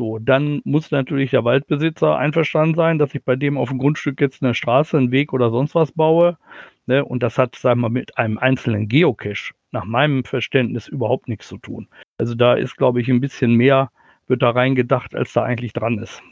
so, 0.00 0.18
dann 0.18 0.62
muss 0.64 0.90
natürlich 0.90 1.32
der 1.32 1.44
Waldbesitzer 1.44 2.16
einverstanden 2.16 2.74
sein, 2.74 2.98
dass 2.98 3.14
ich 3.14 3.22
bei 3.22 3.36
dem 3.36 3.58
auf 3.58 3.68
dem 3.68 3.76
Grundstück 3.76 4.18
jetzt 4.18 4.42
eine 4.42 4.54
Straße, 4.54 4.96
einen 4.96 5.10
Weg 5.10 5.34
oder 5.34 5.50
sonst 5.50 5.74
was 5.74 5.92
baue. 5.92 6.38
Ne? 6.86 7.04
Und 7.04 7.22
das 7.22 7.36
hat, 7.36 7.54
sagen 7.54 7.80
wir 7.80 7.90
mal, 7.90 8.00
mit 8.00 8.16
einem 8.16 8.38
einzelnen 8.38 8.88
Geocache 8.88 9.52
nach 9.72 9.84
meinem 9.84 10.24
Verständnis 10.24 10.88
überhaupt 10.88 11.28
nichts 11.28 11.48
zu 11.48 11.58
tun. 11.58 11.86
Also 12.16 12.34
da 12.34 12.54
ist, 12.54 12.78
glaube 12.78 13.02
ich, 13.02 13.10
ein 13.10 13.20
bisschen 13.20 13.52
mehr, 13.52 13.90
wird 14.26 14.40
da 14.40 14.48
reingedacht, 14.48 15.14
als 15.14 15.34
da 15.34 15.42
eigentlich 15.42 15.74
dran 15.74 15.98
ist. 15.98 16.22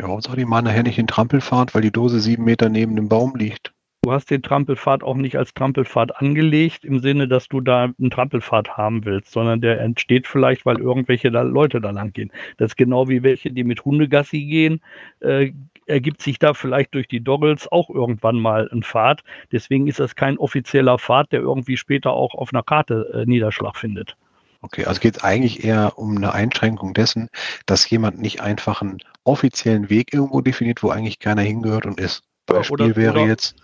Ja, 0.00 0.20
soll 0.20 0.34
die 0.34 0.44
mal 0.44 0.62
nachher 0.62 0.82
nicht 0.82 0.98
in 0.98 1.06
Trampelfahrt, 1.06 1.72
weil 1.76 1.82
die 1.82 1.92
Dose 1.92 2.18
sieben 2.18 2.42
Meter 2.42 2.68
neben 2.68 2.96
dem 2.96 3.08
Baum 3.08 3.36
liegt? 3.36 3.72
Du 4.02 4.12
hast 4.12 4.30
den 4.30 4.42
Trampelpfad 4.42 5.02
auch 5.02 5.16
nicht 5.16 5.36
als 5.36 5.52
Trampelpfad 5.52 6.16
angelegt, 6.22 6.86
im 6.86 7.00
Sinne, 7.00 7.28
dass 7.28 7.48
du 7.48 7.60
da 7.60 7.92
einen 7.98 8.10
Trampelpfad 8.10 8.78
haben 8.78 9.04
willst, 9.04 9.30
sondern 9.30 9.60
der 9.60 9.78
entsteht 9.78 10.26
vielleicht, 10.26 10.64
weil 10.64 10.78
irgendwelche 10.78 11.30
da 11.30 11.42
Leute 11.42 11.82
da 11.82 11.90
lang 11.90 12.14
gehen. 12.14 12.32
Das 12.56 12.70
ist 12.70 12.76
genau 12.76 13.10
wie 13.10 13.22
welche, 13.22 13.50
die 13.50 13.62
mit 13.62 13.84
Hundegassi 13.84 14.42
gehen, 14.46 14.80
äh, 15.20 15.52
ergibt 15.84 16.22
sich 16.22 16.38
da 16.38 16.54
vielleicht 16.54 16.94
durch 16.94 17.08
die 17.08 17.22
Doggles 17.22 17.70
auch 17.70 17.90
irgendwann 17.90 18.40
mal 18.40 18.70
ein 18.72 18.82
Pfad. 18.82 19.22
Deswegen 19.52 19.86
ist 19.86 20.00
das 20.00 20.16
kein 20.16 20.38
offizieller 20.38 20.98
Pfad, 20.98 21.30
der 21.30 21.40
irgendwie 21.40 21.76
später 21.76 22.14
auch 22.14 22.34
auf 22.34 22.54
einer 22.54 22.62
Karte 22.62 23.10
äh, 23.12 23.26
Niederschlag 23.26 23.76
findet. 23.76 24.16
Okay, 24.62 24.86
also 24.86 24.98
geht 24.98 25.18
es 25.18 25.22
eigentlich 25.22 25.62
eher 25.62 25.98
um 25.98 26.16
eine 26.16 26.32
Einschränkung 26.32 26.94
dessen, 26.94 27.28
dass 27.66 27.88
jemand 27.90 28.18
nicht 28.18 28.40
einfach 28.40 28.80
einen 28.80 28.96
offiziellen 29.24 29.90
Weg 29.90 30.14
irgendwo 30.14 30.40
definiert, 30.40 30.82
wo 30.82 30.88
eigentlich 30.88 31.18
keiner 31.18 31.42
hingehört 31.42 31.84
und 31.84 32.00
ist. 32.00 32.22
Beispiel 32.46 32.72
oder, 32.72 32.96
wäre 32.96 33.12
oder, 33.12 33.26
jetzt 33.26 33.56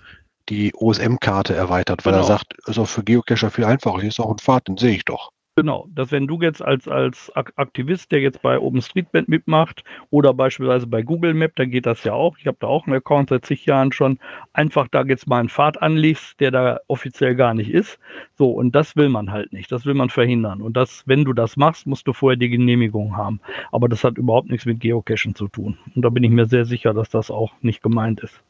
die 0.49 0.73
OSM-Karte 0.75 1.55
erweitert, 1.55 2.05
weil 2.05 2.13
genau. 2.13 2.25
er 2.25 2.29
sagt, 2.29 2.55
ist 2.67 2.79
auch 2.79 2.89
für 2.89 3.03
Geocacher 3.03 3.51
viel 3.51 3.65
einfacher, 3.65 4.01
hier 4.01 4.09
ist 4.09 4.21
auch 4.21 4.31
ein 4.31 4.39
Pfad, 4.39 4.69
den 4.69 4.77
sehe 4.77 4.95
ich 4.95 5.05
doch. 5.05 5.33
Genau, 5.59 5.89
dass 5.95 6.13
wenn 6.13 6.27
du 6.27 6.39
jetzt 6.43 6.61
als, 6.61 6.87
als 6.87 7.33
Aktivist, 7.35 8.13
der 8.13 8.21
jetzt 8.21 8.43
bei 8.43 8.59
OpenStreetMap 8.59 9.27
mitmacht 9.27 9.85
oder 10.11 10.35
beispielsweise 10.35 10.87
bei 10.87 11.01
Google 11.01 11.33
Map, 11.33 11.57
dann 11.57 11.71
geht 11.71 11.87
das 11.87 12.05
ja 12.05 12.13
auch. 12.13 12.37
Ich 12.37 12.47
habe 12.47 12.59
da 12.61 12.67
auch 12.67 12.87
einen 12.87 12.97
Account 12.97 13.31
seit 13.31 13.47
zig 13.47 13.65
Jahren 13.65 13.91
schon. 13.91 14.19
Einfach 14.53 14.87
da 14.89 15.03
jetzt 15.05 15.27
mal 15.27 15.39
einen 15.41 15.49
Pfad 15.49 15.81
anlegst, 15.81 16.39
der 16.41 16.51
da 16.51 16.81
offiziell 16.89 17.35
gar 17.37 17.55
nicht 17.55 17.71
ist. 17.71 17.99
So, 18.35 18.51
und 18.51 18.75
das 18.75 18.97
will 18.97 19.09
man 19.09 19.33
halt 19.33 19.55
nicht. 19.55 19.73
Das 19.73 19.87
will 19.87 19.95
man 19.95 20.11
verhindern. 20.11 20.61
Und 20.61 20.77
das, 20.77 21.05
wenn 21.07 21.25
du 21.25 21.33
das 21.33 21.57
machst, 21.57 21.87
musst 21.87 22.07
du 22.07 22.13
vorher 22.13 22.37
die 22.37 22.51
Genehmigung 22.51 23.17
haben. 23.17 23.41
Aber 23.73 23.89
das 23.89 24.05
hat 24.05 24.19
überhaupt 24.19 24.51
nichts 24.51 24.67
mit 24.67 24.81
Geocachen 24.81 25.35
zu 25.35 25.49
tun. 25.49 25.79
Und 25.95 26.03
da 26.03 26.11
bin 26.11 26.23
ich 26.23 26.31
mir 26.31 26.45
sehr 26.45 26.67
sicher, 26.67 26.93
dass 26.93 27.09
das 27.09 27.31
auch 27.31 27.53
nicht 27.63 27.83
gemeint 27.83 28.21
ist. 28.21 28.43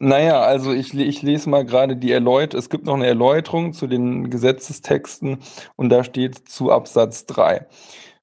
Naja, 0.00 0.40
also 0.40 0.72
ich, 0.72 0.92
ich 0.94 1.22
lese 1.22 1.48
mal 1.48 1.64
gerade 1.64 1.96
die 1.96 2.10
Erläuterung. 2.10 2.58
Es 2.58 2.68
gibt 2.68 2.84
noch 2.84 2.94
eine 2.94 3.06
Erläuterung 3.06 3.72
zu 3.72 3.86
den 3.86 4.28
Gesetzestexten 4.28 5.38
und 5.76 5.88
da 5.88 6.02
steht 6.04 6.48
zu 6.48 6.72
Absatz 6.72 7.26
3. 7.26 7.66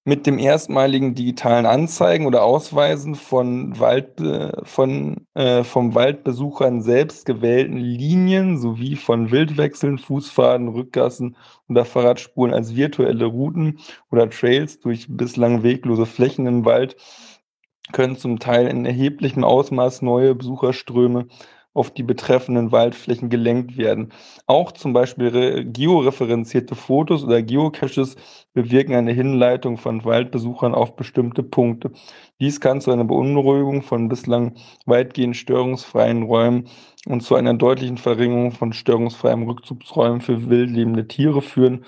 Mit 0.03 0.25
dem 0.25 0.39
erstmaligen 0.39 1.15
digitalen 1.15 1.65
Anzeigen 1.65 2.25
oder 2.25 2.43
Ausweisen 2.43 3.15
von, 3.15 3.79
Wald, 3.79 4.19
von 4.63 5.27
äh, 5.35 5.63
vom 5.63 5.93
Waldbesuchern 5.93 6.81
selbst 6.81 7.25
gewählten 7.25 7.77
Linien 7.77 8.57
sowie 8.57 8.95
von 8.95 9.31
Wildwechseln, 9.31 9.99
Fußfaden, 9.99 10.69
Rückgassen 10.69 11.37
oder 11.69 11.85
Fahrradspuren 11.85 12.53
als 12.53 12.75
virtuelle 12.75 13.25
Routen 13.25 13.79
oder 14.11 14.29
Trails 14.29 14.79
durch 14.79 15.05
bislang 15.07 15.63
weglose 15.63 16.07
Flächen 16.07 16.47
im 16.47 16.65
Wald 16.65 16.95
können 17.91 18.17
zum 18.17 18.39
Teil 18.39 18.67
in 18.67 18.85
erheblichem 18.85 19.43
Ausmaß 19.43 20.01
neue 20.01 20.35
Besucherströme 20.35 21.27
auf 21.73 21.91
die 21.91 22.03
betreffenden 22.03 22.71
Waldflächen 22.71 23.29
gelenkt 23.29 23.77
werden. 23.77 24.11
Auch 24.45 24.71
zum 24.73 24.93
Beispiel 24.93 25.65
georeferenzierte 25.65 26.75
Fotos 26.75 27.23
oder 27.23 27.41
Geocaches 27.41 28.15
bewirken 28.53 28.93
eine 28.93 29.13
Hinleitung 29.13 29.77
von 29.77 30.03
Waldbesuchern 30.03 30.75
auf 30.75 30.95
bestimmte 30.95 31.43
Punkte. 31.43 31.91
Dies 32.39 32.59
kann 32.59 32.81
zu 32.81 32.91
einer 32.91 33.05
Beunruhigung 33.05 33.81
von 33.83 34.09
bislang 34.09 34.55
weitgehend 34.85 35.37
störungsfreien 35.37 36.23
Räumen 36.23 36.65
und 37.05 37.23
zu 37.23 37.35
einer 37.35 37.53
deutlichen 37.53 37.97
Verringerung 37.97 38.51
von 38.51 38.73
störungsfreien 38.73 39.43
Rückzugsräumen 39.43 40.21
für 40.21 40.49
wildlebende 40.49 41.07
Tiere 41.07 41.41
führen. 41.41 41.85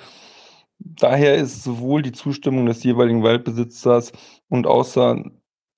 Daher 0.80 1.36
ist 1.36 1.64
sowohl 1.64 2.02
die 2.02 2.12
Zustimmung 2.12 2.66
des 2.66 2.84
jeweiligen 2.84 3.24
Waldbesitzers 3.24 4.12
und 4.50 4.68
außer 4.68 5.24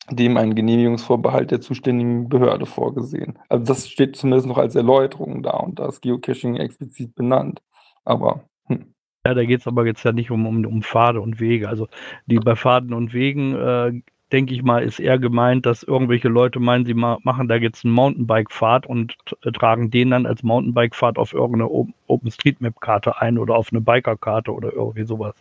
dem 0.10 0.38
ein 0.38 0.56
Genehmigungsvorbehalt 0.56 1.52
der 1.52 1.62
zuständigen 1.62 2.30
Behörde 2.30 2.66
vorgesehen. 2.66 3.40
Also 3.50 3.66
das 3.66 3.88
steht 3.88 4.16
zumindest 4.16 4.48
noch 4.48 4.58
als 4.58 4.76
Erläuterung 4.76 5.44
da 5.44 5.58
und 5.58 5.80
da 5.80 5.88
ist 5.88 6.02
Geocaching 6.02 6.58
explizit 6.58 7.16
benannt. 7.16 7.62
Aber 8.04 8.44
hm. 8.68 8.94
Ja, 9.26 9.34
da 9.34 9.44
geht 9.44 9.62
es 9.62 9.68
aber 9.68 9.86
jetzt 9.88 10.04
ja 10.04 10.12
nicht 10.12 10.30
um, 10.30 10.46
um, 10.46 10.64
um 10.66 10.84
Pfade 10.84 11.20
und 11.20 11.40
Wege. 11.40 11.68
Also 11.68 11.88
die 12.28 12.36
bei 12.36 12.56
Pfaden 12.56 12.94
und 12.94 13.14
Wegen, 13.14 13.56
äh, 13.56 14.02
denke 14.32 14.54
ich 14.54 14.62
mal, 14.62 14.84
ist 14.84 15.00
eher 15.00 15.18
gemeint, 15.18 15.66
dass 15.66 15.82
irgendwelche 15.82 16.28
Leute 16.28 16.60
meinen, 16.60 16.86
sie 16.86 16.94
ma 16.94 17.18
machen 17.24 17.48
da 17.48 17.56
jetzt 17.56 17.86
einen 17.86 17.94
Mountainbike-Pfad 17.96 18.86
und 18.86 19.16
äh, 19.44 19.52
tragen 19.52 19.90
den 19.90 20.12
dann 20.12 20.28
als 20.28 20.44
Mountainbike-Pfad 20.44 21.18
auf 21.18 21.34
irgendeine 21.34 21.70
OpenStreetMap-Karte 22.08 23.20
ein 23.20 23.40
oder 23.40 23.56
auf 23.56 23.70
eine 23.72 23.82
Biker-Karte 23.82 24.52
oder 24.54 24.74
irgendwie 24.74 25.06
sowas. 25.06 25.36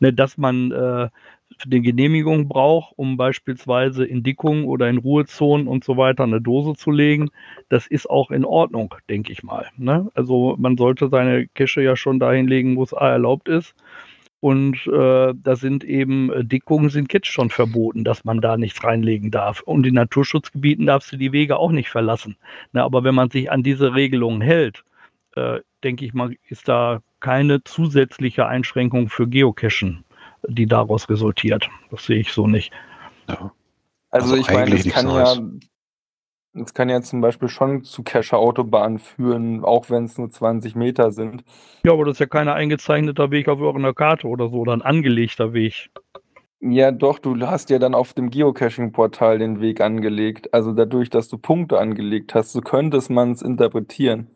Ne, 0.00 0.14
dass 0.14 0.38
man 0.38 0.72
äh, 0.72 1.08
die 1.66 1.82
Genehmigung 1.82 2.48
braucht, 2.48 2.92
um 2.96 3.16
beispielsweise 3.16 4.04
in 4.04 4.22
Dickungen 4.22 4.64
oder 4.64 4.88
in 4.88 4.98
Ruhezonen 4.98 5.66
und 5.66 5.84
so 5.84 5.96
weiter 5.96 6.24
eine 6.24 6.40
Dose 6.40 6.74
zu 6.74 6.90
legen, 6.90 7.30
das 7.68 7.86
ist 7.86 8.08
auch 8.08 8.30
in 8.30 8.44
Ordnung, 8.44 8.94
denke 9.08 9.32
ich 9.32 9.42
mal. 9.42 9.66
Ne? 9.76 10.10
Also 10.14 10.56
man 10.58 10.76
sollte 10.76 11.08
seine 11.08 11.46
Cache 11.48 11.82
ja 11.82 11.96
schon 11.96 12.18
dahin 12.18 12.48
legen, 12.48 12.76
wo 12.76 12.82
es 12.82 12.94
A 12.94 13.10
erlaubt 13.10 13.48
ist. 13.48 13.74
Und 14.42 14.86
äh, 14.86 15.34
da 15.34 15.54
sind 15.56 15.84
eben 15.84 16.32
äh, 16.32 16.44
Dickungen 16.44 16.88
sind 16.88 17.12
jetzt 17.12 17.26
schon 17.26 17.50
verboten, 17.50 18.04
dass 18.04 18.24
man 18.24 18.40
da 18.40 18.56
nichts 18.56 18.82
reinlegen 18.82 19.30
darf. 19.30 19.60
Und 19.60 19.86
in 19.86 19.94
Naturschutzgebieten 19.94 20.86
darfst 20.86 21.12
du 21.12 21.18
die 21.18 21.32
Wege 21.32 21.58
auch 21.58 21.72
nicht 21.72 21.90
verlassen. 21.90 22.36
Ne? 22.72 22.82
Aber 22.82 23.04
wenn 23.04 23.14
man 23.14 23.28
sich 23.28 23.52
an 23.52 23.62
diese 23.62 23.94
Regelungen 23.94 24.40
hält, 24.40 24.82
äh, 25.36 25.60
denke 25.84 26.06
ich 26.06 26.14
mal, 26.14 26.34
ist 26.48 26.68
da 26.68 27.02
keine 27.20 27.62
zusätzliche 27.64 28.46
Einschränkung 28.46 29.10
für 29.10 29.28
Geocachen 29.28 30.04
die 30.48 30.66
daraus 30.66 31.08
resultiert. 31.08 31.68
Das 31.90 32.04
sehe 32.04 32.18
ich 32.18 32.32
so 32.32 32.46
nicht. 32.46 32.72
Ja. 33.28 33.52
Also, 34.10 34.34
also, 34.34 34.36
ich 34.36 34.50
meine, 34.50 34.74
es 34.74 34.88
kann 34.88 35.08
ja, 35.08 35.36
es 36.54 36.74
kann 36.74 36.88
ja 36.88 37.00
zum 37.00 37.20
Beispiel 37.20 37.48
schon 37.48 37.84
zu 37.84 38.02
Cacher-Autobahnen 38.02 38.98
führen, 38.98 39.64
auch 39.64 39.88
wenn 39.88 40.04
es 40.04 40.18
nur 40.18 40.30
20 40.30 40.74
Meter 40.74 41.12
sind. 41.12 41.44
Ja, 41.84 41.92
aber 41.92 42.04
das 42.04 42.14
ist 42.14 42.20
ja 42.20 42.26
kein 42.26 42.48
eingezeichneter 42.48 43.30
Weg 43.30 43.48
auf 43.48 43.60
irgendeiner 43.60 43.94
Karte 43.94 44.26
oder 44.26 44.48
so, 44.48 44.56
oder 44.56 44.72
ein 44.72 44.82
angelegter 44.82 45.52
Weg. 45.52 45.90
Ja, 46.62 46.90
doch, 46.90 47.18
du 47.18 47.40
hast 47.40 47.70
ja 47.70 47.78
dann 47.78 47.94
auf 47.94 48.12
dem 48.12 48.30
Geocaching-Portal 48.30 49.38
den 49.38 49.60
Weg 49.60 49.80
angelegt. 49.80 50.52
Also 50.52 50.72
dadurch, 50.72 51.08
dass 51.08 51.28
du 51.28 51.38
Punkte 51.38 51.78
angelegt 51.78 52.34
hast, 52.34 52.52
so 52.52 52.60
könnte 52.60 53.00
man 53.10 53.32
es 53.32 53.42
interpretieren. 53.42 54.26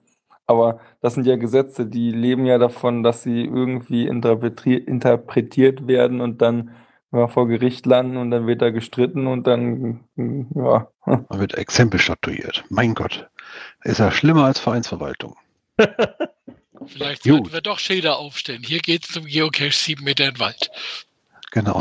Aber 0.46 0.80
das 1.00 1.14
sind 1.14 1.26
ja 1.26 1.36
Gesetze, 1.36 1.86
die 1.86 2.10
leben 2.10 2.44
ja 2.46 2.58
davon, 2.58 3.02
dass 3.02 3.22
sie 3.22 3.44
irgendwie 3.44 4.06
interpretiert 4.06 5.86
werden 5.86 6.20
und 6.20 6.42
dann 6.42 6.72
ja, 7.12 7.28
vor 7.28 7.46
Gericht 7.48 7.86
landen 7.86 8.16
und 8.16 8.30
dann 8.30 8.46
wird 8.46 8.60
da 8.60 8.70
gestritten 8.70 9.26
und 9.26 9.46
dann, 9.46 10.04
ja. 10.16 10.88
Man 11.06 11.40
wird 11.40 11.54
Exempel 11.54 12.00
statuiert. 12.00 12.64
Mein 12.68 12.94
Gott. 12.94 13.28
Ist 13.84 14.00
ja 14.00 14.10
schlimmer 14.10 14.44
als 14.44 14.58
Vereinsverwaltung. 14.58 15.36
Vielleicht 16.86 17.22
sollten 17.22 17.52
wir 17.52 17.60
doch 17.60 17.78
Schilder 17.78 18.18
aufstellen. 18.18 18.62
Hier 18.62 18.80
geht 18.80 19.04
es 19.04 19.12
zum 19.12 19.24
Geocache 19.24 19.70
sieben 19.70 20.04
Meter 20.04 20.28
in 20.28 20.38
Wald. 20.38 20.70
Genau. 21.54 21.80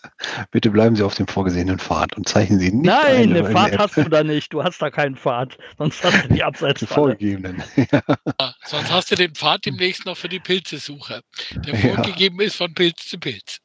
Bitte 0.50 0.70
bleiben 0.70 0.96
Sie 0.96 1.02
auf 1.02 1.14
dem 1.14 1.26
vorgesehenen 1.26 1.78
Pfad 1.78 2.16
und 2.16 2.26
zeichnen 2.26 2.58
Sie 2.58 2.72
nicht. 2.72 2.86
Nein, 2.86 3.34
den 3.34 3.48
Pfad 3.48 3.76
hast 3.78 3.98
du 3.98 4.08
da 4.08 4.24
nicht. 4.24 4.50
Du 4.50 4.64
hast 4.64 4.80
da 4.80 4.90
keinen 4.90 5.14
Pfad. 5.14 5.58
Sonst 5.76 6.02
hast 6.02 6.24
du 6.24 6.28
die 6.28 6.42
Abseits 6.42 6.82
vorgegebenen. 6.88 7.62
ja. 7.76 8.54
Sonst 8.64 8.90
hast 8.90 9.10
du 9.10 9.16
den 9.16 9.34
Pfad 9.34 9.66
demnächst 9.66 10.06
noch 10.06 10.16
für 10.16 10.30
die 10.30 10.40
Pilzesuche, 10.40 11.20
der 11.54 11.76
vorgegeben 11.76 12.40
ja. 12.40 12.46
ist 12.46 12.56
von 12.56 12.72
Pilz 12.72 13.10
zu 13.10 13.18
Pilz. 13.18 13.58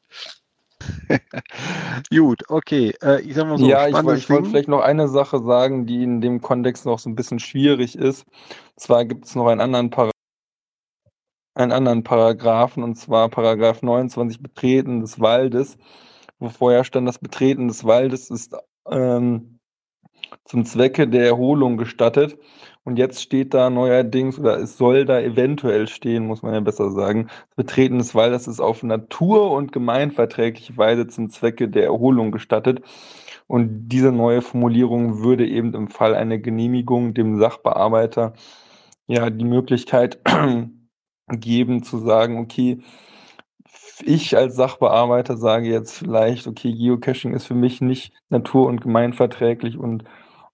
Gut, 2.10 2.42
okay. 2.48 2.92
Äh, 3.02 3.22
ich 3.22 3.34
sag 3.34 3.46
mal 3.46 3.56
so, 3.56 3.66
ja, 3.66 3.88
ich, 3.88 3.96
ich 3.96 4.28
wollte 4.28 4.50
vielleicht 4.50 4.68
noch 4.68 4.82
eine 4.82 5.08
Sache 5.08 5.42
sagen, 5.42 5.86
die 5.86 6.02
in 6.02 6.20
dem 6.20 6.42
Kontext 6.42 6.84
noch 6.84 6.98
so 6.98 7.08
ein 7.08 7.16
bisschen 7.16 7.38
schwierig 7.38 7.96
ist. 7.96 8.26
Und 8.26 8.80
zwar 8.80 9.06
gibt 9.06 9.24
es 9.24 9.34
noch 9.34 9.46
einen 9.46 9.62
anderen 9.62 9.88
Paragraph 9.88 10.15
einen 11.56 11.72
anderen 11.72 12.02
Paragraphen, 12.04 12.82
und 12.82 12.96
zwar 12.96 13.28
Paragraph 13.30 13.82
29 13.82 14.42
Betreten 14.42 15.00
des 15.00 15.20
Waldes, 15.20 15.78
wo 16.38 16.50
vorher 16.50 16.84
stand, 16.84 17.08
das 17.08 17.18
Betreten 17.18 17.68
des 17.68 17.84
Waldes 17.84 18.30
ist 18.30 18.54
ähm, 18.90 19.58
zum 20.44 20.64
Zwecke 20.64 21.08
der 21.08 21.26
Erholung 21.26 21.76
gestattet. 21.78 22.38
Und 22.84 22.98
jetzt 22.98 23.22
steht 23.22 23.54
da 23.54 23.70
neuerdings, 23.70 24.38
oder 24.38 24.58
es 24.58 24.76
soll 24.76 25.06
da 25.06 25.20
eventuell 25.20 25.88
stehen, 25.88 26.26
muss 26.26 26.42
man 26.42 26.54
ja 26.54 26.60
besser 26.60 26.90
sagen, 26.92 27.28
Betreten 27.56 27.98
des 27.98 28.14
Waldes 28.14 28.46
ist 28.46 28.60
auf 28.60 28.82
natur- 28.82 29.50
und 29.52 29.72
gemeinverträgliche 29.72 30.76
Weise 30.76 31.08
zum 31.08 31.30
Zwecke 31.30 31.68
der 31.68 31.84
Erholung 31.84 32.32
gestattet. 32.32 32.82
Und 33.48 33.88
diese 33.88 34.12
neue 34.12 34.42
Formulierung 34.42 35.22
würde 35.22 35.46
eben 35.48 35.74
im 35.74 35.88
Fall 35.88 36.14
einer 36.14 36.38
Genehmigung 36.38 37.14
dem 37.14 37.38
Sachbearbeiter 37.38 38.34
ja 39.06 39.30
die 39.30 39.44
Möglichkeit 39.44 40.18
geben 41.28 41.82
zu 41.82 41.98
sagen, 41.98 42.38
okay, 42.38 42.78
ich 44.04 44.36
als 44.36 44.56
Sachbearbeiter 44.56 45.36
sage 45.36 45.68
jetzt 45.68 45.98
vielleicht, 45.98 46.46
okay, 46.46 46.72
Geocaching 46.72 47.34
ist 47.34 47.46
für 47.46 47.54
mich 47.54 47.80
nicht 47.80 48.12
natur- 48.28 48.66
und 48.66 48.80
gemeinverträglich 48.80 49.78
und 49.78 50.04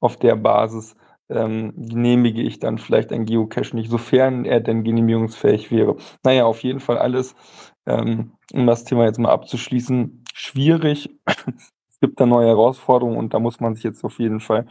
auf 0.01 0.17
der 0.17 0.37
Basis 0.37 0.97
ähm, 1.29 1.73
genehmige 1.77 2.43
ich 2.43 2.59
dann 2.59 2.79
vielleicht 2.79 3.13
ein 3.13 3.25
Geocache 3.25 3.75
nicht, 3.75 3.91
sofern 3.91 4.45
er 4.45 4.61
denn 4.61 4.85
genehmigungsfähig 4.85 5.71
wäre. 5.71 5.97
Naja, 6.23 6.45
auf 6.45 6.63
jeden 6.63 6.81
Fall 6.81 6.99
alles, 6.99 7.35
ähm, 7.87 8.33
um 8.53 8.67
das 8.67 8.85
Thema 8.85 9.05
jetzt 9.05 9.19
mal 9.19 9.31
abzuschließen, 9.31 10.25
schwierig. 10.35 11.11
es 11.91 12.01
gibt 12.01 12.21
da 12.21 12.27
neue 12.27 12.49
Herausforderungen 12.49 13.17
und 13.17 13.35
da 13.35 13.39
muss 13.39 13.61
man 13.61 13.75
sich 13.75 13.85
jetzt 13.85 14.05
auf 14.05 14.19
jeden 14.19 14.41
Fall 14.41 14.67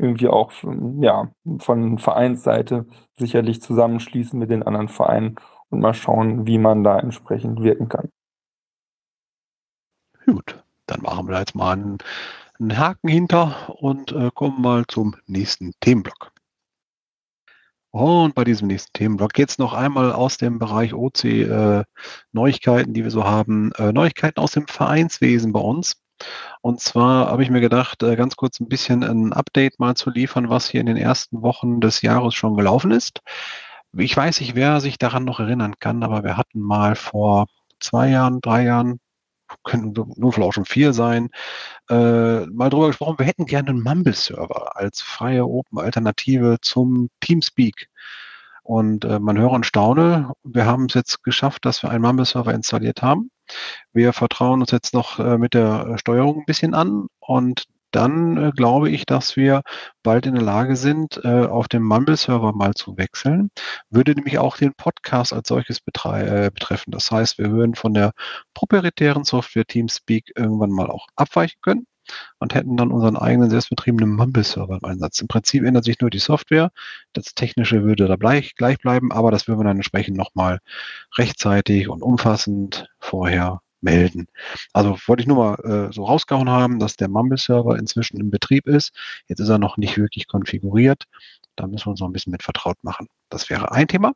irgendwie 0.00 0.28
auch 0.28 0.52
ja, 1.00 1.30
von 1.58 1.98
Vereinsseite 1.98 2.86
sicherlich 3.18 3.62
zusammenschließen 3.62 4.38
mit 4.38 4.50
den 4.50 4.62
anderen 4.62 4.88
Vereinen 4.88 5.36
und 5.68 5.80
mal 5.80 5.94
schauen, 5.94 6.46
wie 6.46 6.58
man 6.58 6.82
da 6.82 6.98
entsprechend 6.98 7.62
wirken 7.62 7.88
kann. 7.88 8.10
Gut, 10.26 10.62
dann 10.86 11.02
machen 11.02 11.28
wir 11.28 11.38
jetzt 11.38 11.54
mal 11.54 11.72
einen, 11.72 11.98
einen 12.58 12.78
Haken 12.78 13.08
hinter 13.08 13.74
und 13.80 14.12
äh, 14.12 14.30
kommen 14.34 14.60
mal 14.60 14.84
zum 14.86 15.16
nächsten 15.26 15.72
Themenblock. 15.80 16.32
Und 17.92 18.36
bei 18.36 18.44
diesem 18.44 18.68
nächsten 18.68 18.92
Themenblock 18.92 19.36
es 19.38 19.58
noch 19.58 19.72
einmal 19.72 20.12
aus 20.12 20.36
dem 20.36 20.60
Bereich 20.60 20.94
OC 20.94 21.24
äh, 21.24 21.84
Neuigkeiten, 22.32 22.94
die 22.94 23.02
wir 23.02 23.10
so 23.10 23.24
haben. 23.24 23.72
Äh, 23.72 23.92
Neuigkeiten 23.92 24.38
aus 24.38 24.52
dem 24.52 24.68
Vereinswesen 24.68 25.52
bei 25.52 25.60
uns. 25.60 25.96
Und 26.60 26.80
zwar 26.80 27.28
habe 27.28 27.42
ich 27.42 27.50
mir 27.50 27.60
gedacht, 27.60 28.02
äh, 28.02 28.16
ganz 28.16 28.36
kurz 28.36 28.60
ein 28.60 28.68
bisschen 28.68 29.02
ein 29.02 29.32
Update 29.32 29.78
mal 29.78 29.94
zu 29.94 30.10
liefern, 30.10 30.50
was 30.50 30.68
hier 30.68 30.80
in 30.80 30.86
den 30.86 30.96
ersten 30.96 31.42
Wochen 31.42 31.80
des 31.80 32.02
Jahres 32.02 32.34
schon 32.34 32.56
gelaufen 32.56 32.90
ist. 32.90 33.20
Ich 33.96 34.16
weiß 34.16 34.40
nicht, 34.40 34.54
wer 34.54 34.80
sich 34.80 34.98
daran 34.98 35.24
noch 35.24 35.40
erinnern 35.40 35.74
kann, 35.78 36.02
aber 36.02 36.22
wir 36.22 36.36
hatten 36.36 36.60
mal 36.60 36.94
vor 36.94 37.46
zwei 37.80 38.08
Jahren, 38.10 38.40
drei 38.40 38.64
Jahren, 38.64 39.00
können 39.64 39.92
nur 40.16 40.32
vielleicht 40.32 40.48
auch 40.48 40.52
schon 40.52 40.64
vier 40.64 40.92
sein, 40.92 41.30
äh, 41.88 42.46
mal 42.46 42.70
drüber 42.70 42.88
gesprochen, 42.88 43.18
wir 43.18 43.26
hätten 43.26 43.46
gerne 43.46 43.70
einen 43.70 43.82
Mumble-Server 43.82 44.76
als 44.76 45.00
freie 45.02 45.44
Open-Alternative 45.44 46.58
zum 46.62 47.08
Teamspeak. 47.20 47.88
Und 48.62 49.04
äh, 49.04 49.18
man 49.18 49.38
höre 49.38 49.50
und 49.50 49.66
staune, 49.66 50.32
wir 50.44 50.66
haben 50.66 50.84
es 50.84 50.94
jetzt 50.94 51.24
geschafft, 51.24 51.64
dass 51.64 51.82
wir 51.82 51.90
einen 51.90 52.02
Mumble-Server 52.02 52.54
installiert 52.54 53.02
haben. 53.02 53.30
Wir 53.92 54.12
vertrauen 54.12 54.60
uns 54.60 54.70
jetzt 54.70 54.94
noch 54.94 55.18
äh, 55.18 55.38
mit 55.38 55.54
der 55.54 55.96
Steuerung 55.98 56.40
ein 56.40 56.46
bisschen 56.46 56.74
an 56.74 57.06
und 57.20 57.64
dann 57.90 58.36
äh, 58.36 58.52
glaube 58.54 58.90
ich, 58.90 59.04
dass 59.06 59.36
wir 59.36 59.62
bald 60.02 60.26
in 60.26 60.34
der 60.34 60.42
Lage 60.44 60.76
sind, 60.76 61.20
äh, 61.24 61.46
auf 61.46 61.68
dem 61.68 61.82
Mumble-Server 61.82 62.52
mal 62.52 62.74
zu 62.74 62.96
wechseln. 62.96 63.50
Würde 63.90 64.14
nämlich 64.14 64.38
auch 64.38 64.56
den 64.56 64.74
Podcast 64.74 65.32
als 65.32 65.48
solches 65.48 65.78
äh, 65.80 66.50
betreffen. 66.52 66.92
Das 66.92 67.10
heißt, 67.10 67.38
wir 67.38 67.50
würden 67.50 67.74
von 67.74 67.94
der 67.94 68.12
proprietären 68.54 69.24
Software 69.24 69.66
Teamspeak 69.66 70.32
irgendwann 70.36 70.70
mal 70.70 70.88
auch 70.88 71.08
abweichen 71.16 71.60
können 71.62 71.86
und 72.38 72.54
hätten 72.54 72.76
dann 72.76 72.90
unseren 72.90 73.16
eigenen 73.16 73.50
selbstbetriebenen 73.50 74.14
Mumble-Server 74.14 74.78
im 74.82 74.84
Einsatz. 74.84 75.20
Im 75.20 75.28
Prinzip 75.28 75.64
ändert 75.64 75.84
sich 75.84 76.00
nur 76.00 76.10
die 76.10 76.18
Software. 76.18 76.70
Das 77.12 77.34
Technische 77.34 77.84
würde 77.84 78.06
da 78.06 78.16
gleich, 78.16 78.54
gleich 78.54 78.78
bleiben, 78.78 79.12
aber 79.12 79.30
das 79.30 79.48
würden 79.48 79.60
wir 79.60 79.64
dann 79.64 79.76
entsprechend 79.76 80.16
nochmal 80.16 80.60
rechtzeitig 81.16 81.88
und 81.88 82.02
umfassend 82.02 82.88
vorher 82.98 83.60
melden. 83.80 84.26
Also 84.72 84.98
wollte 85.06 85.22
ich 85.22 85.26
nur 85.26 85.36
mal 85.36 85.88
äh, 85.88 85.92
so 85.92 86.04
rausgehauen 86.04 86.50
haben, 86.50 86.78
dass 86.78 86.96
der 86.96 87.08
Mumble-Server 87.08 87.78
inzwischen 87.78 88.20
im 88.20 88.30
Betrieb 88.30 88.66
ist. 88.66 88.92
Jetzt 89.26 89.40
ist 89.40 89.48
er 89.48 89.58
noch 89.58 89.76
nicht 89.76 89.96
wirklich 89.96 90.26
konfiguriert. 90.28 91.04
Da 91.56 91.66
müssen 91.66 91.86
wir 91.86 91.90
uns 91.90 92.00
noch 92.00 92.08
ein 92.08 92.12
bisschen 92.12 92.32
mit 92.32 92.42
vertraut 92.42 92.76
machen. 92.82 93.08
Das 93.28 93.50
wäre 93.50 93.72
ein 93.72 93.88
Thema. 93.88 94.12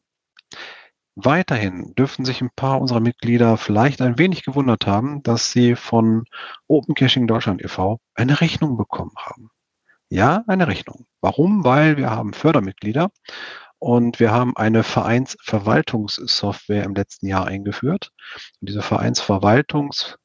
Weiterhin 1.16 1.94
dürften 1.94 2.24
sich 2.24 2.40
ein 2.40 2.50
paar 2.54 2.80
unserer 2.80 3.00
Mitglieder 3.00 3.56
vielleicht 3.56 4.02
ein 4.02 4.18
wenig 4.18 4.44
gewundert 4.44 4.86
haben, 4.86 5.22
dass 5.22 5.52
sie 5.52 5.76
von 5.76 6.24
Open 6.66 6.94
Caching 6.94 7.28
Deutschland 7.28 7.62
e.V. 7.62 8.00
eine 8.14 8.40
Rechnung 8.40 8.76
bekommen 8.76 9.14
haben. 9.16 9.50
Ja, 10.08 10.42
eine 10.48 10.66
Rechnung. 10.66 11.06
Warum? 11.20 11.64
Weil 11.64 11.96
wir 11.96 12.10
haben 12.10 12.32
Fördermitglieder 12.32 13.10
und 13.78 14.18
wir 14.18 14.32
haben 14.32 14.56
eine 14.56 14.82
Vereinsverwaltungssoftware 14.82 16.84
im 16.84 16.94
letzten 16.94 17.26
Jahr 17.26 17.46
eingeführt. 17.46 18.10
Und 18.60 18.68
diese 18.68 18.82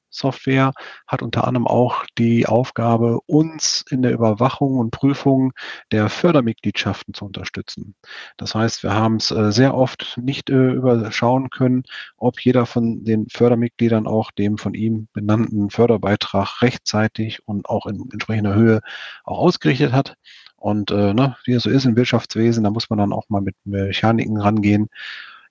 Vereinsverwaltungssoftware 0.09 0.73
hat 1.07 1.21
unter 1.21 1.47
anderem 1.47 1.67
auch 1.67 2.05
die 2.17 2.45
Aufgabe, 2.45 3.19
uns 3.25 3.83
in 3.89 4.01
der 4.01 4.11
Überwachung 4.11 4.77
und 4.77 4.91
Prüfung 4.91 5.53
der 5.91 6.09
Fördermitgliedschaften 6.09 7.13
zu 7.13 7.25
unterstützen. 7.25 7.95
Das 8.37 8.55
heißt, 8.55 8.83
wir 8.83 8.93
haben 8.93 9.17
es 9.17 9.31
äh, 9.31 9.51
sehr 9.51 9.75
oft 9.75 10.17
nicht 10.21 10.49
äh, 10.49 10.71
überschauen 10.71 11.49
können, 11.49 11.83
ob 12.17 12.39
jeder 12.41 12.65
von 12.65 13.03
den 13.03 13.27
Fördermitgliedern 13.29 14.07
auch 14.07 14.31
dem 14.31 14.57
von 14.57 14.73
ihm 14.73 15.07
benannten 15.13 15.69
Förderbeitrag 15.69 16.61
rechtzeitig 16.61 17.47
und 17.47 17.67
auch 17.67 17.85
in 17.85 18.09
entsprechender 18.11 18.55
Höhe 18.55 18.81
auch 19.23 19.39
ausgerichtet 19.39 19.93
hat. 19.93 20.15
Und 20.57 20.91
äh, 20.91 21.13
ne, 21.13 21.37
wie 21.45 21.53
es 21.53 21.63
so 21.63 21.69
ist 21.69 21.85
im 21.85 21.95
Wirtschaftswesen, 21.95 22.65
da 22.65 22.69
muss 22.69 22.89
man 22.89 22.99
dann 22.99 23.13
auch 23.13 23.29
mal 23.29 23.41
mit 23.41 23.55
Mechaniken 23.63 24.37
rangehen. 24.37 24.89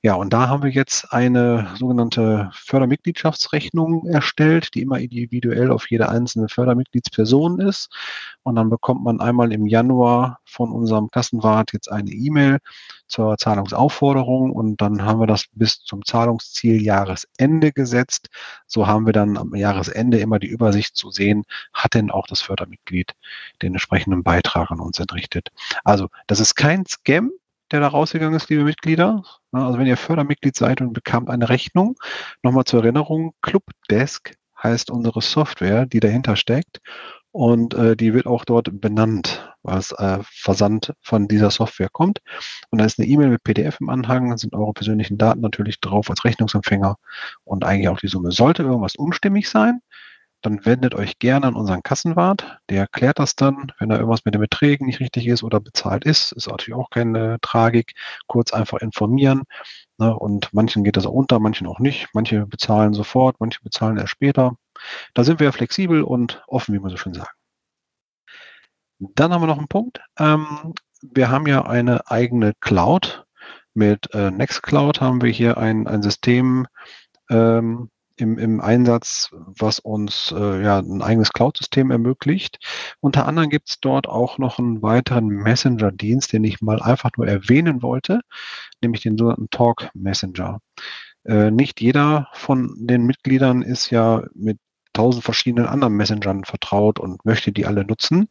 Ja, 0.02 0.14
und 0.14 0.32
da 0.32 0.48
haben 0.48 0.62
wir 0.62 0.70
jetzt 0.70 1.12
eine 1.12 1.74
sogenannte 1.76 2.50
Fördermitgliedschaftsrechnung 2.52 4.06
erstellt, 4.06 4.74
die 4.74 4.82
immer 4.82 5.00
individuell 5.00 5.72
auf 5.72 5.90
jede 5.90 6.08
einzelne 6.08 6.48
Fördermitgliedsperson 6.48 7.58
ist. 7.58 7.88
Und 8.44 8.54
dann 8.54 8.70
bekommt 8.70 9.02
man 9.02 9.20
einmal 9.20 9.52
im 9.52 9.66
Januar 9.66 10.38
von 10.44 10.70
unserem 10.70 11.10
Kassenwart 11.10 11.72
jetzt 11.72 11.90
eine 11.90 12.12
E-Mail 12.12 12.58
zur 13.08 13.38
Zahlungsaufforderung 13.38 14.52
und 14.52 14.80
dann 14.80 15.02
haben 15.04 15.18
wir 15.18 15.26
das 15.26 15.46
bis 15.52 15.80
zum 15.82 16.04
Zahlungsziel 16.04 16.80
Jahresende 16.80 17.72
gesetzt. 17.72 18.28
So 18.68 18.86
haben 18.86 19.04
wir 19.04 19.12
dann 19.12 19.36
am 19.36 19.52
Jahresende 19.56 20.20
immer 20.20 20.38
die 20.38 20.46
Übersicht 20.46 20.94
zu 20.94 21.10
sehen, 21.10 21.42
hat 21.72 21.94
denn 21.94 22.12
auch 22.12 22.28
das 22.28 22.40
Fördermitglied 22.40 23.14
den 23.62 23.72
entsprechenden 23.72 24.22
Beitrag 24.22 24.70
an 24.70 24.78
uns 24.78 25.00
entrichtet. 25.00 25.48
Also 25.82 26.08
das 26.28 26.38
ist 26.38 26.54
kein 26.54 26.86
Scam, 26.86 27.32
der 27.70 27.80
da 27.80 27.88
rausgegangen 27.88 28.34
ist, 28.34 28.50
liebe 28.50 28.64
Mitglieder. 28.64 29.22
Also 29.52 29.78
wenn 29.78 29.86
ihr 29.86 29.96
Fördermitglied 29.96 30.56
seid 30.56 30.80
und 30.80 30.92
bekommt 30.92 31.30
eine 31.30 31.48
Rechnung, 31.48 31.96
nochmal 32.42 32.64
zur 32.64 32.82
Erinnerung, 32.82 33.34
Clubdesk 33.42 34.34
heißt 34.62 34.90
unsere 34.90 35.22
Software, 35.22 35.86
die 35.86 36.00
dahinter 36.00 36.36
steckt. 36.36 36.80
Und 37.30 37.74
äh, 37.74 37.94
die 37.94 38.14
wird 38.14 38.26
auch 38.26 38.44
dort 38.44 38.80
benannt, 38.80 39.54
was 39.62 39.92
äh, 39.92 40.18
Versand 40.22 40.94
von 41.02 41.28
dieser 41.28 41.50
Software 41.50 41.90
kommt. 41.90 42.20
Und 42.70 42.80
da 42.80 42.86
ist 42.86 42.98
eine 42.98 43.06
E-Mail 43.06 43.28
mit 43.28 43.44
PDF 43.44 43.80
im 43.80 43.90
Anhang, 43.90 44.36
sind 44.38 44.54
eure 44.54 44.72
persönlichen 44.72 45.18
Daten 45.18 45.40
natürlich 45.40 45.78
drauf 45.80 46.08
als 46.10 46.24
Rechnungsempfänger 46.24 46.96
und 47.44 47.64
eigentlich 47.64 47.88
auch 47.88 48.00
die 48.00 48.08
Summe. 48.08 48.32
Sollte 48.32 48.62
irgendwas 48.62 48.96
unstimmig 48.96 49.48
sein, 49.50 49.80
dann 50.42 50.64
wendet 50.64 50.94
euch 50.94 51.18
gerne 51.18 51.46
an 51.46 51.54
unseren 51.54 51.82
Kassenwart. 51.82 52.58
Der 52.68 52.86
klärt 52.86 53.18
das 53.18 53.34
dann, 53.34 53.72
wenn 53.78 53.88
da 53.88 53.96
irgendwas 53.96 54.24
mit 54.24 54.34
den 54.34 54.40
Beträgen 54.40 54.86
nicht 54.86 55.00
richtig 55.00 55.26
ist 55.26 55.42
oder 55.42 55.60
bezahlt 55.60 56.04
ist. 56.04 56.32
Ist 56.32 56.48
natürlich 56.48 56.78
auch 56.78 56.90
keine 56.90 57.38
Tragik. 57.40 57.94
Kurz 58.26 58.52
einfach 58.52 58.78
informieren. 58.78 59.42
Ne? 59.98 60.16
Und 60.16 60.52
manchen 60.52 60.84
geht 60.84 60.96
das 60.96 61.06
auch 61.06 61.12
unter, 61.12 61.40
manchen 61.40 61.66
auch 61.66 61.80
nicht. 61.80 62.08
Manche 62.12 62.46
bezahlen 62.46 62.94
sofort, 62.94 63.36
manche 63.40 63.60
bezahlen 63.62 63.96
erst 63.96 64.10
später. 64.10 64.56
Da 65.14 65.24
sind 65.24 65.40
wir 65.40 65.52
flexibel 65.52 66.02
und 66.02 66.42
offen, 66.46 66.74
wie 66.74 66.78
man 66.78 66.90
so 66.90 66.96
schön 66.96 67.14
sagt. 67.14 67.34
Dann 69.00 69.32
haben 69.32 69.42
wir 69.42 69.46
noch 69.46 69.58
einen 69.58 69.68
Punkt. 69.68 70.00
Ähm, 70.18 70.74
wir 71.02 71.30
haben 71.30 71.46
ja 71.46 71.64
eine 71.66 72.10
eigene 72.10 72.54
Cloud. 72.60 73.24
Mit 73.74 74.12
äh, 74.12 74.30
Nextcloud 74.30 75.00
haben 75.00 75.22
wir 75.22 75.30
hier 75.30 75.56
ein, 75.58 75.86
ein 75.86 76.02
System, 76.02 76.66
ähm, 77.30 77.90
im, 78.18 78.38
im 78.38 78.60
Einsatz, 78.60 79.30
was 79.32 79.78
uns 79.78 80.32
äh, 80.36 80.62
ja 80.62 80.78
ein 80.78 81.02
eigenes 81.02 81.32
Cloud-System 81.32 81.90
ermöglicht. 81.90 82.58
Unter 83.00 83.26
anderem 83.26 83.48
gibt 83.48 83.70
es 83.70 83.80
dort 83.80 84.08
auch 84.08 84.38
noch 84.38 84.58
einen 84.58 84.82
weiteren 84.82 85.26
Messenger-Dienst, 85.26 86.32
den 86.32 86.44
ich 86.44 86.60
mal 86.60 86.82
einfach 86.82 87.10
nur 87.16 87.26
erwähnen 87.26 87.82
wollte, 87.82 88.20
nämlich 88.82 89.02
den 89.02 89.16
sogenannten 89.16 89.50
Talk 89.50 89.90
Messenger. 89.94 90.60
Äh, 91.24 91.50
nicht 91.50 91.80
jeder 91.80 92.28
von 92.32 92.74
den 92.78 93.06
Mitgliedern 93.06 93.62
ist 93.62 93.90
ja 93.90 94.24
mit 94.34 94.58
tausend 94.92 95.24
verschiedenen 95.24 95.66
anderen 95.66 95.94
Messengern 95.94 96.44
vertraut 96.44 96.98
und 96.98 97.24
möchte 97.24 97.52
die 97.52 97.66
alle 97.66 97.84
nutzen, 97.84 98.28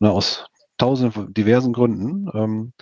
ne, 0.00 0.10
aus 0.10 0.46
tausend 0.76 1.36
diversen 1.36 1.72
Gründen. 1.72 2.28
Ähm, 2.34 2.72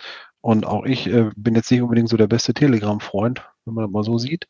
Und 0.41 0.65
auch 0.65 0.85
ich 0.85 1.07
äh, 1.07 1.31
bin 1.35 1.55
jetzt 1.55 1.71
nicht 1.71 1.81
unbedingt 1.81 2.09
so 2.09 2.17
der 2.17 2.27
beste 2.27 2.53
Telegram-Freund, 2.53 3.41
wenn 3.65 3.73
man 3.73 3.83
das 3.85 3.91
mal 3.91 4.03
so 4.03 4.17
sieht. 4.17 4.45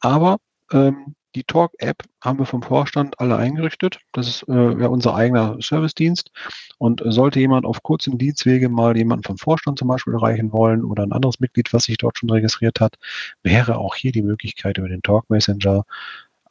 Aber 0.00 0.38
ähm, 0.72 1.14
die 1.36 1.44
Talk-App 1.44 2.02
haben 2.22 2.38
wir 2.38 2.46
vom 2.46 2.62
Vorstand 2.62 3.20
alle 3.20 3.36
eingerichtet. 3.36 4.00
Das 4.12 4.26
ist 4.26 4.48
äh, 4.48 4.80
ja 4.80 4.88
unser 4.88 5.14
eigener 5.14 5.56
Servicedienst. 5.60 6.30
Und 6.78 7.02
sollte 7.04 7.40
jemand 7.40 7.66
auf 7.66 7.82
kurzem 7.82 8.16
Dienstwege 8.16 8.70
mal 8.70 8.96
jemanden 8.96 9.24
vom 9.24 9.36
Vorstand 9.36 9.78
zum 9.78 9.88
Beispiel 9.88 10.14
erreichen 10.14 10.52
wollen 10.52 10.82
oder 10.82 11.02
ein 11.02 11.12
anderes 11.12 11.38
Mitglied, 11.38 11.72
was 11.74 11.84
sich 11.84 11.98
dort 11.98 12.18
schon 12.18 12.30
registriert 12.30 12.80
hat, 12.80 12.96
wäre 13.42 13.76
auch 13.76 13.94
hier 13.94 14.12
die 14.12 14.22
Möglichkeit, 14.22 14.78
über 14.78 14.88
den 14.88 15.02
Talk 15.02 15.28
Messenger 15.28 15.84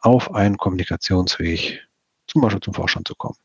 auf 0.02 0.34
einen 0.36 0.58
Kommunikationsweg 0.58 1.82
zum 2.28 2.42
Beispiel 2.42 2.62
zum 2.62 2.74
Vorstand 2.76 3.08
zu 3.08 3.16
kommen. 3.16 3.38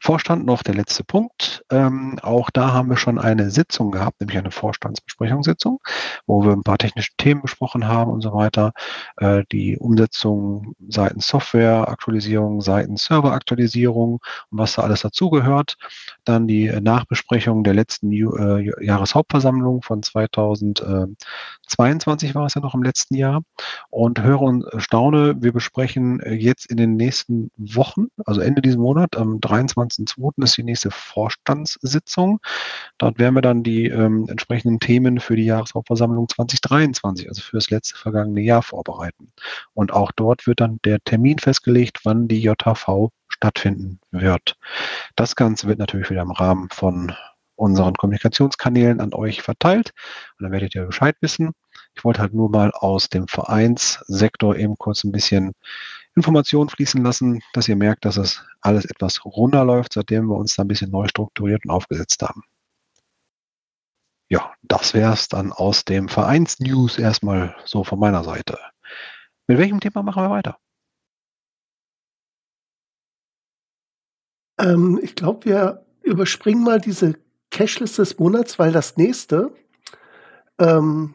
Vorstand 0.00 0.44
noch 0.44 0.62
der 0.62 0.74
letzte 0.74 1.02
Punkt. 1.02 1.64
Ähm, 1.70 2.18
auch 2.22 2.50
da 2.50 2.74
haben 2.74 2.90
wir 2.90 2.98
schon 2.98 3.18
eine 3.18 3.50
Sitzung 3.50 3.90
gehabt, 3.90 4.20
nämlich 4.20 4.36
eine 4.36 4.50
Vorstandsbesprechungssitzung, 4.50 5.80
wo 6.26 6.44
wir 6.44 6.52
ein 6.52 6.62
paar 6.62 6.76
technische 6.76 7.12
Themen 7.16 7.40
besprochen 7.40 7.88
haben 7.88 8.10
und 8.10 8.20
so 8.20 8.34
weiter. 8.34 8.72
Äh, 9.16 9.44
die 9.50 9.78
Umsetzung 9.78 10.74
seitens 10.88 11.28
Softwareaktualisierung, 11.28 12.60
seitens 12.60 13.06
Serveraktualisierung 13.06 14.20
und 14.50 14.58
was 14.58 14.74
da 14.74 14.82
alles 14.82 15.00
dazugehört. 15.00 15.78
Dann 16.24 16.46
die 16.46 16.68
Nachbesprechung 16.68 17.64
der 17.64 17.72
letzten 17.72 18.12
äh, 18.12 18.84
Jahreshauptversammlung 18.84 19.80
von 19.80 20.02
2022 20.02 22.34
war 22.34 22.44
es 22.44 22.52
ja 22.54 22.60
noch 22.60 22.74
im 22.74 22.82
letzten 22.82 23.14
Jahr. 23.14 23.40
Und 23.88 24.22
höre 24.22 24.42
und 24.42 24.66
staune, 24.76 25.36
wir 25.40 25.52
besprechen 25.52 26.20
jetzt 26.26 26.70
in 26.70 26.76
den 26.76 26.96
nächsten 26.96 27.50
Wochen, 27.56 28.08
also 28.26 28.42
Ende 28.42 28.60
diesen 28.60 28.82
Monat, 28.82 29.16
am 29.16 29.40
23. 29.40 29.93
1.2. 29.98 30.42
ist 30.44 30.56
die 30.56 30.62
nächste 30.62 30.90
Vorstandssitzung. 30.90 32.40
Dort 32.98 33.18
werden 33.18 33.34
wir 33.34 33.42
dann 33.42 33.62
die 33.62 33.86
ähm, 33.86 34.26
entsprechenden 34.28 34.80
Themen 34.80 35.20
für 35.20 35.36
die 35.36 35.44
Jahreshauptversammlung 35.44 36.28
2023, 36.28 37.28
also 37.28 37.42
für 37.42 37.56
das 37.56 37.70
letzte 37.70 37.96
vergangene 37.96 38.40
Jahr 38.40 38.62
vorbereiten. 38.62 39.32
Und 39.74 39.92
auch 39.92 40.12
dort 40.12 40.46
wird 40.46 40.60
dann 40.60 40.78
der 40.84 40.98
Termin 41.04 41.38
festgelegt, 41.38 42.00
wann 42.04 42.28
die 42.28 42.40
JHV 42.40 43.10
stattfinden 43.28 44.00
wird. 44.10 44.56
Das 45.16 45.36
Ganze 45.36 45.66
wird 45.66 45.78
natürlich 45.78 46.10
wieder 46.10 46.22
im 46.22 46.30
Rahmen 46.30 46.68
von 46.70 47.12
unseren 47.56 47.94
Kommunikationskanälen 47.94 49.00
an 49.00 49.14
euch 49.14 49.42
verteilt. 49.42 49.92
Und 50.38 50.44
dann 50.44 50.52
werdet 50.52 50.74
ihr 50.74 50.86
Bescheid 50.86 51.16
wissen. 51.20 51.52
Ich 51.96 52.04
wollte 52.04 52.20
halt 52.20 52.34
nur 52.34 52.50
mal 52.50 52.72
aus 52.72 53.08
dem 53.08 53.28
Vereinssektor 53.28 54.56
eben 54.56 54.76
kurz 54.76 55.04
ein 55.04 55.12
bisschen 55.12 55.52
Informationen 56.16 56.68
fließen 56.68 57.02
lassen, 57.02 57.42
dass 57.52 57.68
ihr 57.68 57.76
merkt, 57.76 58.04
dass 58.04 58.16
es 58.16 58.44
alles 58.60 58.84
etwas 58.84 59.24
runterläuft, 59.24 59.94
seitdem 59.94 60.26
wir 60.26 60.36
uns 60.36 60.54
da 60.54 60.62
ein 60.62 60.68
bisschen 60.68 60.90
neu 60.90 61.08
strukturiert 61.08 61.64
und 61.64 61.70
aufgesetzt 61.70 62.22
haben. 62.22 62.42
Ja, 64.28 64.52
das 64.62 64.94
wäre 64.94 65.12
es 65.12 65.28
dann 65.28 65.52
aus 65.52 65.84
dem 65.84 66.08
Vereinsnews 66.08 66.98
erstmal 66.98 67.54
so 67.64 67.84
von 67.84 67.98
meiner 67.98 68.24
Seite. 68.24 68.58
Mit 69.46 69.58
welchem 69.58 69.80
Thema 69.80 70.02
machen 70.02 70.22
wir 70.22 70.30
weiter? 70.30 70.58
Ähm, 74.58 74.98
ich 75.02 75.14
glaube, 75.14 75.44
wir 75.44 75.86
überspringen 76.02 76.62
mal 76.62 76.80
diese 76.80 77.14
Cashlist 77.50 77.98
des 77.98 78.18
Monats, 78.18 78.58
weil 78.58 78.72
das 78.72 78.96
nächste 78.96 79.54
ähm, 80.58 81.14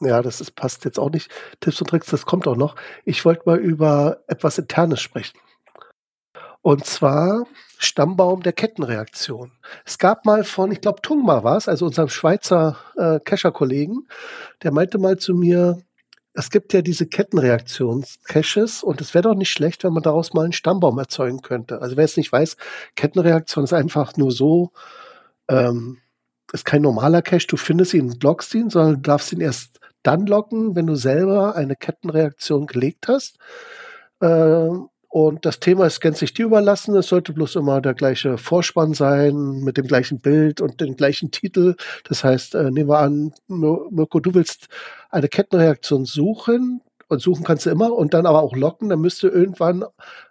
ja, 0.00 0.22
das 0.22 0.40
ist, 0.40 0.54
passt 0.54 0.84
jetzt 0.84 0.98
auch 0.98 1.10
nicht. 1.10 1.30
Tipps 1.60 1.80
und 1.80 1.88
Tricks, 1.88 2.08
das 2.08 2.26
kommt 2.26 2.46
auch 2.46 2.56
noch. 2.56 2.76
Ich 3.04 3.24
wollte 3.24 3.42
mal 3.46 3.58
über 3.58 4.18
etwas 4.26 4.58
Internes 4.58 5.00
sprechen. 5.00 5.38
Und 6.62 6.84
zwar 6.84 7.46
Stammbaum 7.78 8.42
der 8.42 8.52
Kettenreaktion. 8.52 9.52
Es 9.84 9.98
gab 9.98 10.24
mal 10.24 10.44
von, 10.44 10.72
ich 10.72 10.80
glaube, 10.80 11.00
Tungma 11.02 11.44
war 11.44 11.56
es, 11.56 11.68
also 11.68 11.86
unserem 11.86 12.08
Schweizer 12.08 12.76
äh, 12.96 13.20
Cacher-Kollegen, 13.20 14.08
der 14.62 14.72
meinte 14.72 14.98
mal 14.98 15.16
zu 15.16 15.34
mir, 15.34 15.78
es 16.32 16.50
gibt 16.50 16.72
ja 16.72 16.82
diese 16.82 17.06
Kettenreaktions-Caches 17.06 18.82
und 18.82 19.00
es 19.00 19.14
wäre 19.14 19.22
doch 19.22 19.34
nicht 19.34 19.50
schlecht, 19.50 19.84
wenn 19.84 19.92
man 19.92 20.02
daraus 20.02 20.34
mal 20.34 20.44
einen 20.44 20.52
Stammbaum 20.52 20.98
erzeugen 20.98 21.40
könnte. 21.40 21.80
Also 21.80 21.96
wer 21.96 22.04
es 22.04 22.16
nicht 22.16 22.32
weiß, 22.32 22.56
Kettenreaktion 22.94 23.64
ist 23.64 23.72
einfach 23.72 24.16
nur 24.16 24.32
so, 24.32 24.72
ähm, 25.48 25.98
ist 26.52 26.64
kein 26.64 26.82
normaler 26.82 27.22
Cache, 27.22 27.46
du 27.46 27.56
findest 27.56 27.94
ihn, 27.94 28.18
blockst 28.18 28.54
ihn, 28.54 28.70
sondern 28.70 28.96
du 28.96 29.00
darfst 29.02 29.32
ihn 29.32 29.40
erst 29.40 29.80
dann 30.06 30.26
locken, 30.26 30.76
wenn 30.76 30.86
du 30.86 30.94
selber 30.94 31.56
eine 31.56 31.76
Kettenreaktion 31.76 32.66
gelegt 32.66 33.08
hast. 33.08 33.38
Äh, 34.20 34.68
und 35.08 35.46
das 35.46 35.60
Thema 35.60 35.86
ist 35.86 36.00
gänzlich 36.00 36.34
dir 36.34 36.44
überlassen. 36.44 36.94
Es 36.94 37.08
sollte 37.08 37.32
bloß 37.32 37.56
immer 37.56 37.80
der 37.80 37.94
gleiche 37.94 38.36
Vorspann 38.36 38.92
sein, 38.92 39.60
mit 39.62 39.78
dem 39.78 39.86
gleichen 39.86 40.20
Bild 40.20 40.60
und 40.60 40.80
dem 40.80 40.94
gleichen 40.94 41.30
Titel. 41.30 41.76
Das 42.04 42.22
heißt, 42.22 42.54
äh, 42.54 42.70
nehmen 42.70 42.90
wir 42.90 42.98
an, 42.98 43.32
Mirko, 43.48 44.20
du 44.20 44.34
willst 44.34 44.68
eine 45.10 45.28
Kettenreaktion 45.28 46.04
suchen. 46.04 46.82
Und 47.08 47.22
suchen 47.22 47.44
kannst 47.44 47.66
du 47.66 47.70
immer 47.70 47.92
und 47.92 48.14
dann 48.14 48.26
aber 48.26 48.42
auch 48.42 48.56
locken. 48.56 48.88
Dann 48.88 49.00
müsste 49.00 49.28
irgendwann, 49.28 49.84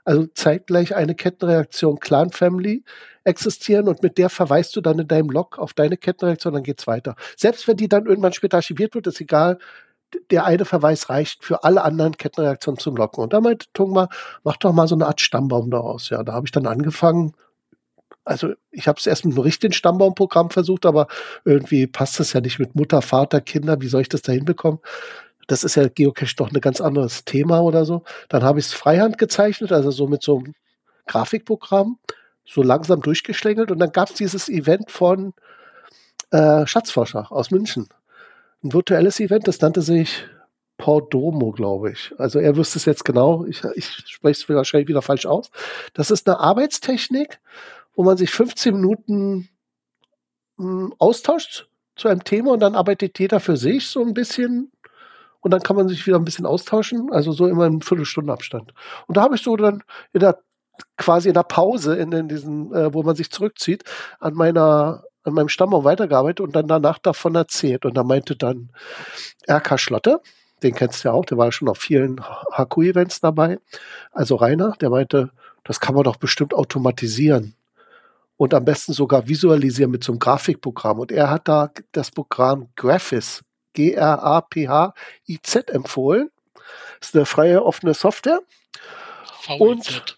also 0.03 0.27
zeitgleich 0.33 0.95
eine 0.95 1.15
Kettenreaktion 1.15 1.99
Clan 1.99 2.31
Family 2.31 2.83
existieren 3.23 3.87
und 3.87 4.03
mit 4.03 4.17
der 4.17 4.29
verweist 4.29 4.75
du 4.75 4.81
dann 4.81 4.99
in 4.99 5.07
deinem 5.07 5.29
Log 5.29 5.57
auf 5.57 5.73
deine 5.73 5.97
Kettenreaktion, 5.97 6.53
dann 6.53 6.63
geht's 6.63 6.85
weiter. 6.85 7.15
Selbst 7.35 7.67
wenn 7.67 7.77
die 7.77 7.89
dann 7.89 8.05
irgendwann 8.05 8.33
später 8.33 8.57
archiviert 8.57 8.93
wird, 8.93 9.07
ist 9.07 9.19
egal, 9.19 9.57
der 10.29 10.45
eine 10.45 10.65
Verweis 10.65 11.09
reicht 11.09 11.43
für 11.43 11.63
alle 11.63 11.83
anderen 11.83 12.17
Kettenreaktionen 12.17 12.79
zum 12.79 12.95
Locken. 12.95 13.23
Und 13.23 13.33
da 13.33 13.41
meinte 13.41 13.67
Tungma, 13.73 14.09
mach 14.43 14.57
doch 14.57 14.73
mal 14.73 14.87
so 14.87 14.95
eine 14.95 15.07
Art 15.07 15.21
Stammbaum 15.21 15.71
daraus. 15.71 16.09
Ja, 16.09 16.23
da 16.23 16.33
habe 16.33 16.45
ich 16.45 16.51
dann 16.51 16.67
angefangen. 16.67 17.33
Also 18.23 18.53
ich 18.71 18.87
habe 18.87 18.99
es 18.99 19.07
erst 19.07 19.25
mit 19.25 19.35
einem 19.35 19.43
richtigen 19.43 19.73
Stammbaumprogramm 19.73 20.49
versucht, 20.49 20.85
aber 20.85 21.07
irgendwie 21.43 21.87
passt 21.87 22.19
das 22.19 22.33
ja 22.33 22.41
nicht 22.41 22.59
mit 22.59 22.75
Mutter, 22.75 23.01
Vater, 23.01 23.41
Kinder. 23.41 23.81
Wie 23.81 23.87
soll 23.87 24.01
ich 24.01 24.09
das 24.09 24.21
da 24.21 24.31
hinbekommen? 24.31 24.79
Das 25.47 25.63
ist 25.63 25.75
ja 25.75 25.87
Geocache 25.87 26.35
doch 26.35 26.51
ein 26.51 26.61
ganz 26.61 26.81
anderes 26.81 27.25
Thema 27.25 27.61
oder 27.61 27.85
so. 27.85 28.03
Dann 28.29 28.43
habe 28.43 28.59
ich 28.59 28.65
es 28.65 28.73
Freihand 28.73 29.17
gezeichnet, 29.17 29.71
also 29.71 29.91
so 29.91 30.07
mit 30.07 30.23
so 30.23 30.39
einem 30.39 30.53
Grafikprogramm 31.07 31.99
so 32.45 32.61
langsam 32.61 33.01
durchgeschlängelt 33.01 33.71
und 33.71 33.79
dann 33.79 33.91
gab 33.91 34.09
es 34.09 34.15
dieses 34.15 34.49
Event 34.49 34.91
von 34.91 35.33
äh, 36.31 36.65
Schatzforscher 36.65 37.31
aus 37.31 37.51
München. 37.51 37.89
Ein 38.63 38.73
virtuelles 38.73 39.19
Event, 39.19 39.47
das 39.47 39.59
nannte 39.61 39.81
sich 39.81 40.25
Pordomo, 40.77 41.51
glaube 41.51 41.91
ich. 41.91 42.13
Also 42.17 42.39
er 42.39 42.55
wüsste 42.55 42.77
es 42.77 42.85
jetzt 42.85 43.05
genau, 43.05 43.45
ich, 43.45 43.63
ich 43.75 43.87
spreche 44.07 44.41
es 44.41 44.49
wahrscheinlich 44.49 44.87
wieder 44.87 45.01
falsch 45.01 45.25
aus. 45.25 45.49
Das 45.93 46.11
ist 46.11 46.27
eine 46.27 46.39
Arbeitstechnik, 46.39 47.39
wo 47.95 48.03
man 48.03 48.17
sich 48.17 48.31
15 48.31 48.75
Minuten 48.75 49.49
mh, 50.57 50.67
hm, 50.87 50.95
austauscht 50.99 51.67
zu 51.95 52.09
einem 52.09 52.23
Thema 52.23 52.51
und 52.51 52.59
dann 52.59 52.75
arbeitet 52.75 53.19
jeder 53.19 53.39
für 53.39 53.55
sich 53.55 53.87
so 53.87 54.01
ein 54.01 54.13
bisschen 54.13 54.71
und 55.45 55.51
dann 55.51 55.61
kann 55.61 55.75
man 55.75 55.87
sich 55.87 56.07
wieder 56.07 56.17
ein 56.17 56.25
bisschen 56.25 56.47
austauschen, 56.47 57.11
also 57.11 57.31
so 57.31 57.45
immer 57.45 57.67
in 57.67 57.79
Viertelstunde 57.79 58.33
Abstand. 58.33 58.73
Und 59.05 59.15
da 59.15 59.21
habe 59.21 59.35
ich 59.35 59.43
so 59.43 59.55
dann 59.55 59.83
in 60.11 60.21
der 60.21 60.39
quasi 60.97 61.27
in 61.27 61.35
der 61.35 61.43
Pause, 61.43 61.95
in, 61.97 62.11
in 62.11 62.27
diesen, 62.27 62.73
äh, 62.73 62.91
wo 62.91 63.03
man 63.03 63.15
sich 63.15 63.29
zurückzieht, 63.29 63.83
an 64.19 64.33
meiner 64.33 65.03
an 65.23 65.33
meinem 65.33 65.47
Stammbaum 65.47 65.83
weitergearbeitet 65.83 66.41
und 66.41 66.55
dann 66.55 66.67
danach 66.67 66.97
davon 66.97 67.35
erzählt. 67.35 67.85
Und 67.85 67.95
da 67.95 68.03
meinte 68.03 68.35
dann 68.35 68.71
RK 69.47 69.77
Schlotte, 69.77 70.19
den 70.63 70.73
kennst 70.73 71.03
du 71.03 71.09
ja 71.09 71.13
auch, 71.13 71.25
der 71.25 71.37
war 71.37 71.51
schon 71.51 71.69
auf 71.69 71.77
vielen 71.77 72.21
HQ-Events 72.51 73.21
dabei. 73.21 73.59
Also 74.11 74.37
Rainer, 74.37 74.73
der 74.81 74.89
meinte, 74.89 75.29
das 75.63 75.79
kann 75.79 75.93
man 75.93 76.05
doch 76.05 76.15
bestimmt 76.15 76.55
automatisieren 76.55 77.53
und 78.35 78.55
am 78.55 78.65
besten 78.65 78.93
sogar 78.93 79.27
visualisieren 79.27 79.91
mit 79.91 80.03
so 80.03 80.11
einem 80.11 80.19
Grafikprogramm. 80.19 80.97
Und 80.97 81.11
er 81.11 81.29
hat 81.29 81.47
da 81.47 81.69
das 81.91 82.09
Programm 82.09 82.69
Graphis, 82.75 83.43
G-R-A-P-H-I-Z 83.75 85.69
empfohlen. 85.69 86.31
Das 86.99 87.09
ist 87.09 87.15
eine 87.15 87.25
freie, 87.25 87.63
offene 87.63 87.93
Software. 87.93 88.39
VIZ. 89.45 89.61
Und 89.61 90.17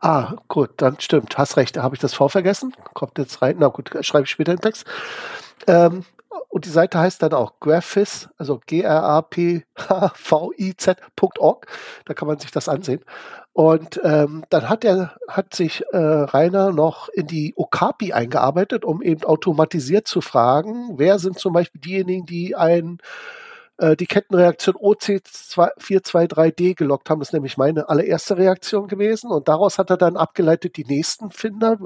Ah, 0.00 0.34
gut, 0.48 0.70
dann 0.76 1.00
stimmt. 1.00 1.38
Hast 1.38 1.56
recht. 1.56 1.76
Da 1.76 1.82
habe 1.82 1.94
ich 1.94 2.00
das 2.00 2.12
V 2.14 2.28
vergessen. 2.28 2.74
Kommt 2.94 3.18
jetzt 3.18 3.42
rein. 3.42 3.56
Na 3.58 3.68
gut, 3.68 3.90
schreibe 4.02 4.24
ich 4.24 4.30
später 4.30 4.54
den 4.54 4.60
Text. 4.60 4.86
Ähm, 5.66 6.04
und 6.48 6.64
die 6.64 6.70
Seite 6.70 6.98
heißt 6.98 7.22
dann 7.22 7.32
auch 7.32 7.60
Graphis, 7.60 8.28
also 8.38 8.60
G-R-A-P-H-V-I-Z.org. 8.66 11.66
Da 12.04 12.14
kann 12.14 12.28
man 12.28 12.38
sich 12.38 12.50
das 12.50 12.68
ansehen. 12.68 13.04
Und 13.56 13.98
ähm, 14.04 14.44
dann 14.50 14.68
hat 14.68 14.84
er, 14.84 15.16
hat 15.28 15.54
sich 15.54 15.82
äh, 15.90 15.96
Rainer 15.96 16.72
noch 16.72 17.08
in 17.08 17.26
die 17.26 17.54
Okapi 17.56 18.12
eingearbeitet, 18.12 18.84
um 18.84 19.00
eben 19.00 19.24
automatisiert 19.24 20.06
zu 20.06 20.20
fragen, 20.20 20.98
wer 20.98 21.18
sind 21.18 21.38
zum 21.38 21.54
Beispiel 21.54 21.80
diejenigen, 21.80 22.26
die 22.26 22.54
ein 22.54 22.98
äh, 23.78 23.96
die 23.96 24.06
Kettenreaktion 24.06 24.76
OC423D 24.76 26.74
gelockt 26.74 27.08
haben. 27.08 27.20
Das 27.20 27.28
ist 27.28 27.32
nämlich 27.32 27.56
meine 27.56 27.88
allererste 27.88 28.36
Reaktion 28.36 28.88
gewesen. 28.88 29.30
Und 29.30 29.48
daraus 29.48 29.78
hat 29.78 29.88
er 29.88 29.96
dann 29.96 30.18
abgeleitet 30.18 30.76
die 30.76 30.84
nächsten 30.84 31.30
Finder 31.30 31.78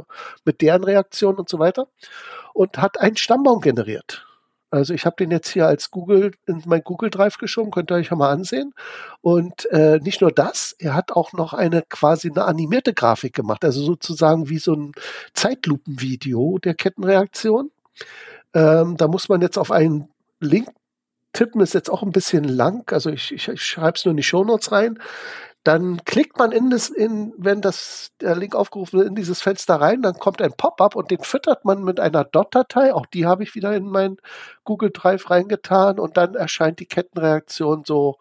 mit 0.44 0.62
deren 0.62 0.82
Reaktionen 0.82 1.38
und 1.38 1.48
so 1.48 1.60
weiter. 1.60 1.86
Und 2.52 2.78
hat 2.78 2.98
einen 2.98 3.16
Stammbaum 3.16 3.60
generiert. 3.60 4.26
Also 4.70 4.94
ich 4.94 5.04
habe 5.04 5.16
den 5.16 5.30
jetzt 5.30 5.48
hier 5.48 5.66
als 5.66 5.90
Google 5.90 6.32
in 6.46 6.62
mein 6.66 6.82
Google 6.82 7.10
Drive 7.10 7.38
geschoben, 7.38 7.70
könnt 7.70 7.90
ihr 7.90 7.96
euch 7.96 8.10
ja 8.10 8.16
mal 8.16 8.30
ansehen. 8.30 8.72
Und 9.20 9.66
äh, 9.70 9.98
nicht 10.00 10.20
nur 10.20 10.30
das, 10.30 10.76
er 10.78 10.94
hat 10.94 11.12
auch 11.12 11.32
noch 11.32 11.54
eine 11.54 11.82
quasi 11.88 12.30
eine 12.30 12.44
animierte 12.44 12.94
Grafik 12.94 13.34
gemacht, 13.34 13.64
also 13.64 13.82
sozusagen 13.82 14.48
wie 14.48 14.58
so 14.58 14.74
ein 14.74 14.92
Zeitlupenvideo 15.34 16.58
der 16.58 16.74
Kettenreaktion. 16.74 17.70
Ähm, 18.54 18.96
da 18.96 19.08
muss 19.08 19.28
man 19.28 19.40
jetzt 19.40 19.58
auf 19.58 19.70
einen 19.70 20.08
Link 20.40 20.68
tippen, 21.32 21.60
ist 21.60 21.74
jetzt 21.74 21.90
auch 21.90 22.02
ein 22.02 22.12
bisschen 22.12 22.44
lang, 22.44 22.90
also 22.92 23.10
ich, 23.10 23.32
ich, 23.32 23.48
ich 23.48 23.62
schreibe 23.62 23.96
es 23.96 24.04
nur 24.04 24.10
in 24.10 24.16
die 24.16 24.22
Shownotes 24.22 24.72
rein 24.72 24.98
dann 25.64 26.02
klickt 26.04 26.38
man 26.38 26.52
in 26.52 26.70
das, 26.70 26.88
in, 26.88 27.34
wenn 27.36 27.60
das 27.60 28.12
der 28.20 28.34
Link 28.34 28.54
aufgerufen 28.54 28.98
wird, 29.00 29.08
in 29.08 29.14
dieses 29.14 29.42
Fenster 29.42 29.76
rein, 29.76 30.02
dann 30.02 30.14
kommt 30.18 30.40
ein 30.40 30.54
Pop-up 30.56 30.96
und 30.96 31.10
den 31.10 31.20
füttert 31.20 31.64
man 31.64 31.82
mit 31.84 32.00
einer 32.00 32.24
Dot-Datei. 32.24 32.94
Auch 32.94 33.06
die 33.06 33.26
habe 33.26 33.42
ich 33.42 33.54
wieder 33.54 33.74
in 33.74 33.86
mein 33.86 34.16
Google 34.64 34.90
Drive 34.90 35.28
reingetan 35.30 35.98
und 35.98 36.16
dann 36.16 36.34
erscheint 36.34 36.80
die 36.80 36.86
Kettenreaktion 36.86 37.84
so, 37.86 38.16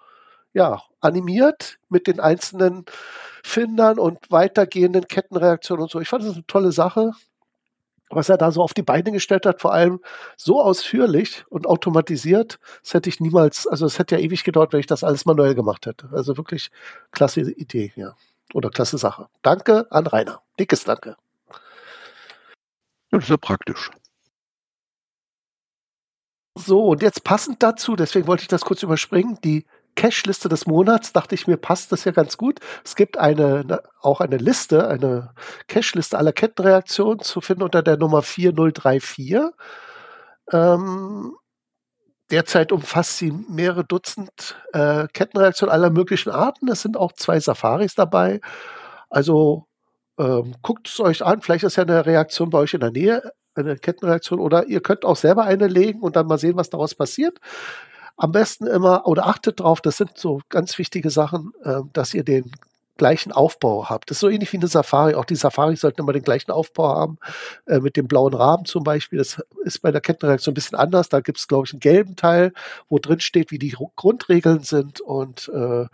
ja, 0.54 0.82
animiert 1.02 1.78
mit 1.90 2.08
den 2.08 2.20
einzelnen 2.20 2.86
Findern 3.44 4.00
und 4.00 4.20
weitergehenden 4.32 5.08
Kettenreaktionen 5.08 5.84
und 5.84 5.92
so. 5.92 6.02
Ich 6.02 6.10
fand 6.10 6.26
das 6.26 6.34
eine 6.34 6.46
tolle 6.48 6.72
Sache 6.74 7.14
was 8.10 8.30
er 8.30 8.38
da 8.38 8.51
so 8.51 8.62
auf 8.62 8.74
die 8.74 8.84
Beine 8.84 9.12
gestellt 9.12 9.45
hat, 9.45 9.62
vor 9.62 9.74
allem 9.74 9.99
so 10.38 10.62
ausführlich 10.62 11.45
und 11.49 11.68
automatisiert, 11.68 12.60
das 12.84 12.93
hätte 12.93 13.10
ich 13.10 13.20
niemals, 13.20 13.68
also 13.68 13.86
es 13.86 13.99
hätte 13.99 14.16
ja 14.16 14.22
ewig 14.22 14.43
gedauert, 14.43 14.74
wenn 14.74 14.80
ich 14.80 14.88
das 14.88 15.03
alles 15.03 15.26
manuell 15.26 15.55
gemacht 15.55 15.86
hätte. 15.86 16.10
Also 16.12 16.38
wirklich 16.38 16.72
klasse 17.12 17.41
Idee, 17.41 17.93
ja. 17.95 18.16
Oder 18.53 18.70
klasse 18.70 18.97
Sache. 18.97 19.28
Danke 19.43 19.86
an 19.91 20.07
Rainer. 20.07 20.41
Dickes 20.60 20.84
Danke. 20.84 21.16
Das 23.12 23.24
ist 23.24 23.30
ja 23.30 23.38
praktisch. 23.38 23.91
So, 26.55 26.88
und 26.88 27.01
jetzt 27.01 27.24
passend 27.24 27.64
dazu, 27.64 27.95
deswegen 27.95 28.28
wollte 28.28 28.41
ich 28.41 28.47
das 28.47 28.66
kurz 28.66 28.84
überspringen, 28.84 29.38
die 29.43 29.66
Cache-Liste 30.00 30.47
des 30.47 30.66
Monats, 30.66 31.12
dachte 31.12 31.36
ich 31.36 31.45
mir, 31.45 31.58
passt 31.58 31.91
das 31.91 32.06
ja 32.06 32.14
ganz 32.14 32.38
gut. 32.38 32.62
Es 32.86 32.95
gibt 32.95 33.18
eine, 33.18 33.66
ne, 33.66 33.82
auch 34.00 34.22
eine 34.22 34.38
Liste, 34.38 34.88
eine 34.88 35.34
Cache-Liste 35.68 36.18
aller 36.18 36.32
Kettenreaktionen 36.32 37.20
zu 37.20 37.41
finden 37.41 37.64
unter 37.64 37.84
der 37.84 37.97
Nummer 37.97 38.22
4034. 38.22 39.39
Ähm, 40.54 41.36
derzeit 42.32 42.72
umfasst 42.72 43.18
sie 43.18 43.34
mehrere 43.50 43.84
Dutzend 43.84 44.56
äh, 44.72 45.08
Kettenreaktionen 45.12 45.74
aller 45.74 45.89
möglichen 45.89 46.30
Arten. 46.30 46.70
Es 46.70 46.82
sind 46.82 46.95
auch 46.95 47.12
zwei 47.12 47.41
Safaris 47.41 47.93
dabei. 47.93 48.39
Also 49.10 49.66
ähm, 50.18 50.56
guckt 50.62 50.88
es 50.88 51.02
euch 51.02 51.26
an. 51.26 51.41
Vielleicht 51.41 51.66
ist 51.66 51.76
ja 51.76 51.84
eine 51.84 52.06
Reaktion 52.06 52.52
bei 52.52 52.60
euch 52.60 52.74
in 52.74 52.80
der 52.80 52.91
Nähe, 52.91 53.34
eine 53.54 53.76
Kettenreaktion, 53.76 54.39
oder 54.39 54.66
ihr 54.68 54.80
könnt 54.80 55.04
auch 55.04 55.18
selber 55.18 55.43
eine 55.43 55.68
legen 55.68 56.00
und 56.00 56.16
dann 56.16 56.28
mal 56.28 56.39
sehen, 56.39 56.56
was 56.56 56.70
daraus 56.70 56.95
passiert 56.95 57.38
am 58.20 58.34
besten 58.34 58.67
immer 58.67 59.07
oder 59.07 59.28
achtet 59.28 59.61
drauf, 59.61 59.82
das 59.82 59.97
sind 59.97 60.17
so 60.17 60.41
ganz 60.49 60.78
wichtige 60.78 61.09
Sachen, 61.09 61.53
äh, 61.63 61.80
dass 61.93 62.13
ihr 62.13 62.24
den 62.24 62.51
gleichen 62.97 63.32
Aufbau 63.32 63.89
habt. 63.89 64.09
Das 64.09 64.17
ist 64.17 64.20
so 64.22 64.28
ähnlich 64.28 64.51
wie 64.51 64.57
eine 64.57 64.67
Safari. 64.67 65.15
Auch 65.15 65.24
die 65.24 65.38
Safari 65.38 65.78
sollten 65.78 66.01
immer 66.01 66.11
den 66.11 66.22
gleichen 66.22 66.51
Aufbau 66.51 66.89
haben, 66.89 67.17
äh, 67.65 67.80
mit 67.80 67.95
dem 67.95 68.09
blauen 68.09 68.34
Rahmen 68.34 68.65
zum 68.65 68.84
Beispiel. 68.84 69.20
Das 69.20 69.41
ist 69.63 69.82
bei 69.82 69.91
der 69.91 70.01
Kettenreaktion 70.01 70.51
ein 70.51 70.55
bisschen 70.55 70.78
anders. 70.78 71.07
Da 71.07 71.22
gibt 71.22 71.38
es, 71.38 71.47
glaube 71.47 71.65
ich, 71.65 71.72
einen 71.72 71.80
gelben 71.80 72.17
Teil, 72.17 72.51
wo 72.89 72.99
drin 72.99 73.22
steht, 73.22 73.51
wie 73.51 73.57
die 73.57 73.74
Grundregeln 73.95 74.63
sind. 74.63 74.99
Und 74.99 75.49
äh, 75.55 75.86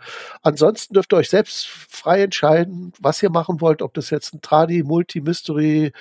ansonsten 0.42 0.94
dürft 0.94 1.14
ihr 1.14 1.18
euch 1.18 1.30
selbst 1.30 1.68
frei 1.68 2.22
entscheiden, 2.22 2.92
was 2.98 3.22
ihr 3.22 3.30
machen 3.30 3.60
wollt, 3.60 3.82
ob 3.82 3.94
das 3.94 4.10
jetzt 4.10 4.34
ein 4.34 4.42
Tradi, 4.42 4.82
Multi, 4.82 5.20
Mystery, 5.20 5.92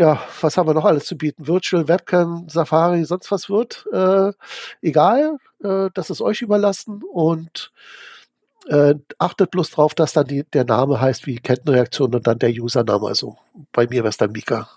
ja, 0.00 0.18
was 0.40 0.56
haben 0.56 0.66
wir 0.66 0.72
noch 0.72 0.86
alles 0.86 1.04
zu 1.04 1.18
bieten? 1.18 1.46
Virtual 1.46 1.86
Webcam, 1.86 2.48
Safari, 2.48 3.04
sonst 3.04 3.30
was 3.30 3.50
wird. 3.50 3.86
Äh, 3.92 4.32
egal, 4.80 5.36
äh, 5.62 5.90
das 5.92 6.08
ist 6.08 6.22
euch 6.22 6.40
überlassen 6.40 7.02
und 7.12 7.70
äh, 8.68 8.94
achtet 9.18 9.50
bloß 9.50 9.70
drauf, 9.70 9.94
dass 9.94 10.14
dann 10.14 10.26
die, 10.26 10.44
der 10.44 10.64
Name 10.64 11.02
heißt 11.02 11.26
wie 11.26 11.36
Kettenreaktion 11.36 12.14
und 12.14 12.26
dann 12.26 12.38
der 12.38 12.48
Username. 12.48 13.08
Also 13.08 13.36
bei 13.72 13.84
mir 13.88 13.96
wäre 13.96 14.08
es 14.08 14.16
dann 14.16 14.32
Mika. 14.32 14.70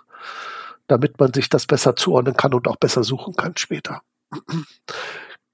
Damit 0.87 1.17
man 1.17 1.31
sich 1.31 1.47
das 1.47 1.67
besser 1.67 1.95
zuordnen 1.95 2.35
kann 2.35 2.53
und 2.53 2.67
auch 2.67 2.75
besser 2.75 3.05
suchen 3.05 3.33
kann 3.37 3.55
später. 3.55 4.01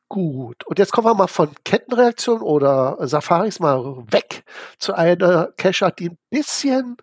Gut, 0.09 0.65
und 0.65 0.80
jetzt 0.80 0.91
kommen 0.91 1.05
wir 1.05 1.13
mal 1.13 1.28
von 1.28 1.51
Kettenreaktion 1.63 2.41
oder 2.41 2.97
Safaris 3.01 3.59
mal 3.59 4.03
weg 4.09 4.43
zu 4.80 4.95
einer 4.95 5.53
Cache, 5.57 5.93
die 5.99 6.09
ein 6.09 6.17
bisschen 6.32 6.97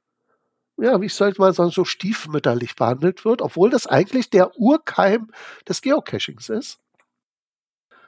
ja, 0.78 1.00
wie 1.00 1.06
ich 1.06 1.14
sollte 1.14 1.40
mal 1.40 1.52
sagen, 1.52 1.70
so 1.70 1.84
stiefmütterlich 1.84 2.76
behandelt 2.76 3.24
wird, 3.24 3.42
obwohl 3.42 3.70
das 3.70 3.86
eigentlich 3.86 4.30
der 4.30 4.56
Urkeim 4.56 5.30
des 5.68 5.80
Geocachings 5.80 6.48
ist. 6.48 6.78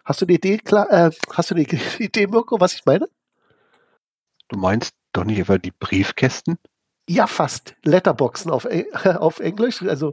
Hast 0.05 0.21
du 0.21 0.27
eine 0.27 0.35
Idee, 0.35 0.59
klar, 0.59 0.91
äh, 0.91 1.11
hast 1.33 1.51
du 1.51 1.55
eine 1.55 1.65
Idee, 1.99 2.27
Mirko, 2.27 2.61
was 2.61 2.75
ich 2.75 2.85
meine? 2.85 3.09
Du 4.49 4.59
meinst 4.59 4.95
doch 5.13 5.25
nicht 5.25 5.39
etwa 5.39 5.59
die 5.59 5.71
Briefkästen? 5.71 6.59
Ja, 7.11 7.27
fast. 7.27 7.75
Letterboxen 7.85 8.51
auf, 8.51 8.67
auf 9.05 9.41
Englisch. 9.41 9.83
Also 9.83 10.13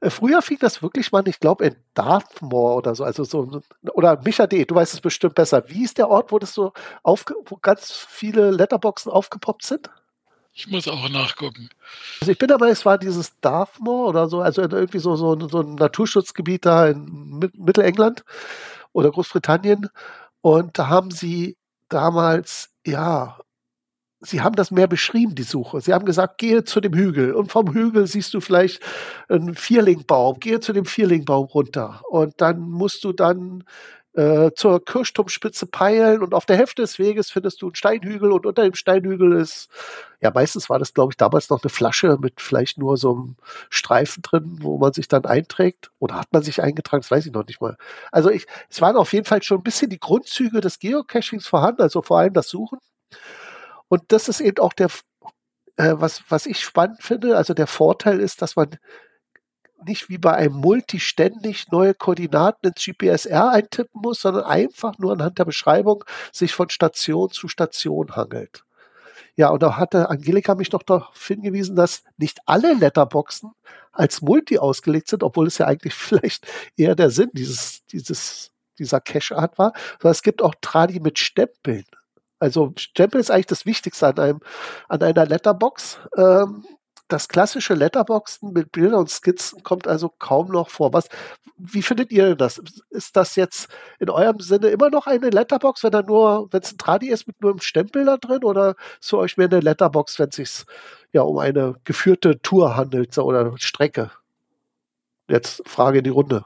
äh, 0.00 0.10
früher 0.10 0.42
fing 0.42 0.58
das 0.60 0.82
wirklich 0.82 1.10
mal, 1.10 1.26
ich 1.26 1.40
glaube, 1.40 1.64
in 1.64 1.76
Dartmoor 1.94 2.76
oder 2.76 2.94
so. 2.94 3.04
Also 3.04 3.24
so 3.24 3.62
oder 3.92 4.20
Micha 4.22 4.46
D., 4.46 4.66
du 4.66 4.74
weißt 4.74 4.92
es 4.92 5.00
bestimmt 5.00 5.34
besser. 5.34 5.68
Wie 5.68 5.84
ist 5.84 5.96
der 5.96 6.10
Ort, 6.10 6.32
wo 6.32 6.38
das 6.38 6.52
so 6.52 6.72
aufge, 7.02 7.34
wo 7.46 7.56
ganz 7.56 7.92
viele 7.92 8.50
Letterboxen 8.50 9.10
aufgepoppt 9.10 9.64
sind? 9.64 9.90
Ich 10.56 10.68
muss 10.68 10.86
auch 10.86 11.08
nachgucken. 11.08 11.68
Also 12.20 12.30
ich 12.30 12.38
bin 12.38 12.48
dabei, 12.48 12.68
es 12.70 12.86
war 12.86 12.96
dieses 12.96 13.38
Dartmoor 13.40 14.08
oder 14.08 14.28
so, 14.28 14.40
also 14.40 14.62
irgendwie 14.62 15.00
so, 15.00 15.16
so, 15.16 15.48
so 15.48 15.60
ein 15.60 15.74
Naturschutzgebiet 15.74 16.64
da 16.64 16.88
in 16.88 17.40
Mittelengland 17.56 18.24
oder 18.92 19.10
Großbritannien. 19.10 19.88
Und 20.42 20.78
da 20.78 20.88
haben 20.88 21.10
sie 21.10 21.56
damals, 21.88 22.70
ja, 22.86 23.38
sie 24.20 24.42
haben 24.42 24.54
das 24.54 24.70
mehr 24.70 24.86
beschrieben, 24.86 25.34
die 25.34 25.42
Suche. 25.42 25.80
Sie 25.80 25.92
haben 25.92 26.04
gesagt, 26.04 26.38
gehe 26.38 26.64
zu 26.64 26.80
dem 26.80 26.94
Hügel 26.94 27.34
und 27.34 27.50
vom 27.50 27.72
Hügel 27.72 28.06
siehst 28.06 28.32
du 28.34 28.40
vielleicht 28.40 28.80
einen 29.28 29.54
Vierlingbaum, 29.56 30.38
gehe 30.38 30.60
zu 30.60 30.72
dem 30.72 30.84
Vierlingbaum 30.84 31.46
runter 31.46 32.02
und 32.08 32.40
dann 32.40 32.60
musst 32.60 33.02
du 33.04 33.12
dann 33.12 33.64
äh, 34.14 34.52
zur 34.54 34.84
Kirchturmspitze 34.84 35.66
peilen 35.66 36.22
und 36.22 36.34
auf 36.34 36.46
der 36.46 36.56
Hälfte 36.56 36.82
des 36.82 36.98
Weges 36.98 37.30
findest 37.30 37.60
du 37.62 37.66
einen 37.66 37.74
Steinhügel 37.74 38.30
und 38.30 38.46
unter 38.46 38.62
dem 38.62 38.74
Steinhügel 38.74 39.32
ist, 39.32 39.68
ja, 40.20 40.30
meistens 40.32 40.70
war 40.70 40.78
das, 40.78 40.94
glaube 40.94 41.12
ich, 41.12 41.16
damals 41.16 41.50
noch 41.50 41.62
eine 41.62 41.70
Flasche 41.70 42.16
mit 42.20 42.40
vielleicht 42.40 42.78
nur 42.78 42.96
so 42.96 43.12
einem 43.12 43.36
Streifen 43.70 44.22
drin, 44.22 44.58
wo 44.60 44.78
man 44.78 44.92
sich 44.92 45.08
dann 45.08 45.24
einträgt. 45.24 45.90
Oder 45.98 46.14
hat 46.16 46.32
man 46.32 46.42
sich 46.42 46.62
eingetragen? 46.62 47.02
Das 47.02 47.10
weiß 47.10 47.26
ich 47.26 47.32
noch 47.32 47.46
nicht 47.46 47.60
mal. 47.60 47.76
Also 48.12 48.30
ich, 48.30 48.46
es 48.70 48.80
waren 48.80 48.96
auf 48.96 49.12
jeden 49.12 49.26
Fall 49.26 49.42
schon 49.42 49.58
ein 49.58 49.64
bisschen 49.64 49.90
die 49.90 50.00
Grundzüge 50.00 50.60
des 50.60 50.78
Geocachings 50.78 51.46
vorhanden, 51.46 51.82
also 51.82 52.00
vor 52.00 52.18
allem 52.18 52.34
das 52.34 52.48
Suchen. 52.48 52.78
Und 53.88 54.02
das 54.08 54.28
ist 54.28 54.40
eben 54.40 54.58
auch 54.58 54.72
der, 54.72 54.88
äh, 55.76 55.94
was, 55.96 56.22
was 56.28 56.46
ich 56.46 56.60
spannend 56.60 57.02
finde. 57.02 57.36
Also 57.36 57.54
der 57.54 57.66
Vorteil 57.66 58.20
ist, 58.20 58.42
dass 58.42 58.56
man 58.56 58.76
nicht 59.86 60.08
wie 60.08 60.18
bei 60.18 60.34
einem 60.34 60.54
Multi 60.54 61.00
ständig 61.00 61.70
neue 61.70 61.94
Koordinaten 61.94 62.68
ins 62.68 62.84
GPSR 62.84 63.50
eintippen 63.50 64.00
muss, 64.00 64.20
sondern 64.20 64.44
einfach 64.44 64.98
nur 64.98 65.12
anhand 65.12 65.38
der 65.38 65.44
Beschreibung 65.44 66.04
sich 66.32 66.54
von 66.54 66.70
Station 66.70 67.30
zu 67.30 67.48
Station 67.48 68.16
hangelt. 68.16 68.64
Ja, 69.36 69.48
und 69.48 69.62
da 69.62 69.76
hatte 69.76 70.10
Angelika 70.10 70.54
mich 70.54 70.70
noch 70.70 70.82
darauf 70.82 71.26
hingewiesen, 71.26 71.74
dass 71.74 72.04
nicht 72.16 72.38
alle 72.46 72.74
Letterboxen 72.74 73.50
als 73.92 74.22
Multi 74.22 74.58
ausgelegt 74.58 75.08
sind, 75.08 75.22
obwohl 75.22 75.48
es 75.48 75.58
ja 75.58 75.66
eigentlich 75.66 75.94
vielleicht 75.94 76.46
eher 76.76 76.94
der 76.94 77.10
Sinn 77.10 77.30
dieses, 77.32 77.84
dieses, 77.86 78.52
dieser 78.78 79.00
Cache-Art 79.00 79.58
war, 79.58 79.72
sondern 80.00 80.12
es 80.12 80.22
gibt 80.22 80.42
auch 80.42 80.54
Tradi 80.60 81.00
mit 81.00 81.18
Stempeln. 81.18 81.84
Also 82.38 82.72
Stempel 82.76 83.20
ist 83.20 83.30
eigentlich 83.30 83.46
das 83.46 83.66
Wichtigste 83.66 84.06
an 84.06 84.18
einem, 84.18 84.40
an 84.88 85.02
einer 85.02 85.26
Letterbox. 85.26 85.98
Ähm, 86.16 86.64
das 87.08 87.28
klassische 87.28 87.74
Letterboxen 87.74 88.52
mit 88.52 88.72
Bildern 88.72 89.00
und 89.00 89.10
Skizzen 89.10 89.62
kommt 89.62 89.86
also 89.86 90.08
kaum 90.08 90.48
noch 90.48 90.70
vor. 90.70 90.92
Was, 90.92 91.08
wie 91.58 91.82
findet 91.82 92.10
ihr 92.12 92.34
das? 92.34 92.62
Ist 92.90 93.16
das 93.16 93.36
jetzt 93.36 93.68
in 93.98 94.10
eurem 94.10 94.40
Sinne 94.40 94.68
immer 94.68 94.90
noch 94.90 95.06
eine 95.06 95.30
Letterbox, 95.30 95.84
wenn 95.84 95.92
da 95.92 96.02
nur, 96.02 96.48
wenn 96.50 96.62
es 96.62 96.72
ein 96.72 96.78
Tradi 96.78 97.08
ist 97.08 97.26
mit 97.26 97.40
nur 97.42 97.52
einem 97.52 97.60
Stempel 97.60 98.04
da 98.06 98.16
drin, 98.16 98.44
oder 98.44 98.76
ist 99.00 99.10
für 99.10 99.18
euch 99.18 99.36
mehr 99.36 99.48
eine 99.48 99.60
Letterbox, 99.60 100.18
wenn 100.18 100.30
es 100.30 100.36
sich 100.36 100.64
ja 101.12 101.22
um 101.22 101.38
eine 101.38 101.74
geführte 101.84 102.40
Tour 102.40 102.76
handelt 102.76 103.16
oder 103.18 103.52
Strecke? 103.58 104.10
Jetzt 105.28 105.62
Frage 105.66 105.98
in 105.98 106.04
die 106.04 106.10
Runde. 106.10 106.44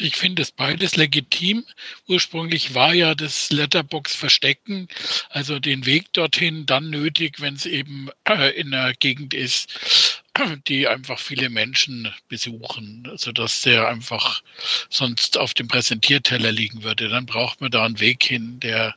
Ich 0.00 0.16
finde 0.16 0.40
es 0.42 0.50
beides 0.50 0.96
legitim. 0.96 1.64
Ursprünglich 2.08 2.74
war 2.74 2.94
ja 2.94 3.14
das 3.14 3.50
Letterbox-Verstecken, 3.50 4.88
also 5.28 5.58
den 5.58 5.84
Weg 5.84 6.12
dorthin, 6.14 6.64
dann 6.64 6.88
nötig, 6.88 7.40
wenn 7.40 7.54
es 7.54 7.66
eben 7.66 8.08
äh, 8.26 8.50
in 8.58 8.72
einer 8.72 8.94
Gegend 8.94 9.34
ist, 9.34 10.20
die 10.68 10.88
einfach 10.88 11.18
viele 11.18 11.50
Menschen 11.50 12.12
besuchen, 12.28 13.10
sodass 13.16 13.60
der 13.60 13.88
einfach 13.88 14.42
sonst 14.88 15.36
auf 15.36 15.52
dem 15.52 15.68
Präsentierteller 15.68 16.50
liegen 16.50 16.82
würde. 16.82 17.08
Dann 17.08 17.26
braucht 17.26 17.60
man 17.60 17.70
da 17.70 17.84
einen 17.84 18.00
Weg 18.00 18.24
hin, 18.24 18.58
der 18.60 18.94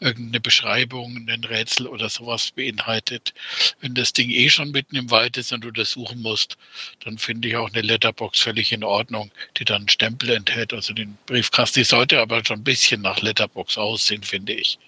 irgendeine 0.00 0.40
Beschreibung, 0.40 1.26
ein 1.28 1.44
Rätsel 1.44 1.86
oder 1.86 2.08
sowas 2.08 2.52
beinhaltet. 2.52 3.34
Wenn 3.80 3.94
das 3.94 4.12
Ding 4.12 4.30
eh 4.30 4.48
schon 4.48 4.70
mitten 4.70 4.96
im 4.96 5.10
Wald 5.10 5.36
ist 5.36 5.52
und 5.52 5.62
du 5.62 5.70
das 5.70 5.92
suchen 5.92 6.22
musst, 6.22 6.56
dann 7.04 7.18
finde 7.18 7.48
ich 7.48 7.56
auch 7.56 7.70
eine 7.72 7.82
Letterbox 7.82 8.40
völlig 8.40 8.72
in 8.72 8.84
Ordnung, 8.84 9.30
die 9.56 9.64
dann 9.64 9.82
einen 9.82 9.88
Stempel 9.88 10.30
enthält. 10.30 10.72
Also 10.72 10.94
den 10.94 11.16
Briefkasten, 11.26 11.80
die 11.80 11.84
sollte 11.84 12.20
aber 12.20 12.44
schon 12.44 12.60
ein 12.60 12.64
bisschen 12.64 13.02
nach 13.02 13.20
Letterbox 13.20 13.78
aussehen, 13.78 14.22
finde 14.22 14.54
ich. 14.54 14.78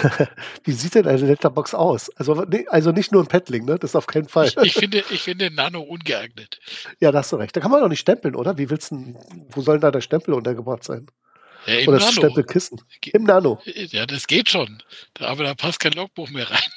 Wie 0.64 0.72
sieht 0.72 0.94
denn 0.94 1.06
eine 1.06 1.18
Letterbox 1.18 1.74
aus? 1.74 2.10
Also, 2.16 2.44
also 2.68 2.92
nicht 2.92 3.12
nur 3.12 3.22
ein 3.22 3.26
Paddling, 3.26 3.64
ne? 3.64 3.78
Das 3.78 3.96
auf 3.96 4.06
keinen 4.06 4.28
Fall. 4.28 4.48
Ich, 4.48 4.56
ich, 4.56 4.74
finde, 4.74 5.04
ich 5.10 5.22
finde 5.22 5.50
Nano 5.50 5.80
ungeeignet. 5.80 6.58
Ja, 7.00 7.12
da 7.12 7.18
hast 7.18 7.32
du 7.32 7.36
recht. 7.36 7.56
Da 7.56 7.60
kann 7.60 7.70
man 7.70 7.80
doch 7.80 7.88
nicht 7.88 8.00
stempeln, 8.00 8.34
oder? 8.34 8.58
Wie 8.58 8.70
willst 8.70 8.90
du, 8.90 9.14
wo 9.50 9.60
soll 9.60 9.80
da 9.80 9.90
der 9.90 10.00
Stempel 10.00 10.34
untergebracht 10.34 10.84
sein? 10.84 11.06
Ja, 11.66 11.74
im 11.74 11.88
oder 11.88 11.98
das 11.98 12.08
Nano. 12.08 12.20
Stempelkissen. 12.28 12.80
Im 13.12 13.24
Nano. 13.24 13.60
Ja, 13.64 14.06
das 14.06 14.26
geht 14.26 14.48
schon. 14.48 14.82
Aber 15.18 15.44
da 15.44 15.54
passt 15.54 15.80
kein 15.80 15.92
Logbuch 15.92 16.30
mehr 16.30 16.50
rein. 16.50 16.58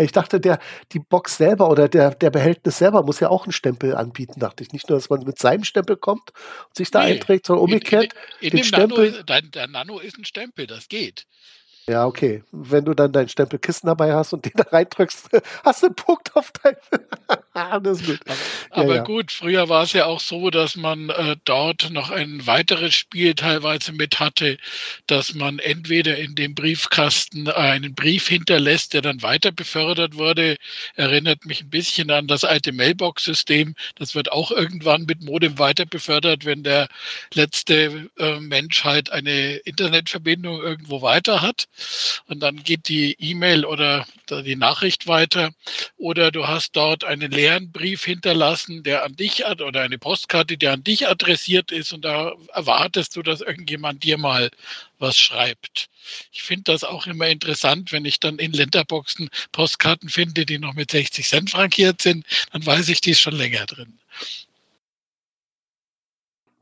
Ich 0.00 0.12
dachte, 0.12 0.38
der, 0.40 0.60
die 0.92 1.00
Box 1.00 1.38
selber 1.38 1.68
oder 1.68 1.88
der, 1.88 2.14
der 2.14 2.30
Behältnis 2.30 2.78
selber 2.78 3.02
muss 3.02 3.18
ja 3.18 3.30
auch 3.30 3.44
einen 3.44 3.52
Stempel 3.52 3.96
anbieten, 3.96 4.38
dachte 4.38 4.62
ich. 4.62 4.72
Nicht 4.72 4.88
nur, 4.88 4.96
dass 4.96 5.10
man 5.10 5.24
mit 5.24 5.40
seinem 5.40 5.64
Stempel 5.64 5.96
kommt 5.96 6.30
und 6.68 6.76
sich 6.76 6.92
da 6.92 7.04
nee, 7.04 7.14
einträgt, 7.14 7.46
sondern 7.46 7.64
umgekehrt. 7.64 8.12
In, 8.40 8.46
in, 8.46 8.50
in 8.50 8.56
dem 8.58 8.64
Stempel. 8.64 9.10
Nano, 9.10 9.22
der, 9.24 9.42
der 9.42 9.66
Nano 9.66 9.98
ist 9.98 10.16
ein 10.16 10.24
Stempel, 10.24 10.68
das 10.68 10.88
geht. 10.88 11.26
Ja, 11.88 12.04
okay. 12.04 12.42
Wenn 12.52 12.84
du 12.84 12.92
dann 12.92 13.12
dein 13.12 13.28
Stempelkissen 13.30 13.86
dabei 13.86 14.12
hast 14.12 14.34
und 14.34 14.44
den 14.44 14.52
da 14.54 14.64
reindrückst, 14.64 15.30
hast 15.64 15.82
du 15.82 15.86
einen 15.86 15.94
Punkt 15.94 16.36
auf 16.36 16.52
dein. 16.62 16.76
ist 17.92 18.06
gut. 18.06 18.20
Aber, 18.70 18.82
aber 18.82 18.96
ja. 18.96 19.02
gut, 19.02 19.32
früher 19.32 19.68
war 19.68 19.84
es 19.84 19.94
ja 19.94 20.04
auch 20.04 20.20
so, 20.20 20.50
dass 20.50 20.76
man 20.76 21.08
äh, 21.08 21.36
dort 21.44 21.90
noch 21.90 22.10
ein 22.10 22.46
weiteres 22.46 22.94
Spiel 22.94 23.34
teilweise 23.34 23.92
mit 23.92 24.20
hatte, 24.20 24.58
dass 25.06 25.34
man 25.34 25.58
entweder 25.58 26.18
in 26.18 26.34
dem 26.34 26.54
Briefkasten 26.54 27.48
einen 27.48 27.94
Brief 27.94 28.28
hinterlässt, 28.28 28.92
der 28.92 29.00
dann 29.02 29.22
weiter 29.22 29.50
befördert 29.50 30.16
wurde. 30.16 30.56
Erinnert 30.94 31.46
mich 31.46 31.62
ein 31.62 31.70
bisschen 31.70 32.10
an 32.10 32.26
das 32.26 32.44
alte 32.44 32.72
Mailbox-System. 32.72 33.74
Das 33.96 34.14
wird 34.14 34.30
auch 34.30 34.50
irgendwann 34.50 35.04
mit 35.04 35.22
Modem 35.22 35.58
weiter 35.58 35.86
befördert, 35.86 36.44
wenn 36.44 36.62
der 36.62 36.88
letzte 37.32 38.10
äh, 38.18 38.40
Mensch 38.40 38.84
halt 38.84 39.10
eine 39.10 39.56
Internetverbindung 39.56 40.60
irgendwo 40.60 41.00
weiter 41.00 41.40
hat 41.40 41.66
und 42.26 42.40
dann 42.40 42.62
geht 42.62 42.88
die 42.88 43.16
E-Mail 43.18 43.64
oder 43.64 44.06
die 44.30 44.56
Nachricht 44.56 45.06
weiter 45.06 45.50
oder 45.96 46.30
du 46.30 46.46
hast 46.46 46.76
dort 46.76 47.04
einen 47.04 47.30
leeren 47.30 47.72
Brief 47.72 48.04
hinterlassen, 48.04 48.82
der 48.82 49.04
an 49.04 49.16
dich 49.16 49.44
oder 49.46 49.82
eine 49.82 49.98
Postkarte, 49.98 50.56
die 50.56 50.68
an 50.68 50.84
dich 50.84 51.08
adressiert 51.08 51.72
ist 51.72 51.92
und 51.92 52.04
da 52.04 52.32
erwartest 52.52 53.16
du, 53.16 53.22
dass 53.22 53.40
irgendjemand 53.40 54.04
dir 54.04 54.18
mal 54.18 54.50
was 54.98 55.18
schreibt. 55.18 55.88
Ich 56.32 56.42
finde 56.42 56.64
das 56.64 56.84
auch 56.84 57.06
immer 57.06 57.28
interessant, 57.28 57.92
wenn 57.92 58.04
ich 58.04 58.20
dann 58.20 58.38
in 58.38 58.52
Letterboxen 58.52 59.28
Postkarten 59.52 60.08
finde, 60.08 60.46
die 60.46 60.58
noch 60.58 60.74
mit 60.74 60.90
60 60.90 61.26
Cent 61.26 61.50
frankiert 61.50 62.02
sind, 62.02 62.24
dann 62.52 62.64
weiß 62.64 62.88
ich, 62.88 63.00
die 63.00 63.10
ist 63.10 63.20
schon 63.20 63.36
länger 63.36 63.66
drin. 63.66 63.98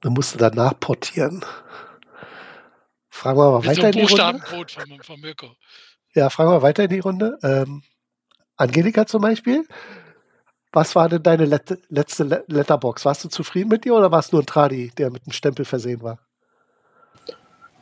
Du 0.00 0.10
musst 0.10 0.40
danach 0.40 0.78
portieren. 0.78 1.44
Fragen 3.16 3.38
wir 3.38 3.50
mal 3.50 3.58
Mit 3.60 3.68
weiter 3.68 3.80
so 3.80 3.86
in 3.86 3.92
die 3.92 4.14
Runde. 4.14 4.40
Von, 4.44 5.02
von 5.02 5.20
Mirko. 5.20 5.46
Ja, 6.14 6.28
fragen 6.28 6.50
wir 6.50 6.62
weiter 6.62 6.84
in 6.84 6.90
die 6.90 6.98
Runde. 6.98 7.38
Ähm, 7.42 7.82
Angelika 8.56 9.06
zum 9.06 9.22
Beispiel. 9.22 9.66
Was 10.72 10.94
war 10.94 11.08
denn 11.08 11.22
deine 11.22 11.46
Let 11.46 11.78
letzte 11.88 12.44
Letterbox? 12.46 13.06
Warst 13.06 13.24
du 13.24 13.28
zufrieden 13.28 13.70
mit 13.70 13.86
dir 13.86 13.94
oder 13.94 14.10
war 14.10 14.18
es 14.18 14.32
nur 14.32 14.42
ein 14.42 14.46
Tradi, 14.46 14.92
der 14.98 15.10
mit 15.10 15.22
einem 15.24 15.32
Stempel 15.32 15.64
versehen 15.64 16.02
war? 16.02 16.18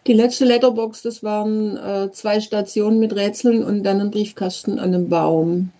Die 0.06 0.12
letzte 0.12 0.44
Letterbox, 0.44 1.02
das 1.02 1.24
waren 1.24 1.76
äh, 1.78 2.12
zwei 2.12 2.40
Stationen 2.40 3.00
mit 3.00 3.16
Rätseln 3.16 3.64
und 3.64 3.82
dann 3.82 4.00
ein 4.00 4.12
Briefkasten 4.12 4.78
an 4.78 4.94
einem 4.94 5.08
Baum. 5.08 5.72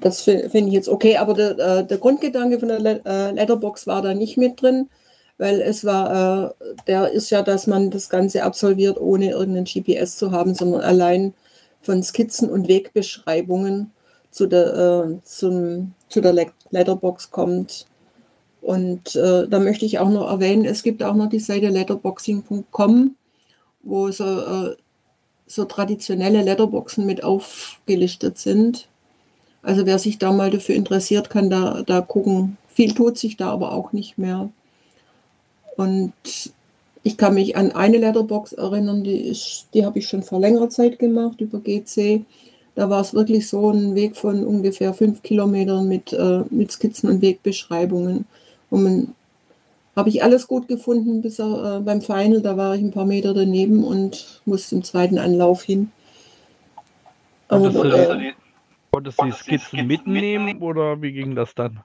Das 0.00 0.20
finde 0.20 0.50
find 0.50 0.68
ich 0.68 0.74
jetzt 0.74 0.90
okay, 0.90 1.16
aber 1.16 1.32
der, 1.32 1.58
äh, 1.58 1.86
der 1.86 1.96
Grundgedanke 1.96 2.58
von 2.58 2.68
der 2.68 2.80
Let 2.80 3.06
äh, 3.06 3.30
Letterbox 3.30 3.86
war 3.86 4.02
da 4.02 4.12
nicht 4.12 4.36
mit 4.36 4.60
drin 4.60 4.90
weil 5.38 5.60
es 5.60 5.84
war, 5.84 6.54
äh, 6.54 6.74
der 6.86 7.10
ist 7.10 7.30
ja, 7.30 7.42
dass 7.42 7.66
man 7.66 7.90
das 7.90 8.08
Ganze 8.08 8.44
absolviert, 8.44 9.00
ohne 9.00 9.30
irgendeinen 9.30 9.64
GPS 9.64 10.16
zu 10.16 10.30
haben, 10.32 10.54
sondern 10.54 10.82
allein 10.82 11.34
von 11.80 12.02
Skizzen 12.02 12.48
und 12.48 12.68
Wegbeschreibungen 12.68 13.92
zu 14.30 14.46
der, 14.46 14.74
äh, 14.74 15.24
zum, 15.24 15.94
zu 16.08 16.20
der 16.20 16.48
Letterbox 16.70 17.30
kommt. 17.30 17.86
Und 18.62 19.14
äh, 19.16 19.46
da 19.46 19.58
möchte 19.58 19.84
ich 19.84 19.98
auch 19.98 20.08
noch 20.08 20.30
erwähnen, 20.30 20.64
es 20.64 20.82
gibt 20.82 21.02
auch 21.02 21.14
noch 21.14 21.28
die 21.28 21.40
Seite 21.40 21.68
letterboxing.com, 21.68 23.16
wo 23.82 24.10
so, 24.10 24.24
äh, 24.24 24.76
so 25.46 25.64
traditionelle 25.66 26.42
Letterboxen 26.42 27.04
mit 27.04 27.22
aufgelistet 27.22 28.38
sind. 28.38 28.88
Also 29.62 29.86
wer 29.86 29.98
sich 29.98 30.18
da 30.18 30.32
mal 30.32 30.50
dafür 30.50 30.74
interessiert, 30.74 31.30
kann 31.30 31.50
da, 31.50 31.82
da 31.82 32.00
gucken. 32.00 32.56
Viel 32.68 32.94
tut 32.94 33.18
sich 33.18 33.36
da 33.36 33.50
aber 33.50 33.72
auch 33.72 33.92
nicht 33.92 34.18
mehr. 34.18 34.48
Und 35.76 36.12
ich 37.02 37.16
kann 37.18 37.34
mich 37.34 37.56
an 37.56 37.72
eine 37.72 37.98
Letterbox 37.98 38.52
erinnern, 38.52 39.04
die, 39.04 39.28
ist, 39.28 39.68
die 39.74 39.84
habe 39.84 39.98
ich 39.98 40.08
schon 40.08 40.22
vor 40.22 40.40
längerer 40.40 40.70
Zeit 40.70 40.98
gemacht 40.98 41.40
über 41.40 41.60
GC. 41.60 42.24
Da 42.74 42.90
war 42.90 43.00
es 43.00 43.14
wirklich 43.14 43.48
so 43.48 43.70
ein 43.70 43.94
Weg 43.94 44.16
von 44.16 44.44
ungefähr 44.44 44.94
fünf 44.94 45.22
Kilometern 45.22 45.86
mit, 45.86 46.12
äh, 46.12 46.42
mit 46.50 46.72
Skizzen 46.72 47.10
und 47.10 47.22
Wegbeschreibungen. 47.22 48.24
Und 48.70 49.14
habe 49.94 50.08
ich 50.08 50.24
alles 50.24 50.48
gut 50.48 50.66
gefunden, 50.66 51.22
bis 51.22 51.38
er, 51.38 51.76
äh, 51.76 51.80
beim 51.80 52.00
Final, 52.00 52.40
da 52.40 52.56
war 52.56 52.74
ich 52.74 52.80
ein 52.80 52.90
paar 52.90 53.06
Meter 53.06 53.34
daneben 53.34 53.84
und 53.84 54.40
musste 54.44 54.74
im 54.74 54.82
zweiten 54.82 55.18
Anlauf 55.18 55.62
hin. 55.62 55.92
Aber, 57.48 57.70
konntest, 57.70 58.10
äh, 58.10 58.32
konntest 58.90 59.20
du 59.20 59.26
die 59.26 59.32
Skizzen 59.32 59.86
mitnehmen 59.86 60.60
oder 60.62 61.00
wie 61.00 61.12
ging 61.12 61.36
das 61.36 61.54
dann? 61.54 61.80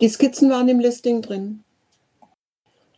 Die 0.00 0.08
Skizzen 0.08 0.48
waren 0.48 0.68
im 0.68 0.80
Listing 0.80 1.20
drin 1.20 1.64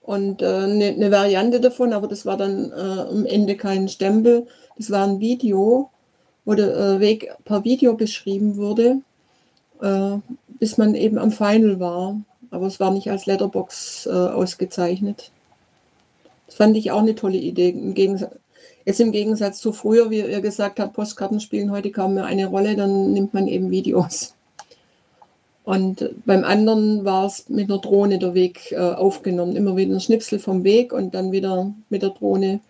und 0.03 0.43
eine 0.43 0.85
äh, 0.85 0.97
ne 0.97 1.11
Variante 1.11 1.61
davon, 1.61 1.93
aber 1.93 2.09
das 2.09 2.27
war 2.27 2.37
dann 2.37 2.73
äh, 2.73 2.75
am 2.75 3.25
Ende 3.25 3.57
kein 3.57 3.89
Stempel. 3.89 4.47
Das 4.77 4.91
war 4.91 5.07
ein 5.07 5.21
Video, 5.21 5.91
wo 6.45 6.55
der 6.55 6.77
äh, 6.77 7.01
Weg 7.01 7.33
per 7.45 7.65
Video 7.65 7.95
beschrieben 7.95 8.57
wurde, 8.57 8.99
äh, 9.81 10.19
bis 10.59 10.77
man 10.79 10.95
eben 10.95 11.19
am 11.19 11.31
Final 11.31 11.79
war. 11.79 12.21
Aber 12.51 12.67
es 12.67 12.81
war 12.81 12.91
nicht 12.91 13.11
als 13.11 13.27
Letterbox 13.27 14.07
äh, 14.07 14.11
ausgezeichnet. 14.11 15.31
Das 16.47 16.57
fand 16.57 16.77
ich 16.77 16.91
auch 16.91 17.01
eine 17.01 17.15
tolle 17.15 17.39
Idee. 17.39 17.71
Im 17.71 17.95
jetzt 18.85 19.01
im 19.01 19.13
Gegensatz 19.13 19.61
zu 19.61 19.73
früher, 19.73 20.11
wie 20.11 20.21
ihr 20.21 20.41
gesagt 20.41 20.81
habt, 20.81 20.95
Postkarten 20.95 21.41
spielen 21.41 21.71
heute 21.71 21.91
kaum 21.91 22.15
mehr 22.15 22.25
eine 22.25 22.47
Rolle, 22.47 22.77
dann 22.77 23.13
nimmt 23.13 23.33
man 23.33 23.47
eben 23.47 23.71
Videos. 23.71 24.35
Und 25.65 26.11
beim 26.27 26.43
anderen 26.43 27.05
war 27.05 27.27
es 27.27 27.49
mit 27.49 27.71
einer 27.71 27.81
Drohne 27.81 28.19
der 28.19 28.35
Weg 28.35 28.73
äh, 28.73 28.79
aufgenommen. 28.79 29.55
Immer 29.55 29.77
wieder 29.77 29.95
ein 29.95 30.01
Schnipsel 30.01 30.39
vom 30.39 30.65
Weg 30.65 30.93
und 30.93 31.15
dann 31.15 31.31
wieder 31.31 31.73
mit 31.89 32.03
der 32.03 32.11
Drohne 32.11 32.61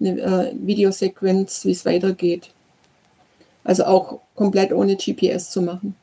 eine 0.00 0.20
äh, 0.20 0.52
Videosequenz, 0.54 1.64
wie 1.64 1.70
es 1.70 1.86
weitergeht. 1.86 2.50
Also 3.64 3.84
auch 3.84 4.20
komplett 4.34 4.72
ohne 4.72 4.96
GPS 4.96 5.50
zu 5.50 5.62
machen. 5.62 5.96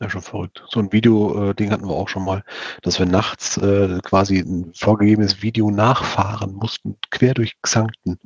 Ja, 0.00 0.10
schon 0.10 0.22
verrückt. 0.22 0.62
So 0.68 0.80
ein 0.80 0.92
Video-Ding 0.92 1.68
äh, 1.68 1.70
hatten 1.72 1.88
wir 1.88 1.94
auch 1.94 2.08
schon 2.08 2.24
mal, 2.24 2.44
dass 2.82 2.98
wir 2.98 3.06
nachts 3.06 3.56
äh, 3.56 3.98
quasi 4.02 4.38
ein 4.38 4.72
vorgegebenes 4.74 5.42
Video 5.42 5.70
nachfahren 5.70 6.52
mussten, 6.54 6.96
quer 7.10 7.32
durch 7.32 7.60
Xanten. 7.62 8.18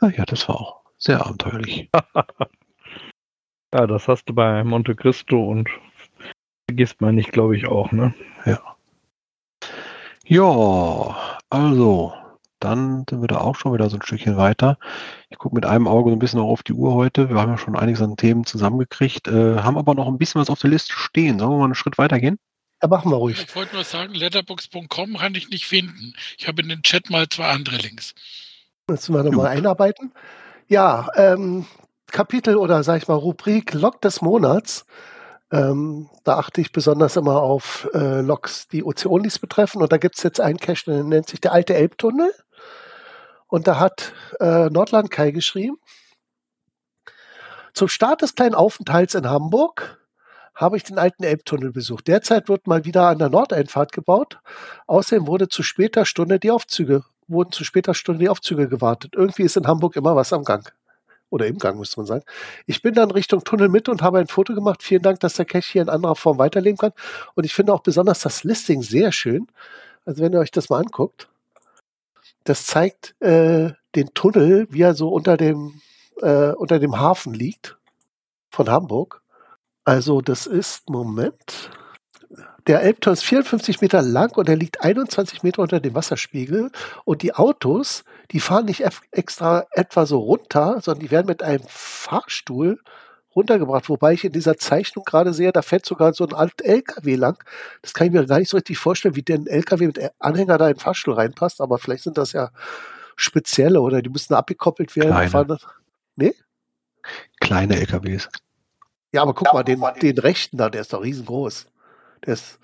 Ja, 0.00 0.08
ja, 0.08 0.24
das 0.24 0.48
war 0.48 0.60
auch 0.60 0.80
sehr 0.98 1.24
abenteuerlich. 1.24 1.88
Ja, 3.74 3.88
das 3.88 4.06
hast 4.06 4.26
du 4.26 4.34
bei 4.34 4.62
Monte 4.62 4.94
Cristo 4.94 5.50
und 5.50 5.68
vergisst 6.68 7.00
man 7.00 7.16
nicht, 7.16 7.32
glaube 7.32 7.56
ich, 7.56 7.66
auch, 7.66 7.90
ne? 7.90 8.14
Ja. 8.46 8.60
Ja, 10.24 11.38
also, 11.50 12.14
dann 12.60 13.04
sind 13.10 13.20
wir 13.20 13.26
da 13.26 13.38
auch 13.38 13.56
schon 13.56 13.74
wieder 13.74 13.90
so 13.90 13.96
ein 13.96 14.02
Stückchen 14.02 14.36
weiter. 14.36 14.78
Ich 15.28 15.38
gucke 15.38 15.56
mit 15.56 15.66
einem 15.66 15.88
Auge 15.88 16.10
so 16.10 16.16
ein 16.16 16.20
bisschen 16.20 16.38
auch 16.38 16.50
auf 16.50 16.62
die 16.62 16.72
Uhr 16.72 16.94
heute. 16.94 17.30
Wir 17.30 17.36
haben 17.40 17.50
ja 17.50 17.58
schon 17.58 17.74
einiges 17.76 18.00
an 18.00 18.16
Themen 18.16 18.46
zusammengekriegt, 18.46 19.26
äh, 19.26 19.56
haben 19.56 19.76
aber 19.76 19.96
noch 19.96 20.06
ein 20.06 20.18
bisschen 20.18 20.40
was 20.40 20.50
auf 20.50 20.60
der 20.60 20.70
Liste 20.70 20.92
stehen. 20.92 21.40
Sollen 21.40 21.50
wir 21.50 21.58
mal 21.58 21.64
einen 21.64 21.74
Schritt 21.74 21.98
weiter 21.98 22.20
gehen? 22.20 22.38
Ja, 22.80 22.86
machen 22.86 23.10
wir 23.10 23.16
ruhig. 23.16 23.44
Ich 23.44 23.56
wollte 23.56 23.74
nur 23.74 23.82
sagen, 23.82 24.14
letterbox.com 24.14 25.16
kann 25.16 25.34
ich 25.34 25.48
nicht 25.48 25.66
finden. 25.66 26.14
Ich 26.38 26.46
habe 26.46 26.62
in 26.62 26.68
den 26.68 26.82
Chat 26.82 27.10
mal 27.10 27.28
zwei 27.28 27.48
andere 27.48 27.78
Links. 27.78 28.14
Müssen 28.86 29.16
wir 29.16 29.24
nochmal 29.24 29.48
einarbeiten. 29.48 30.12
Ja, 30.68 31.08
ähm, 31.16 31.66
Kapitel 32.14 32.56
oder 32.56 32.84
sag 32.84 32.98
ich 33.02 33.08
mal 33.08 33.14
Rubrik 33.14 33.74
Log 33.74 34.00
des 34.00 34.22
Monats. 34.22 34.86
Ähm, 35.50 36.08
da 36.22 36.38
achte 36.38 36.60
ich 36.60 36.70
besonders 36.70 37.16
immer 37.16 37.42
auf 37.42 37.88
äh, 37.92 38.20
Logs, 38.20 38.68
die 38.68 38.84
Ozeonis 38.84 39.40
betreffen. 39.40 39.82
Und 39.82 39.92
da 39.92 39.98
gibt 39.98 40.16
es 40.16 40.22
jetzt 40.22 40.40
einen 40.40 40.58
Cache, 40.58 40.84
der 40.86 41.02
nennt 41.02 41.28
sich 41.28 41.40
der 41.40 41.52
alte 41.52 41.74
Elbtunnel. 41.74 42.32
Und 43.48 43.66
da 43.66 43.80
hat 43.80 44.12
äh, 44.38 44.70
Nordland 44.70 45.10
Kai 45.10 45.32
geschrieben. 45.32 45.76
Zum 47.72 47.88
Start 47.88 48.22
des 48.22 48.36
kleinen 48.36 48.54
Aufenthalts 48.54 49.16
in 49.16 49.28
Hamburg 49.28 50.00
habe 50.54 50.76
ich 50.76 50.84
den 50.84 50.98
alten 50.98 51.24
Elbtunnel 51.24 51.72
besucht. 51.72 52.06
Derzeit 52.06 52.48
wird 52.48 52.68
mal 52.68 52.84
wieder 52.84 53.08
an 53.08 53.18
der 53.18 53.28
Nordeinfahrt 53.28 53.90
gebaut. 53.90 54.38
Außerdem 54.86 55.26
wurde 55.26 55.48
zu 55.48 55.64
später 55.64 56.06
Stunde 56.06 56.38
die 56.38 56.52
Aufzüge 56.52 57.02
wurden 57.26 57.52
zu 57.52 57.64
später 57.64 57.94
Stunde 57.94 58.20
die 58.20 58.28
Aufzüge 58.28 58.68
gewartet. 58.68 59.14
Irgendwie 59.16 59.42
ist 59.42 59.56
in 59.56 59.66
Hamburg 59.66 59.96
immer 59.96 60.14
was 60.14 60.32
am 60.32 60.44
Gang. 60.44 60.72
Oder 61.34 61.48
im 61.48 61.58
Gang, 61.58 61.76
muss 61.76 61.96
man 61.96 62.06
sagen. 62.06 62.22
Ich 62.64 62.80
bin 62.80 62.94
dann 62.94 63.10
Richtung 63.10 63.42
Tunnel 63.42 63.68
mit 63.68 63.88
und 63.88 64.02
habe 64.02 64.20
ein 64.20 64.28
Foto 64.28 64.54
gemacht. 64.54 64.84
Vielen 64.84 65.02
Dank, 65.02 65.18
dass 65.18 65.34
der 65.34 65.44
Cache 65.44 65.72
hier 65.72 65.82
in 65.82 65.88
anderer 65.88 66.14
Form 66.14 66.38
weiterleben 66.38 66.78
kann. 66.78 66.92
Und 67.34 67.42
ich 67.42 67.52
finde 67.52 67.74
auch 67.74 67.80
besonders 67.80 68.20
das 68.20 68.44
Listing 68.44 68.82
sehr 68.82 69.10
schön. 69.10 69.48
Also 70.04 70.22
wenn 70.22 70.32
ihr 70.32 70.38
euch 70.38 70.52
das 70.52 70.68
mal 70.68 70.78
anguckt, 70.78 71.28
das 72.44 72.66
zeigt 72.66 73.20
äh, 73.20 73.72
den 73.96 74.14
Tunnel, 74.14 74.68
wie 74.70 74.82
er 74.82 74.94
so 74.94 75.08
unter 75.08 75.36
dem, 75.36 75.80
äh, 76.22 76.52
unter 76.52 76.78
dem 76.78 77.00
Hafen 77.00 77.34
liegt 77.34 77.78
von 78.50 78.70
Hamburg. 78.70 79.20
Also 79.84 80.20
das 80.20 80.46
ist, 80.46 80.88
Moment, 80.88 81.68
der 82.68 82.82
Elbtor 82.82 83.12
ist 83.12 83.24
54 83.24 83.80
Meter 83.80 84.02
lang 84.02 84.36
und 84.36 84.48
er 84.48 84.56
liegt 84.56 84.82
21 84.82 85.42
Meter 85.42 85.62
unter 85.62 85.80
dem 85.80 85.96
Wasserspiegel. 85.96 86.70
Und 87.04 87.22
die 87.22 87.34
Autos, 87.34 88.04
die 88.30 88.40
fahren 88.40 88.66
nicht 88.66 88.84
extra 89.10 89.66
etwa 89.72 90.06
so 90.06 90.18
runter, 90.18 90.80
sondern 90.82 91.00
die 91.00 91.10
werden 91.10 91.26
mit 91.26 91.42
einem 91.42 91.64
Fahrstuhl 91.68 92.80
runtergebracht. 93.34 93.88
Wobei 93.88 94.12
ich 94.12 94.24
in 94.24 94.32
dieser 94.32 94.56
Zeichnung 94.56 95.04
gerade 95.04 95.34
sehe, 95.34 95.52
da 95.52 95.62
fährt 95.62 95.86
sogar 95.86 96.14
so 96.14 96.24
ein 96.24 96.34
alt 96.34 96.62
LKW 96.62 97.16
lang. 97.16 97.42
Das 97.82 97.94
kann 97.94 98.06
ich 98.06 98.12
mir 98.12 98.26
gar 98.26 98.38
nicht 98.38 98.50
so 98.50 98.56
richtig 98.56 98.78
vorstellen, 98.78 99.16
wie 99.16 99.22
der 99.22 99.38
ein 99.38 99.46
LKW 99.46 99.86
mit 99.86 100.00
Anhänger 100.18 100.58
da 100.58 100.68
in 100.68 100.74
den 100.74 100.80
Fahrstuhl 100.80 101.14
reinpasst. 101.14 101.60
Aber 101.60 101.78
vielleicht 101.78 102.04
sind 102.04 102.18
das 102.18 102.32
ja 102.32 102.50
spezielle 103.16 103.80
oder 103.80 104.02
die 104.02 104.10
müssen 104.10 104.34
abgekoppelt 104.34 104.94
werden. 104.96 105.28
Kleine. 105.28 105.58
Nee? 106.16 106.34
Kleine 107.40 107.76
LKWs. 107.76 108.28
Ja, 109.12 109.22
aber 109.22 109.34
guck 109.34 109.48
ja, 109.48 109.52
mal, 109.54 109.62
den, 109.62 109.82
den 110.00 110.18
rechten 110.18 110.56
da, 110.56 110.70
der 110.70 110.80
ist 110.80 110.92
doch 110.92 111.02
riesengroß. 111.02 111.66
Der 112.26 112.34
ist, 112.34 112.58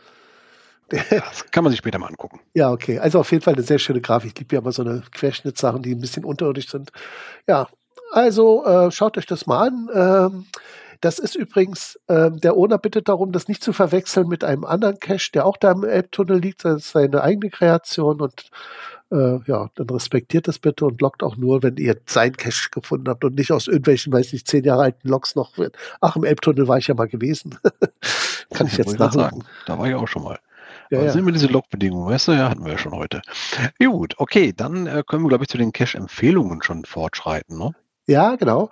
das 0.90 1.50
kann 1.50 1.64
man 1.64 1.70
sich 1.70 1.78
später 1.78 1.98
mal 1.98 2.08
angucken. 2.08 2.40
Ja, 2.54 2.72
okay. 2.72 2.98
Also 2.98 3.20
auf 3.20 3.30
jeden 3.30 3.42
Fall 3.42 3.54
eine 3.54 3.62
sehr 3.62 3.78
schöne 3.78 4.00
Grafik. 4.00 4.32
Ich 4.32 4.38
liebe 4.38 4.56
ja 4.56 4.60
immer 4.60 4.72
so 4.72 4.82
eine 4.82 5.02
Querschnittssachen, 5.12 5.82
die 5.82 5.94
ein 5.94 6.00
bisschen 6.00 6.24
unterirdisch 6.24 6.68
sind. 6.68 6.90
Ja, 7.46 7.68
also 8.12 8.64
äh, 8.64 8.90
schaut 8.90 9.16
euch 9.16 9.26
das 9.26 9.46
mal 9.46 9.68
an. 9.68 9.88
Ähm, 9.94 10.46
das 11.00 11.18
ist 11.18 11.34
übrigens, 11.34 11.98
äh, 12.08 12.30
der 12.30 12.56
Owner 12.56 12.78
bittet 12.78 13.08
darum, 13.08 13.32
das 13.32 13.48
nicht 13.48 13.62
zu 13.62 13.72
verwechseln 13.72 14.28
mit 14.28 14.44
einem 14.44 14.64
anderen 14.64 14.98
Cache, 14.98 15.30
der 15.32 15.46
auch 15.46 15.56
da 15.56 15.72
im 15.72 15.84
Elbtunnel 15.84 16.38
liegt. 16.38 16.64
Das 16.64 16.82
ist 16.82 16.90
seine 16.90 17.22
eigene 17.22 17.50
Kreation 17.50 18.20
und 18.20 18.50
äh, 19.10 19.38
ja, 19.46 19.70
dann 19.74 19.90
respektiert 19.90 20.46
das 20.46 20.58
bitte 20.58 20.84
und 20.84 21.00
lockt 21.00 21.22
auch 21.22 21.36
nur, 21.36 21.62
wenn 21.62 21.76
ihr 21.76 21.96
sein 22.06 22.36
Cache 22.36 22.68
gefunden 22.70 23.08
habt 23.08 23.24
und 23.24 23.36
nicht 23.36 23.50
aus 23.50 23.66
irgendwelchen, 23.66 24.12
weiß 24.12 24.32
nicht, 24.32 24.46
zehn 24.46 24.64
Jahre 24.64 24.82
alten 24.82 25.08
Logs 25.08 25.34
noch. 25.34 25.52
Ach, 26.00 26.16
im 26.16 26.24
Elbtunnel 26.24 26.68
war 26.68 26.78
ich 26.78 26.88
ja 26.88 26.94
mal 26.94 27.08
gewesen. 27.08 27.58
Kann 28.52 28.66
ich 28.66 28.76
jetzt 28.76 28.98
nachsagen. 28.98 29.44
Da 29.66 29.78
war 29.78 29.88
ich 29.88 29.94
auch 29.94 30.08
schon 30.08 30.24
mal. 30.24 30.38
Ja, 30.90 31.02
ja. 31.02 31.12
sind 31.12 31.24
wir 31.24 31.32
diese 31.32 31.46
Logbedingungen, 31.46 32.08
weißt 32.12 32.28
du, 32.28 32.32
ja, 32.32 32.50
hatten 32.50 32.64
wir 32.64 32.72
ja 32.72 32.78
schon 32.78 32.92
heute. 32.92 33.22
Gut, 33.78 34.14
okay, 34.18 34.52
dann 34.54 34.86
äh, 34.86 35.04
können 35.06 35.22
wir, 35.22 35.28
glaube 35.28 35.44
ich, 35.44 35.48
zu 35.48 35.56
den 35.56 35.72
Cache-Empfehlungen 35.72 36.62
schon 36.62 36.84
fortschreiten, 36.84 37.56
ne? 37.56 37.72
Ja, 38.06 38.34
genau. 38.34 38.70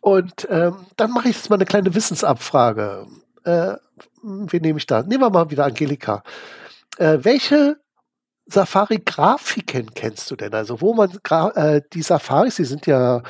Und 0.00 0.48
ähm, 0.50 0.86
dann 0.96 1.12
mache 1.12 1.28
ich 1.28 1.36
jetzt 1.36 1.48
mal 1.48 1.56
eine 1.56 1.66
kleine 1.66 1.94
Wissensabfrage. 1.94 3.06
Äh, 3.44 3.74
wen 4.22 4.62
nehme 4.62 4.78
ich 4.78 4.86
da? 4.86 5.02
Nehmen 5.02 5.22
wir 5.22 5.30
mal 5.30 5.50
wieder 5.50 5.66
Angelika. 5.66 6.24
Äh, 6.98 7.18
welche 7.22 7.76
Safari-Grafiken 8.50 9.94
kennst 9.94 10.30
du 10.30 10.36
denn? 10.36 10.52
Also 10.54 10.80
wo 10.80 10.94
man 10.94 11.10
äh, 11.54 11.80
die 11.92 12.02
Safaris, 12.02 12.56
die 12.56 12.64
sind 12.64 12.86
ja 12.86 13.22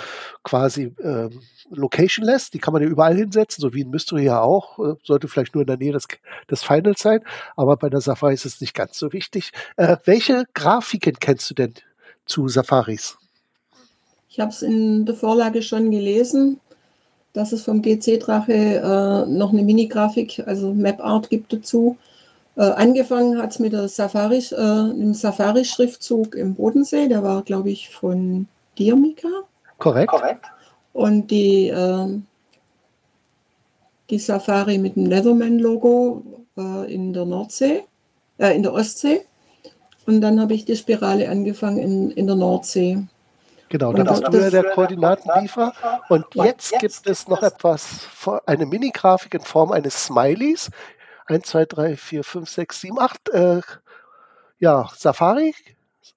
quasi 0.43 0.95
ähm, 1.03 1.41
locationless, 1.71 2.51
die 2.51 2.59
kann 2.59 2.73
man 2.73 2.83
ja 2.83 2.89
überall 2.89 3.14
hinsetzen, 3.14 3.62
so 3.62 3.73
wie 3.73 3.83
in 3.83 3.91
Mystery 3.91 4.25
ja 4.25 4.41
auch, 4.41 4.79
äh, 4.79 4.95
sollte 5.03 5.29
vielleicht 5.29 5.55
nur 5.55 5.62
in 5.62 5.68
der 5.68 5.77
Nähe 5.77 5.93
des, 5.93 6.07
des 6.51 6.62
Finals 6.62 7.01
sein, 7.01 7.21
aber 7.57 7.77
bei 7.77 7.89
der 7.89 8.01
Safari 8.01 8.35
ist 8.35 8.47
es 8.47 8.61
nicht 8.61 8.75
ganz 8.75 8.99
so 8.99 9.12
wichtig. 9.12 9.53
Äh, 9.77 9.97
welche 10.05 10.45
Grafiken 10.55 11.14
kennst 11.21 11.51
du 11.51 11.55
denn 11.55 11.75
zu 12.27 12.49
Safaris? 12.49 13.16
Ich 14.29 14.39
habe 14.39 14.51
es 14.51 14.62
in 14.62 15.07
der 15.07 15.14
Vorlage 15.14 15.62
schon 15.62 15.91
gelesen, 15.91 16.61
dass 17.33 17.53
es 17.53 17.64
vom 17.64 17.83
GC-Drache 17.83 18.53
äh, 18.53 19.27
noch 19.31 19.53
eine 19.53 19.62
Mini-Grafik, 19.62 20.43
also 20.47 20.75
Map-Art 20.75 21.31
gibt 21.31 21.53
dazu. 21.53 21.97
Äh, 22.61 22.73
angefangen 22.73 23.41
hat 23.41 23.53
es 23.53 23.59
mit 23.59 23.73
der 23.73 23.89
Safari, 23.89 24.45
äh, 24.51 24.55
einem 24.55 25.15
Safari-Schriftzug 25.15 26.35
im 26.35 26.57
Bodensee, 26.57 27.09
der 27.09 27.23
war, 27.23 27.41
glaube 27.41 27.71
ich, 27.71 27.89
von 27.89 28.49
dir, 28.77 28.97
Mika. 28.97 29.29
Korrekt. 29.79 30.11
Korrekt. 30.11 30.45
Und 30.93 31.31
die, 31.31 31.69
äh, 31.69 32.21
die 34.11 34.19
Safari 34.19 34.77
mit 34.77 34.97
dem 34.97 35.07
Leatherman-Logo 35.07 36.23
äh, 36.59 36.93
in 36.93 37.15
der 37.15 37.25
Nordsee, 37.25 37.85
äh, 38.37 38.55
in 38.55 38.63
der 38.63 38.75
Ostsee. 38.75 39.23
Und 40.05 40.21
dann 40.21 40.39
habe 40.39 40.53
ich 40.53 40.67
die 40.67 40.77
Spirale 40.77 41.31
angefangen 41.31 41.79
in, 41.79 42.11
in 42.11 42.27
der 42.27 42.37
Nordsee. 42.37 42.99
Genau, 43.71 43.95
dann 43.95 44.07
ist 44.07 44.27
früher 44.27 44.51
der 44.51 44.65
Koordinatenliefer. 44.65 45.73
Und 46.11 46.27
jetzt 46.35 46.79
gibt 46.79 47.07
es 47.07 47.27
noch 47.27 47.43
etwas, 47.43 48.01
eine 48.45 48.67
Mini-Grafik 48.67 49.33
in 49.33 49.41
Form 49.41 49.73
eines 49.73 50.05
Smileys. 50.05 50.71
1, 51.31 51.47
2, 51.47 51.64
3, 51.64 51.97
4, 51.97 52.24
5, 52.24 52.49
6, 52.49 52.81
7, 52.81 52.99
8. 52.99 53.28
Äh, 53.31 53.61
ja, 54.59 54.91
Safari 54.97 55.55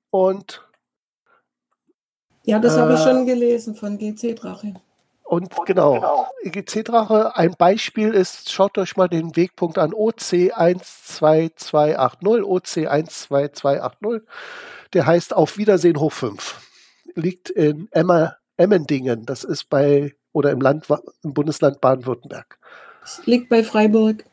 und. 0.09 0.68
Ja, 2.43 2.59
das 2.59 2.76
äh, 2.76 2.80
habe 2.80 2.95
ich 2.95 2.99
äh, 2.99 3.03
schon 3.03 3.26
gelesen 3.26 3.76
von 3.76 3.97
GC 3.97 4.36
Drache. 4.36 4.74
Und 5.24 5.55
genau, 5.66 5.93
genau. 5.93 6.28
GC 6.43 6.84
Drache, 6.84 7.36
ein 7.36 7.55
Beispiel 7.57 8.14
ist, 8.14 8.51
schaut 8.51 8.78
euch 8.78 8.97
mal 8.97 9.07
den 9.07 9.36
Wegpunkt 9.36 9.78
an, 9.78 9.93
OC12280, 9.93 12.41
OC12280. 12.41 14.22
Der 14.93 15.05
heißt 15.05 15.36
Auf 15.36 15.57
Wiedersehen 15.57 15.99
hoch 15.99 16.11
5. 16.11 16.59
Liegt 17.16 17.49
in 17.49 17.88
Emma, 17.91 18.36
Emmendingen, 18.57 19.26
das 19.26 19.43
ist 19.43 19.70
bei, 19.70 20.14
oder 20.34 20.51
im 20.51 20.61
Land, 20.61 20.88
im 21.24 21.34
Bundesland 21.34 21.82
Baden-Württemberg. 21.82 22.59
Liegt 23.26 23.49
bei 23.49 23.64
Freiburg. 23.64 24.24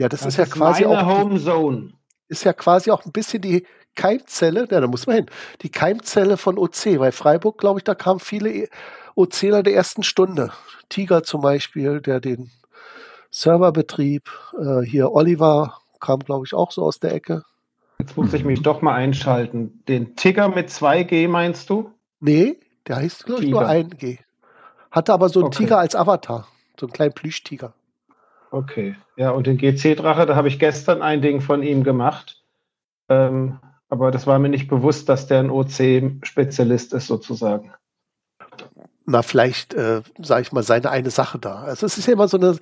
Ja, 0.00 0.08
das, 0.08 0.20
das 0.20 0.28
ist 0.30 0.36
ja 0.38 0.44
ist 0.44 0.52
quasi 0.52 0.84
auch. 0.86 1.04
Home 1.04 1.38
Zone. 1.38 1.92
Ist 2.28 2.44
ja 2.44 2.52
quasi 2.52 2.90
auch 2.90 3.04
ein 3.04 3.12
bisschen 3.12 3.42
die 3.42 3.66
Keimzelle, 3.96 4.66
ja, 4.70 4.80
da 4.80 4.86
muss 4.86 5.06
man 5.06 5.16
hin, 5.16 5.26
die 5.62 5.68
Keimzelle 5.68 6.36
von 6.36 6.58
OC, 6.58 6.98
weil 6.98 7.12
Freiburg, 7.12 7.58
glaube 7.58 7.80
ich, 7.80 7.84
da 7.84 7.94
kamen 7.94 8.20
viele 8.20 8.68
OCler 9.14 9.62
der 9.62 9.74
ersten 9.74 10.02
Stunde. 10.02 10.52
Tiger 10.88 11.22
zum 11.22 11.42
Beispiel, 11.42 12.00
der 12.00 12.20
den 12.20 12.50
Server 13.30 13.72
betrieb. 13.72 14.30
Äh, 14.58 14.82
hier 14.86 15.12
Oliver 15.12 15.78
kam, 16.00 16.20
glaube 16.20 16.46
ich, 16.46 16.54
auch 16.54 16.70
so 16.70 16.82
aus 16.82 16.98
der 17.00 17.12
Ecke. 17.12 17.44
Jetzt 17.98 18.16
muss 18.16 18.32
ich 18.32 18.44
mich 18.44 18.62
doch 18.62 18.80
mal 18.80 18.94
einschalten. 18.94 19.82
Den 19.86 20.16
Tiger 20.16 20.48
mit 20.48 20.70
2G 20.70 21.28
meinst 21.28 21.68
du? 21.68 21.90
Nee, 22.20 22.58
der 22.86 22.96
heißt, 22.96 23.26
glaube 23.26 23.44
ich, 23.44 23.50
nur 23.50 23.68
1G. 23.68 24.18
Hatte 24.90 25.12
aber 25.12 25.28
so 25.28 25.40
einen 25.40 25.48
okay. 25.48 25.64
Tiger 25.64 25.78
als 25.78 25.94
Avatar. 25.94 26.48
So 26.78 26.86
einen 26.86 26.92
kleinen 26.92 27.12
Plüschtiger. 27.12 27.74
Okay. 28.50 28.96
Ja, 29.16 29.30
und 29.30 29.46
den 29.46 29.58
GC-Drache, 29.58 30.26
da 30.26 30.34
habe 30.34 30.48
ich 30.48 30.58
gestern 30.58 31.02
ein 31.02 31.22
Ding 31.22 31.40
von 31.40 31.62
ihm 31.62 31.84
gemacht. 31.84 32.42
Ähm, 33.08 33.58
aber 33.88 34.10
das 34.10 34.26
war 34.26 34.38
mir 34.38 34.48
nicht 34.48 34.68
bewusst, 34.68 35.08
dass 35.08 35.26
der 35.26 35.40
ein 35.40 35.50
OC-Spezialist 35.50 36.92
ist, 36.94 37.06
sozusagen. 37.06 37.72
Na, 39.06 39.22
vielleicht, 39.22 39.74
äh, 39.74 40.02
sage 40.20 40.42
ich 40.42 40.52
mal, 40.52 40.62
seine 40.62 40.90
eine 40.90 41.10
Sache 41.10 41.38
da. 41.38 41.62
Also 41.62 41.86
es 41.86 41.98
ist 41.98 42.06
ja 42.06 42.12
immer 42.12 42.28
so 42.28 42.36
eine, 42.36 42.58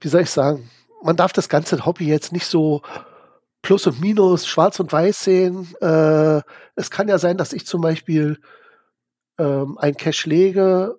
wie 0.00 0.08
soll 0.08 0.22
ich 0.22 0.30
sagen, 0.30 0.70
man 1.02 1.16
darf 1.16 1.32
das 1.32 1.48
ganze 1.48 1.84
Hobby 1.84 2.06
jetzt 2.06 2.32
nicht 2.32 2.46
so 2.46 2.82
Plus 3.62 3.86
und 3.86 4.00
Minus, 4.00 4.46
Schwarz 4.46 4.78
und 4.78 4.92
Weiß 4.92 5.24
sehen. 5.24 5.68
Äh, 5.80 6.42
es 6.76 6.90
kann 6.90 7.08
ja 7.08 7.18
sein, 7.18 7.36
dass 7.36 7.52
ich 7.52 7.66
zum 7.66 7.80
Beispiel 7.80 8.40
ähm, 9.38 9.78
ein 9.78 9.96
Cache 9.96 10.28
lege 10.28 10.98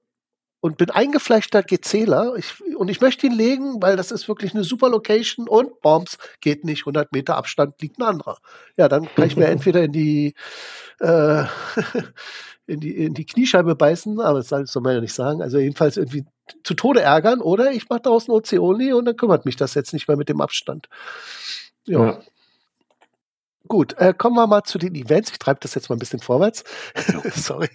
und 0.62 0.78
bin 0.78 0.90
eingefleischter 0.90 1.64
GCler. 1.64 2.36
Ich, 2.36 2.62
und 2.76 2.90
ich 2.90 3.02
möchte 3.02 3.28
ihn 3.28 3.34
legen, 3.34 3.82
weil 3.82 3.96
das 3.96 4.12
ist 4.12 4.28
wirklich 4.28 4.54
eine 4.54 4.64
super 4.64 4.90
Location 4.90 5.48
und 5.48 5.82
Bombs 5.82 6.18
geht 6.42 6.66
nicht. 6.66 6.82
100 6.82 7.12
Meter 7.12 7.38
Abstand 7.38 7.82
liegt 7.82 8.00
ein 8.00 8.04
anderer. 8.04 8.38
Ja, 8.78 8.90
dann 8.90 9.08
kann 9.16 9.28
ich 9.28 9.36
mir 9.36 9.46
entweder 9.48 9.84
in 9.84 9.92
die, 9.92 10.34
äh, 11.00 11.44
in 12.68 12.80
die, 12.80 13.06
in 13.06 13.14
die 13.14 13.26
Kniescheibe 13.26 13.76
beißen, 13.76 14.20
aber 14.20 14.44
das 14.44 14.72
soll 14.72 14.82
man 14.82 14.96
ja 14.96 15.02
nicht 15.02 15.14
sagen. 15.14 15.42
Also 15.42 15.60
jedenfalls 15.60 15.98
irgendwie 15.98 16.26
zu 16.64 16.74
Tode 16.74 17.02
ärgern 17.02 17.42
oder 17.42 17.72
ich 17.72 17.88
mache 17.90 18.02
daraus 18.02 18.28
ein 18.28 18.32
OC-Only 18.32 18.94
und 18.94 19.06
dann 19.06 19.16
kümmert 19.16 19.46
mich 19.46 19.56
das 19.56 19.76
jetzt 19.76 19.94
nicht 19.94 20.08
mehr 20.08 20.18
mit 20.18 20.30
dem 20.30 20.42
Abstand. 20.42 20.88
ja. 21.86 22.06
ja. 22.06 22.22
Gut, 23.68 23.94
äh, 23.98 24.14
kommen 24.18 24.36
wir 24.36 24.48
mal 24.48 24.64
zu 24.64 24.78
den 24.78 24.96
Events. 24.96 25.32
Ich 25.32 25.40
treibe 25.40 25.60
das 25.62 25.76
jetzt 25.76 25.90
mal 25.90 25.96
ein 25.96 26.00
bisschen 26.00 26.20
vorwärts. 26.20 26.64
Sorry. 27.36 27.70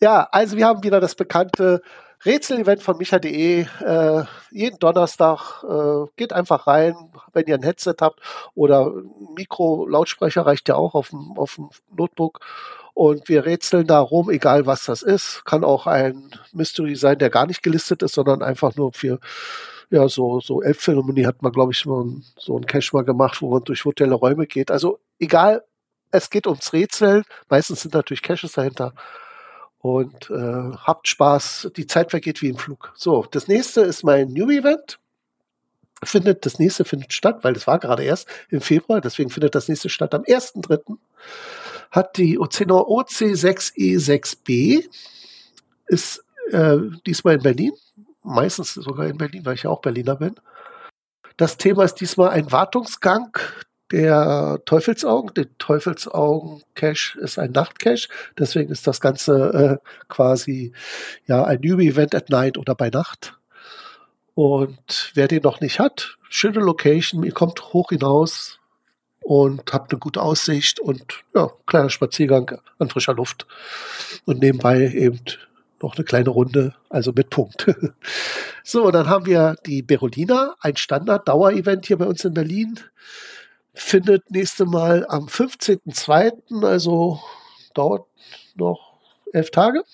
Ja, 0.00 0.28
also 0.30 0.56
wir 0.56 0.66
haben 0.66 0.82
wieder 0.82 1.00
das 1.00 1.14
bekannte 1.14 1.80
Rätsel-Event 2.24 2.82
von 2.82 2.96
micha.de. 2.98 3.62
Äh, 3.62 4.24
jeden 4.50 4.78
Donnerstag 4.78 5.62
äh, 5.64 6.10
geht 6.16 6.32
einfach 6.32 6.66
rein, 6.66 6.94
wenn 7.32 7.46
ihr 7.46 7.54
ein 7.54 7.62
Headset 7.62 7.96
habt 8.00 8.20
oder 8.54 8.92
Mikro-Lautsprecher 9.36 10.44
reicht 10.44 10.68
ja 10.68 10.74
auch 10.74 10.94
auf 10.94 11.10
dem, 11.10 11.38
auf 11.38 11.56
dem 11.56 11.70
Notebook. 11.96 12.40
Und 12.94 13.28
wir 13.28 13.44
rätseln 13.44 13.86
da 13.86 14.00
rum, 14.00 14.30
egal 14.30 14.64
was 14.64 14.86
das 14.86 15.02
ist. 15.02 15.44
Kann 15.44 15.64
auch 15.64 15.86
ein 15.86 16.30
Mystery 16.52 16.96
sein, 16.96 17.18
der 17.18 17.28
gar 17.28 17.46
nicht 17.46 17.62
gelistet 17.62 18.02
ist, 18.02 18.14
sondern 18.14 18.42
einfach 18.42 18.74
nur 18.74 18.92
für 18.94 19.20
ja, 19.90 20.08
so, 20.08 20.40
so 20.40 20.62
Elbphilharmonie 20.62 21.26
hat 21.26 21.42
man, 21.42 21.52
glaube 21.52 21.72
ich, 21.72 21.78
so 21.78 22.02
ein, 22.02 22.24
so 22.36 22.56
ein 22.58 22.66
Cache 22.66 22.90
mal 22.92 23.04
gemacht, 23.04 23.40
wo 23.40 23.50
man 23.50 23.64
durch 23.64 23.84
virtuelle 23.84 24.14
Räume 24.14 24.46
geht. 24.46 24.70
Also 24.70 24.98
egal, 25.18 25.62
es 26.10 26.30
geht 26.30 26.46
ums 26.46 26.72
Rätsel. 26.72 27.24
Meistens 27.48 27.82
sind 27.82 27.94
natürlich 27.94 28.22
Caches 28.22 28.52
dahinter. 28.52 28.94
Und 29.78 30.30
äh, 30.30 30.76
habt 30.76 31.06
Spaß. 31.06 31.70
Die 31.76 31.86
Zeit 31.86 32.10
vergeht 32.10 32.42
wie 32.42 32.48
im 32.48 32.56
Flug. 32.56 32.92
So, 32.96 33.26
das 33.30 33.46
nächste 33.46 33.82
ist 33.82 34.02
mein 34.02 34.32
New 34.32 34.50
Event. 34.50 34.98
Findet, 36.02 36.44
das 36.44 36.58
nächste 36.58 36.84
findet 36.84 37.12
statt, 37.12 37.38
weil 37.42 37.54
das 37.54 37.66
war 37.66 37.78
gerade 37.78 38.04
erst 38.04 38.28
im 38.50 38.60
Februar, 38.60 39.00
deswegen 39.00 39.30
findet 39.30 39.54
das 39.54 39.66
nächste 39.66 39.88
statt 39.88 40.12
am 40.12 40.24
1.3. 40.24 40.98
Hat 41.90 42.18
die 42.18 42.38
Ocenor 42.38 42.86
OC6E6B, 42.90 44.84
ist 45.86 46.22
äh, 46.50 46.76
diesmal 47.06 47.36
in 47.36 47.42
Berlin, 47.42 47.72
meistens 48.26 48.74
sogar 48.74 49.06
in 49.06 49.18
Berlin, 49.18 49.44
weil 49.46 49.54
ich 49.54 49.62
ja 49.62 49.70
auch 49.70 49.80
Berliner 49.80 50.16
bin. 50.16 50.34
Das 51.36 51.56
Thema 51.56 51.84
ist 51.84 51.96
diesmal 51.96 52.30
ein 52.30 52.50
Wartungsgang 52.50 53.36
der 53.92 54.60
Teufelsaugen. 54.64 55.34
Der 55.34 55.56
Teufelsaugen-Cache 55.58 57.18
ist 57.20 57.38
ein 57.38 57.52
Nachtcache, 57.52 58.08
deswegen 58.38 58.70
ist 58.72 58.86
das 58.86 59.00
Ganze 59.00 59.80
äh, 59.82 59.88
quasi 60.08 60.72
ja 61.26 61.44
ein 61.44 61.60
New-Event 61.60 62.14
at 62.14 62.30
Night 62.30 62.58
oder 62.58 62.74
bei 62.74 62.90
Nacht. 62.90 63.38
Und 64.34 65.12
wer 65.14 65.28
den 65.28 65.42
noch 65.42 65.60
nicht 65.60 65.78
hat, 65.78 66.18
schöne 66.28 66.60
Location, 66.60 67.22
ihr 67.22 67.32
kommt 67.32 67.72
hoch 67.72 67.90
hinaus 67.90 68.60
und 69.20 69.72
habt 69.72 69.92
eine 69.92 69.98
gute 69.98 70.20
Aussicht 70.20 70.78
und 70.78 71.24
ja, 71.34 71.50
kleiner 71.66 71.90
Spaziergang 71.90 72.58
an 72.78 72.88
frischer 72.88 73.14
Luft. 73.14 73.46
Und 74.24 74.40
nebenbei 74.40 74.88
eben 74.88 75.20
noch 75.86 75.96
eine 75.96 76.04
kleine 76.04 76.30
Runde, 76.30 76.74
also 76.90 77.12
mit 77.12 77.30
Punkt. 77.30 77.66
so, 78.64 78.90
dann 78.90 79.08
haben 79.08 79.26
wir 79.26 79.56
die 79.64 79.82
Berolina, 79.82 80.56
ein 80.60 80.76
Standard-Dauer-Event 80.76 81.86
hier 81.86 81.98
bei 81.98 82.06
uns 82.06 82.24
in 82.24 82.34
Berlin. 82.34 82.80
Findet 83.72 84.30
nächste 84.30 84.64
Mal 84.66 85.06
am 85.08 85.26
15.02., 85.26 86.64
also 86.64 87.20
dauert 87.74 88.06
noch 88.56 88.98
elf 89.32 89.50
Tage. 89.50 89.84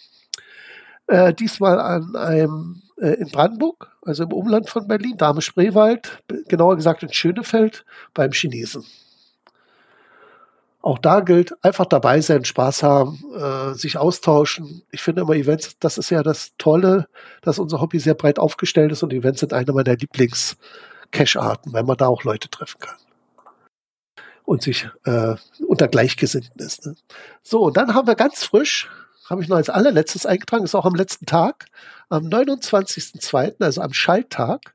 Äh, 1.09 1.35
diesmal 1.35 1.79
an 1.79 2.17
einem 2.17 2.83
äh, 2.97 3.15
in 3.15 3.29
Brandenburg, 3.29 3.91
also 4.03 4.25
im 4.25 4.33
Umland 4.33 4.71
von 4.71 4.89
Berlin, 4.89 5.19
Dame 5.19 5.43
Spreewald, 5.43 6.23
genauer 6.49 6.77
gesagt 6.77 7.03
in 7.03 7.13
Schönefeld 7.13 7.85
beim 8.15 8.33
Chinesen. 8.33 8.85
Auch 10.83 10.99
da 10.99 11.21
gilt, 11.21 11.55
einfach 11.65 11.87
dabei 11.87 12.21
sein, 12.21 12.45
Spaß 12.45 12.83
haben, 12.83 13.23
äh, 13.37 13.75
sich 13.75 13.99
austauschen. 13.99 14.83
Ich 14.91 15.01
finde 15.01 15.23
immer 15.23 15.35
Events, 15.35 15.77
das 15.79 15.97
ist 15.97 16.11
ja 16.11 16.25
das 16.25 16.55
Tolle, 16.59 17.07
dass 17.41 17.61
unser 17.61 17.81
Hobby 17.81 18.01
sehr 18.01 18.15
breit 18.15 18.41
aufgestellt 18.41 18.91
ist 18.91 19.05
und 19.05 19.13
Events 19.13 19.41
sind 19.41 19.53
eine 19.53 19.73
meiner 19.73 19.95
Lieblings-Cash-Arten, 19.95 21.73
weil 21.73 21.85
man 21.85 21.97
da 21.97 22.09
auch 22.09 22.25
Leute 22.25 22.51
treffen 22.51 22.81
kann. 22.81 22.97
Und 24.45 24.63
sich 24.63 24.89
äh, 25.05 25.37
unter 25.69 25.87
Gleichgesinnten 25.87 26.61
ist. 26.61 26.85
Ne? 26.85 26.97
So, 27.45 27.63
und 27.63 27.77
dann 27.77 27.95
haben 27.95 28.09
wir 28.09 28.17
ganz 28.17 28.43
frisch, 28.43 28.91
habe 29.31 29.41
ich 29.41 29.49
noch 29.49 29.59
als 29.59 29.71
allerletztes 29.71 30.27
eingetragen, 30.27 30.65
ist 30.65 30.75
auch 30.75 30.85
am 30.85 30.97
letzten 30.97 31.27
Tag, 31.27 31.67
am 32.09 32.25
29.02., 32.25 33.63
also 33.63 33.83
am 33.83 33.93
Schalltag, 33.93 34.75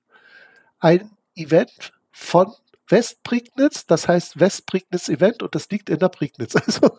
ein 0.80 1.12
Event 1.36 1.92
von 2.14 2.54
Westprignitz, 2.90 3.86
das 3.86 4.08
heißt 4.08 4.40
Westprignitz 4.40 5.10
Event 5.10 5.44
und 5.44 5.54
das 5.56 5.70
liegt 5.70 5.90
in 5.90 6.00
der 6.00 6.08
Prignitz. 6.10 6.56
Also 6.66 6.90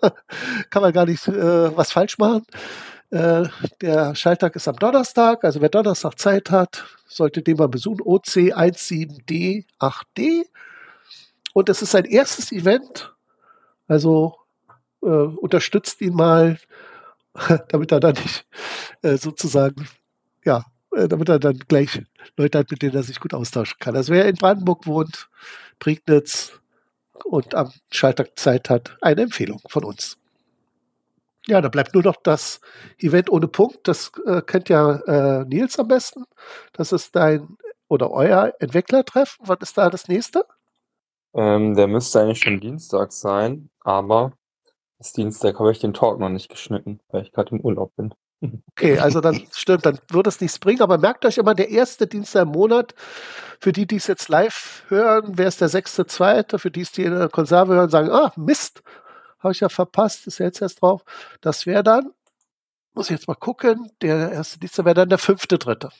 kann 0.71 0.83
man 0.83 0.93
gar 0.93 1.07
nicht 1.07 1.27
äh, 1.29 1.77
was 1.77 1.93
falsch 1.93 2.19
machen. 2.19 2.45
Äh, 3.11 3.45
der 3.81 4.15
Schalltag 4.15 4.55
ist 4.57 4.69
am 4.69 4.77
Donnerstag, 4.77 5.45
also 5.45 5.61
wer 5.61 5.71
Donnerstag 5.71 6.19
Zeit 6.19 6.51
hat, 6.51 6.85
sollte 7.07 7.43
den 7.43 7.57
mal 7.57 7.69
besuchen. 7.69 8.03
OC17D8D. 8.03 10.45
Und 11.55 11.69
es 11.69 11.83
ist 11.83 11.93
sein 11.93 12.05
erstes 12.05 12.53
Event. 12.53 13.15
Also 13.87 14.37
äh, 15.03 15.07
unterstützt 15.07 16.01
ihn 16.03 16.15
mal, 16.15 16.59
damit 17.69 17.93
er 17.93 18.01
dann 18.01 18.15
nicht 18.15 18.47
äh, 19.03 19.17
sozusagen, 19.17 19.89
ja, 20.45 20.65
damit 21.07 21.29
er 21.29 21.39
dann 21.39 21.59
gleich 21.69 22.03
Leute 22.37 22.59
hat, 22.59 22.71
mit 22.71 22.83
denen 22.83 22.97
er 22.97 23.03
sich 23.03 23.21
gut 23.21 23.35
austauschen 23.35 23.77
kann. 23.79 23.95
Also 23.95 24.13
wer 24.13 24.27
in 24.27 24.37
Brandenburg 24.37 24.87
wohnt, 24.87 25.29
Prignitz 25.79 26.59
und 27.25 27.55
am 27.55 27.71
Schalttag 27.91 28.39
Zeit 28.39 28.71
hat, 28.71 28.97
eine 29.01 29.23
Empfehlung 29.23 29.61
von 29.69 29.85
uns. 29.85 30.17
Ja, 31.47 31.61
da 31.61 31.69
bleibt 31.69 31.95
nur 31.95 32.03
noch 32.03 32.17
das 32.23 32.61
Event 32.99 33.31
ohne 33.31 33.49
Punkt. 33.49 33.79
Das 33.85 34.13
äh, 34.27 34.43
kennt 34.43 34.69
ja 34.69 34.97
äh, 35.07 35.45
Nils 35.45 35.79
am 35.79 35.89
besten. 35.89 36.25
Das 36.73 36.93
ist 36.93 37.17
dein 37.17 37.57
oder 37.89 38.11
euer 38.11 38.53
Entwicklertreffen. 38.59 39.49
Was 39.49 39.59
ist 39.63 39.79
da 39.79 39.89
das 39.89 40.09
nächste? 40.09 40.45
Ähm, 41.35 41.75
der 41.75 41.87
müsste 41.87 42.21
eigentlich 42.21 42.41
schon 42.41 42.61
Dienstag 42.61 43.13
sein, 43.13 43.71
aber 43.81 44.33
das 44.99 45.13
Dienstag 45.13 45.59
habe 45.59 45.73
ich 45.73 45.79
den 45.79 45.95
Talk 45.95 46.19
noch 46.19 46.29
nicht 46.29 46.49
geschnitten, 46.49 47.01
weil 47.09 47.23
ich 47.23 47.33
gerade 47.33 47.55
im 47.55 47.61
Urlaub 47.61 47.95
bin. 47.97 48.13
Okay, 48.41 48.99
also 48.99 49.21
dann 49.21 49.47
stimmt, 49.53 49.87
dann 49.87 49.99
wird 50.11 50.27
es 50.27 50.41
nichts 50.41 50.59
bringen, 50.59 50.83
aber 50.83 50.99
merkt 50.99 51.25
euch 51.25 51.39
immer, 51.39 51.55
der 51.55 51.71
erste 51.71 52.07
Dienstag 52.07 52.43
im 52.43 52.49
Monat, 52.49 52.95
für 53.61 53.73
die, 53.73 53.87
die 53.87 53.97
es 53.97 54.07
jetzt 54.07 54.29
live 54.29 54.85
hören, 54.89 55.37
wäre 55.37 55.49
es 55.49 55.57
der 55.57 55.69
sechste, 55.69 56.07
zweite, 56.07 56.59
für 56.59 56.71
die, 56.71 56.85
die 56.85 57.05
in 57.05 57.19
der 57.19 57.29
Konserve 57.29 57.75
hören, 57.75 57.91
sagen, 57.91 58.11
ah, 58.11 58.33
Mist, 58.37 58.83
habe 59.41 59.53
ich 59.53 59.61
ja 59.61 59.69
verpasst, 59.69 60.27
ist 60.27 60.39
ja 60.39 60.47
jetzt 60.47 60.63
erst 60.63 60.83
drauf. 60.83 61.03
Das 61.41 61.67
wäre 61.67 61.83
dann, 61.83 62.13
muss 62.95 63.07
ich 63.07 63.17
jetzt 63.17 63.29
mal 63.29 63.35
gucken, 63.35 63.91
der 64.03 64.33
erste 64.33 64.59
Dienstag 64.59 64.85
wäre 64.85 64.95
dann 64.95 65.09
der 65.09 65.19
fünfte, 65.19 65.59
dritte. 65.59 65.91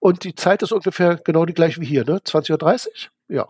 Und 0.00 0.24
die 0.24 0.34
Zeit 0.34 0.62
ist 0.62 0.72
ungefähr 0.72 1.16
genau 1.16 1.46
die 1.46 1.54
gleiche 1.54 1.80
wie 1.80 1.86
hier, 1.86 2.04
ne? 2.04 2.18
20.30 2.18 2.86
Uhr? 2.86 3.36
Ja. 3.36 3.48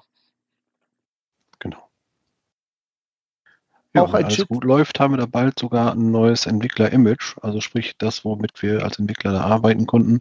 Ja, 3.95 4.03
auch 4.03 4.13
wenn 4.13 4.25
alles 4.25 4.35
Chip. 4.35 4.49
gut 4.49 4.65
läuft, 4.65 4.99
haben 4.99 5.15
wir 5.15 5.19
da 5.19 5.27
bald 5.27 5.59
sogar 5.59 5.93
ein 5.93 6.11
neues 6.11 6.47
Entwickler-Image, 6.47 7.37
also 7.41 7.61
sprich 7.61 7.97
das, 7.97 8.25
womit 8.25 8.61
wir 8.61 8.83
als 8.83 8.99
Entwickler 8.99 9.33
da 9.33 9.43
arbeiten 9.43 9.87
konnten. 9.87 10.21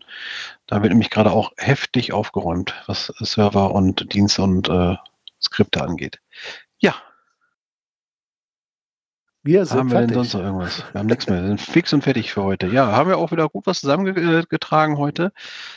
Da 0.67 0.81
wird 0.83 0.91
nämlich 0.91 1.09
gerade 1.09 1.31
auch 1.31 1.51
heftig 1.57 2.13
aufgeräumt, 2.13 2.75
was 2.85 3.07
Server 3.19 3.73
und 3.73 4.13
Dienste 4.13 4.43
und 4.43 4.69
äh, 4.69 4.95
Skripte 5.41 5.81
angeht. 5.83 6.19
Wir 9.45 9.65
sind 9.65 9.77
haben 9.77 9.87
wir 9.89 9.97
fertig. 9.97 10.07
denn 10.07 10.23
sonst 10.23 10.33
noch 10.35 10.41
irgendwas? 10.41 10.83
Wir 10.93 10.99
haben 10.99 11.07
nichts 11.07 11.27
mehr. 11.27 11.41
Wir 11.41 11.49
sind 11.49 11.59
fix 11.59 11.91
und 11.91 12.01
fertig 12.01 12.31
für 12.31 12.43
heute. 12.43 12.67
Ja, 12.67 12.93
haben 12.93 13.09
wir 13.09 13.17
auch 13.17 13.33
wieder 13.33 13.49
gut 13.49 13.65
was 13.65 13.81
zusammengetragen 13.81 14.97
heute. 14.97 15.33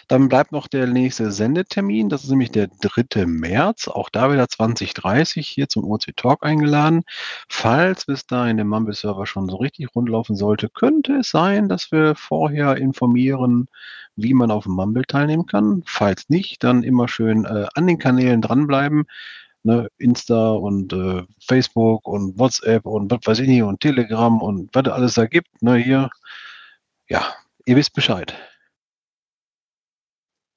Dann 0.07 0.29
bleibt 0.29 0.53
noch 0.53 0.69
der 0.69 0.87
nächste 0.87 1.33
Sendetermin. 1.33 2.09
Das 2.09 2.23
ist 2.23 2.31
nämlich 2.31 2.53
der 2.53 2.69
3. 2.81 3.27
März. 3.27 3.89
Auch 3.89 4.09
da 4.09 4.33
wieder 4.33 4.49
2030 4.49 5.49
hier 5.49 5.69
zum 5.69 5.83
OC 5.83 6.17
Talk 6.17 6.45
eingeladen. 6.45 7.03
Falls 7.49 8.05
bis 8.05 8.25
dahin 8.25 8.57
der 8.57 8.67
Mumble-Server 8.67 9.27
schon 9.27 9.49
so 9.49 9.57
richtig 9.57 9.89
rundlaufen 9.97 10.37
sollte, 10.37 10.69
könnte 10.69 11.15
es 11.15 11.31
sein, 11.31 11.69
dass 11.69 11.91
wir 11.91 12.15
vorher 12.15 12.77
informieren, 12.77 13.67
wie 14.15 14.33
man 14.33 14.53
auf 14.53 14.63
dem 14.63 14.75
Mumble 14.75 15.07
teilnehmen 15.07 15.47
kann. 15.47 15.83
Falls 15.87 16.29
nicht, 16.29 16.63
dann 16.63 16.85
immer 16.85 17.09
schön 17.09 17.45
äh, 17.45 17.67
an 17.75 17.89
den 17.89 17.99
Kanälen 17.99 18.43
dranbleiben 18.43 19.07
ne, 19.67 19.89
Insta 19.99 20.51
und 20.53 20.93
äh, 20.93 21.25
Facebook 21.41 22.07
und 22.09 22.39
WhatsApp 22.39 22.87
und 22.87 23.11
was 23.11 23.21
weiß 23.25 23.39
ich 23.41 23.49
nicht 23.49 23.63
und 23.63 23.81
Telegram 23.81 24.41
und 24.41 24.75
was 24.75 24.89
alles 24.89 25.15
da 25.15 25.27
gibt, 25.27 25.63
ne, 25.63 25.77
hier. 25.77 26.09
Ja, 27.09 27.35
ihr 27.67 27.77
wisst 27.77 27.93
Bescheid. 27.93 28.35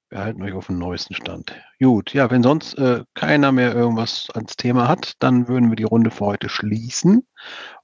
Wir 0.08 0.20
halten 0.20 0.42
euch 0.42 0.54
auf 0.54 0.66
dem 0.66 0.78
neuesten 0.78 1.14
Stand. 1.14 1.54
Gut, 1.78 2.14
ja, 2.14 2.30
wenn 2.30 2.42
sonst 2.42 2.74
äh, 2.78 3.04
keiner 3.14 3.52
mehr 3.52 3.74
irgendwas 3.74 4.28
ans 4.34 4.56
Thema 4.56 4.88
hat, 4.88 5.14
dann 5.20 5.46
würden 5.46 5.70
wir 5.70 5.76
die 5.76 5.84
Runde 5.84 6.10
für 6.10 6.26
heute 6.26 6.48
schließen 6.48 7.26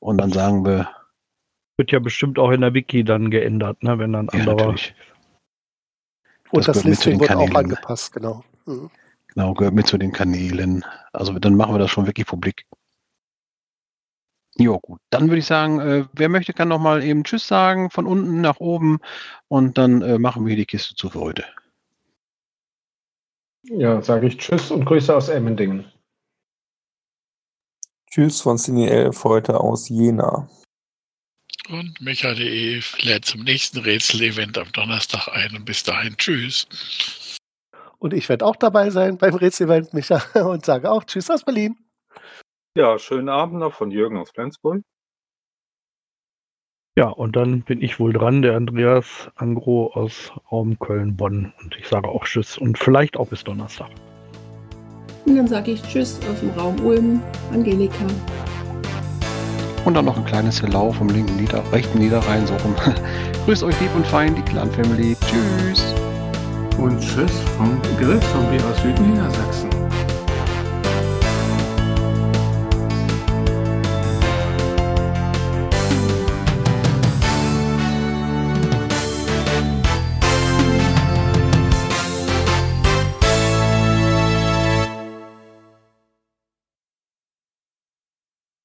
und 0.01 0.19
dann 0.19 0.33
sagen 0.33 0.65
wir. 0.65 0.89
Wird 1.79 1.93
ja 1.93 1.99
bestimmt 1.99 2.39
auch 2.39 2.53
in 2.53 2.63
der 2.63 2.73
Wiki 2.73 3.05
dann 3.05 3.31
geändert, 3.31 3.83
ne, 3.83 3.99
wenn 3.99 4.15
dann 4.15 4.31
ja, 4.33 4.41
anderer. 4.41 4.57
Natürlich. 4.57 4.95
Und 6.51 6.67
das, 6.67 6.77
das 6.77 6.85
Listing 6.85 7.21
wird 7.21 7.33
auch 7.33 7.55
angepasst, 7.55 8.15
genau. 8.15 8.43
Mhm. 8.65 8.91
Genau, 9.37 9.53
gehört 9.53 9.75
mit 9.75 9.87
zu 9.87 9.99
den 9.99 10.13
Kanälen. 10.13 10.83
Also 11.13 11.39
dann 11.39 11.57
machen 11.57 11.75
wir 11.75 11.79
das 11.79 11.91
schon 11.91 12.07
wirklich 12.07 12.27
publik. 12.27 12.65
Jo, 14.57 14.81
gut. 14.81 14.99
Dann 15.11 15.29
würde 15.29 15.41
ich 15.41 15.45
sagen, 15.45 15.79
äh, 15.79 16.07
wer 16.15 16.31
möchte, 16.31 16.55
kann 16.55 16.69
noch 16.69 16.79
mal 16.79 17.05
eben 17.05 17.23
Tschüss 17.23 17.47
sagen, 17.47 17.91
von 17.91 18.07
unten 18.07 18.41
nach 18.41 18.61
oben. 18.61 18.99
Und 19.49 19.77
dann 19.77 20.01
äh, 20.01 20.19
machen 20.19 20.47
wir 20.47 20.55
hier 20.55 20.65
die 20.65 20.67
Kiste 20.67 20.95
zu 20.95 21.11
für 21.11 21.21
heute. 21.21 21.45
Ja, 23.65 24.01
sage 24.01 24.29
ich 24.29 24.39
Tschüss 24.39 24.71
und 24.71 24.87
Grüße 24.87 25.15
aus 25.15 25.29
Emmendingen. 25.29 25.85
Tschüss 28.11 28.41
von 28.41 28.57
Cine 28.57 28.89
11 28.89 29.23
heute 29.23 29.61
aus 29.61 29.91
Jena. 29.91 30.49
Und 31.69 32.01
Mecha.de 32.01 32.81
lädt 33.03 33.27
zum 33.27 33.43
nächsten 33.43 33.81
Rätsel-Event 33.81 34.57
am 34.57 34.73
Donnerstag 34.73 35.29
ein. 35.29 35.57
Und 35.57 35.67
bis 35.67 35.83
dahin, 35.83 36.17
tschüss. 36.17 36.67
Und 38.07 38.15
ich 38.15 38.29
werde 38.29 38.47
auch 38.47 38.55
dabei 38.55 38.91
sein 38.91 39.19
beim 39.19 39.35
Rätselevent, 39.35 39.93
Micha, 39.93 40.23
und 40.47 40.65
sage 40.65 40.89
auch 40.93 41.03
Tschüss 41.03 41.29
aus 41.29 41.43
Berlin. 41.43 41.77
Ja, 42.79 43.01
schönen 43.01 43.29
Abend 43.29 43.59
noch 43.59 43.73
von 43.73 43.91
Jürgen 43.91 44.17
aus 44.17 44.31
Flensburg. 44.31 44.83
Ja, 46.97 47.09
und 47.09 47.35
dann 47.35 47.63
bin 47.63 47.83
ich 47.83 47.99
wohl 47.99 48.13
dran, 48.13 48.43
der 48.43 48.55
Andreas 48.55 49.29
Angro 49.35 49.89
aus 49.93 50.31
Raum 50.53 50.79
Köln-Bonn. 50.79 51.53
Und 51.61 51.77
ich 51.81 51.89
sage 51.89 52.07
auch 52.07 52.23
Tschüss 52.23 52.57
und 52.57 52.79
vielleicht 52.79 53.17
auch 53.17 53.27
bis 53.27 53.43
Donnerstag. 53.43 53.91
Und 55.25 55.35
dann 55.35 55.49
sage 55.49 55.73
ich 55.73 55.83
Tschüss 55.83 56.21
aus 56.31 56.39
dem 56.39 56.51
Raum 56.51 56.79
Ulm, 56.87 57.21
Angelika. 57.53 58.07
Und 59.85 59.95
dann 59.95 60.05
noch 60.05 60.17
ein 60.17 60.25
kleines 60.27 60.63
Hello 60.63 60.93
vom 60.93 61.09
linken 61.09 61.35
Nieder 61.39 61.61
rechten 61.73 61.99
Niederrhein, 61.99 62.47
so 62.47 62.55
rum. 62.59 62.77
Grüßt 63.47 63.65
euch 63.65 63.81
lieb 63.81 63.93
und 63.97 64.07
fein, 64.07 64.37
die 64.37 64.43
Clan 64.43 64.71
Family. 64.71 65.17
Tschüss. 65.27 65.96
Und 66.79 67.01
tschüss 67.01 67.33
vom 67.57 67.81
Grillzombie 67.99 68.63
aus 68.63 68.83
Südniedersachsen. 68.83 69.76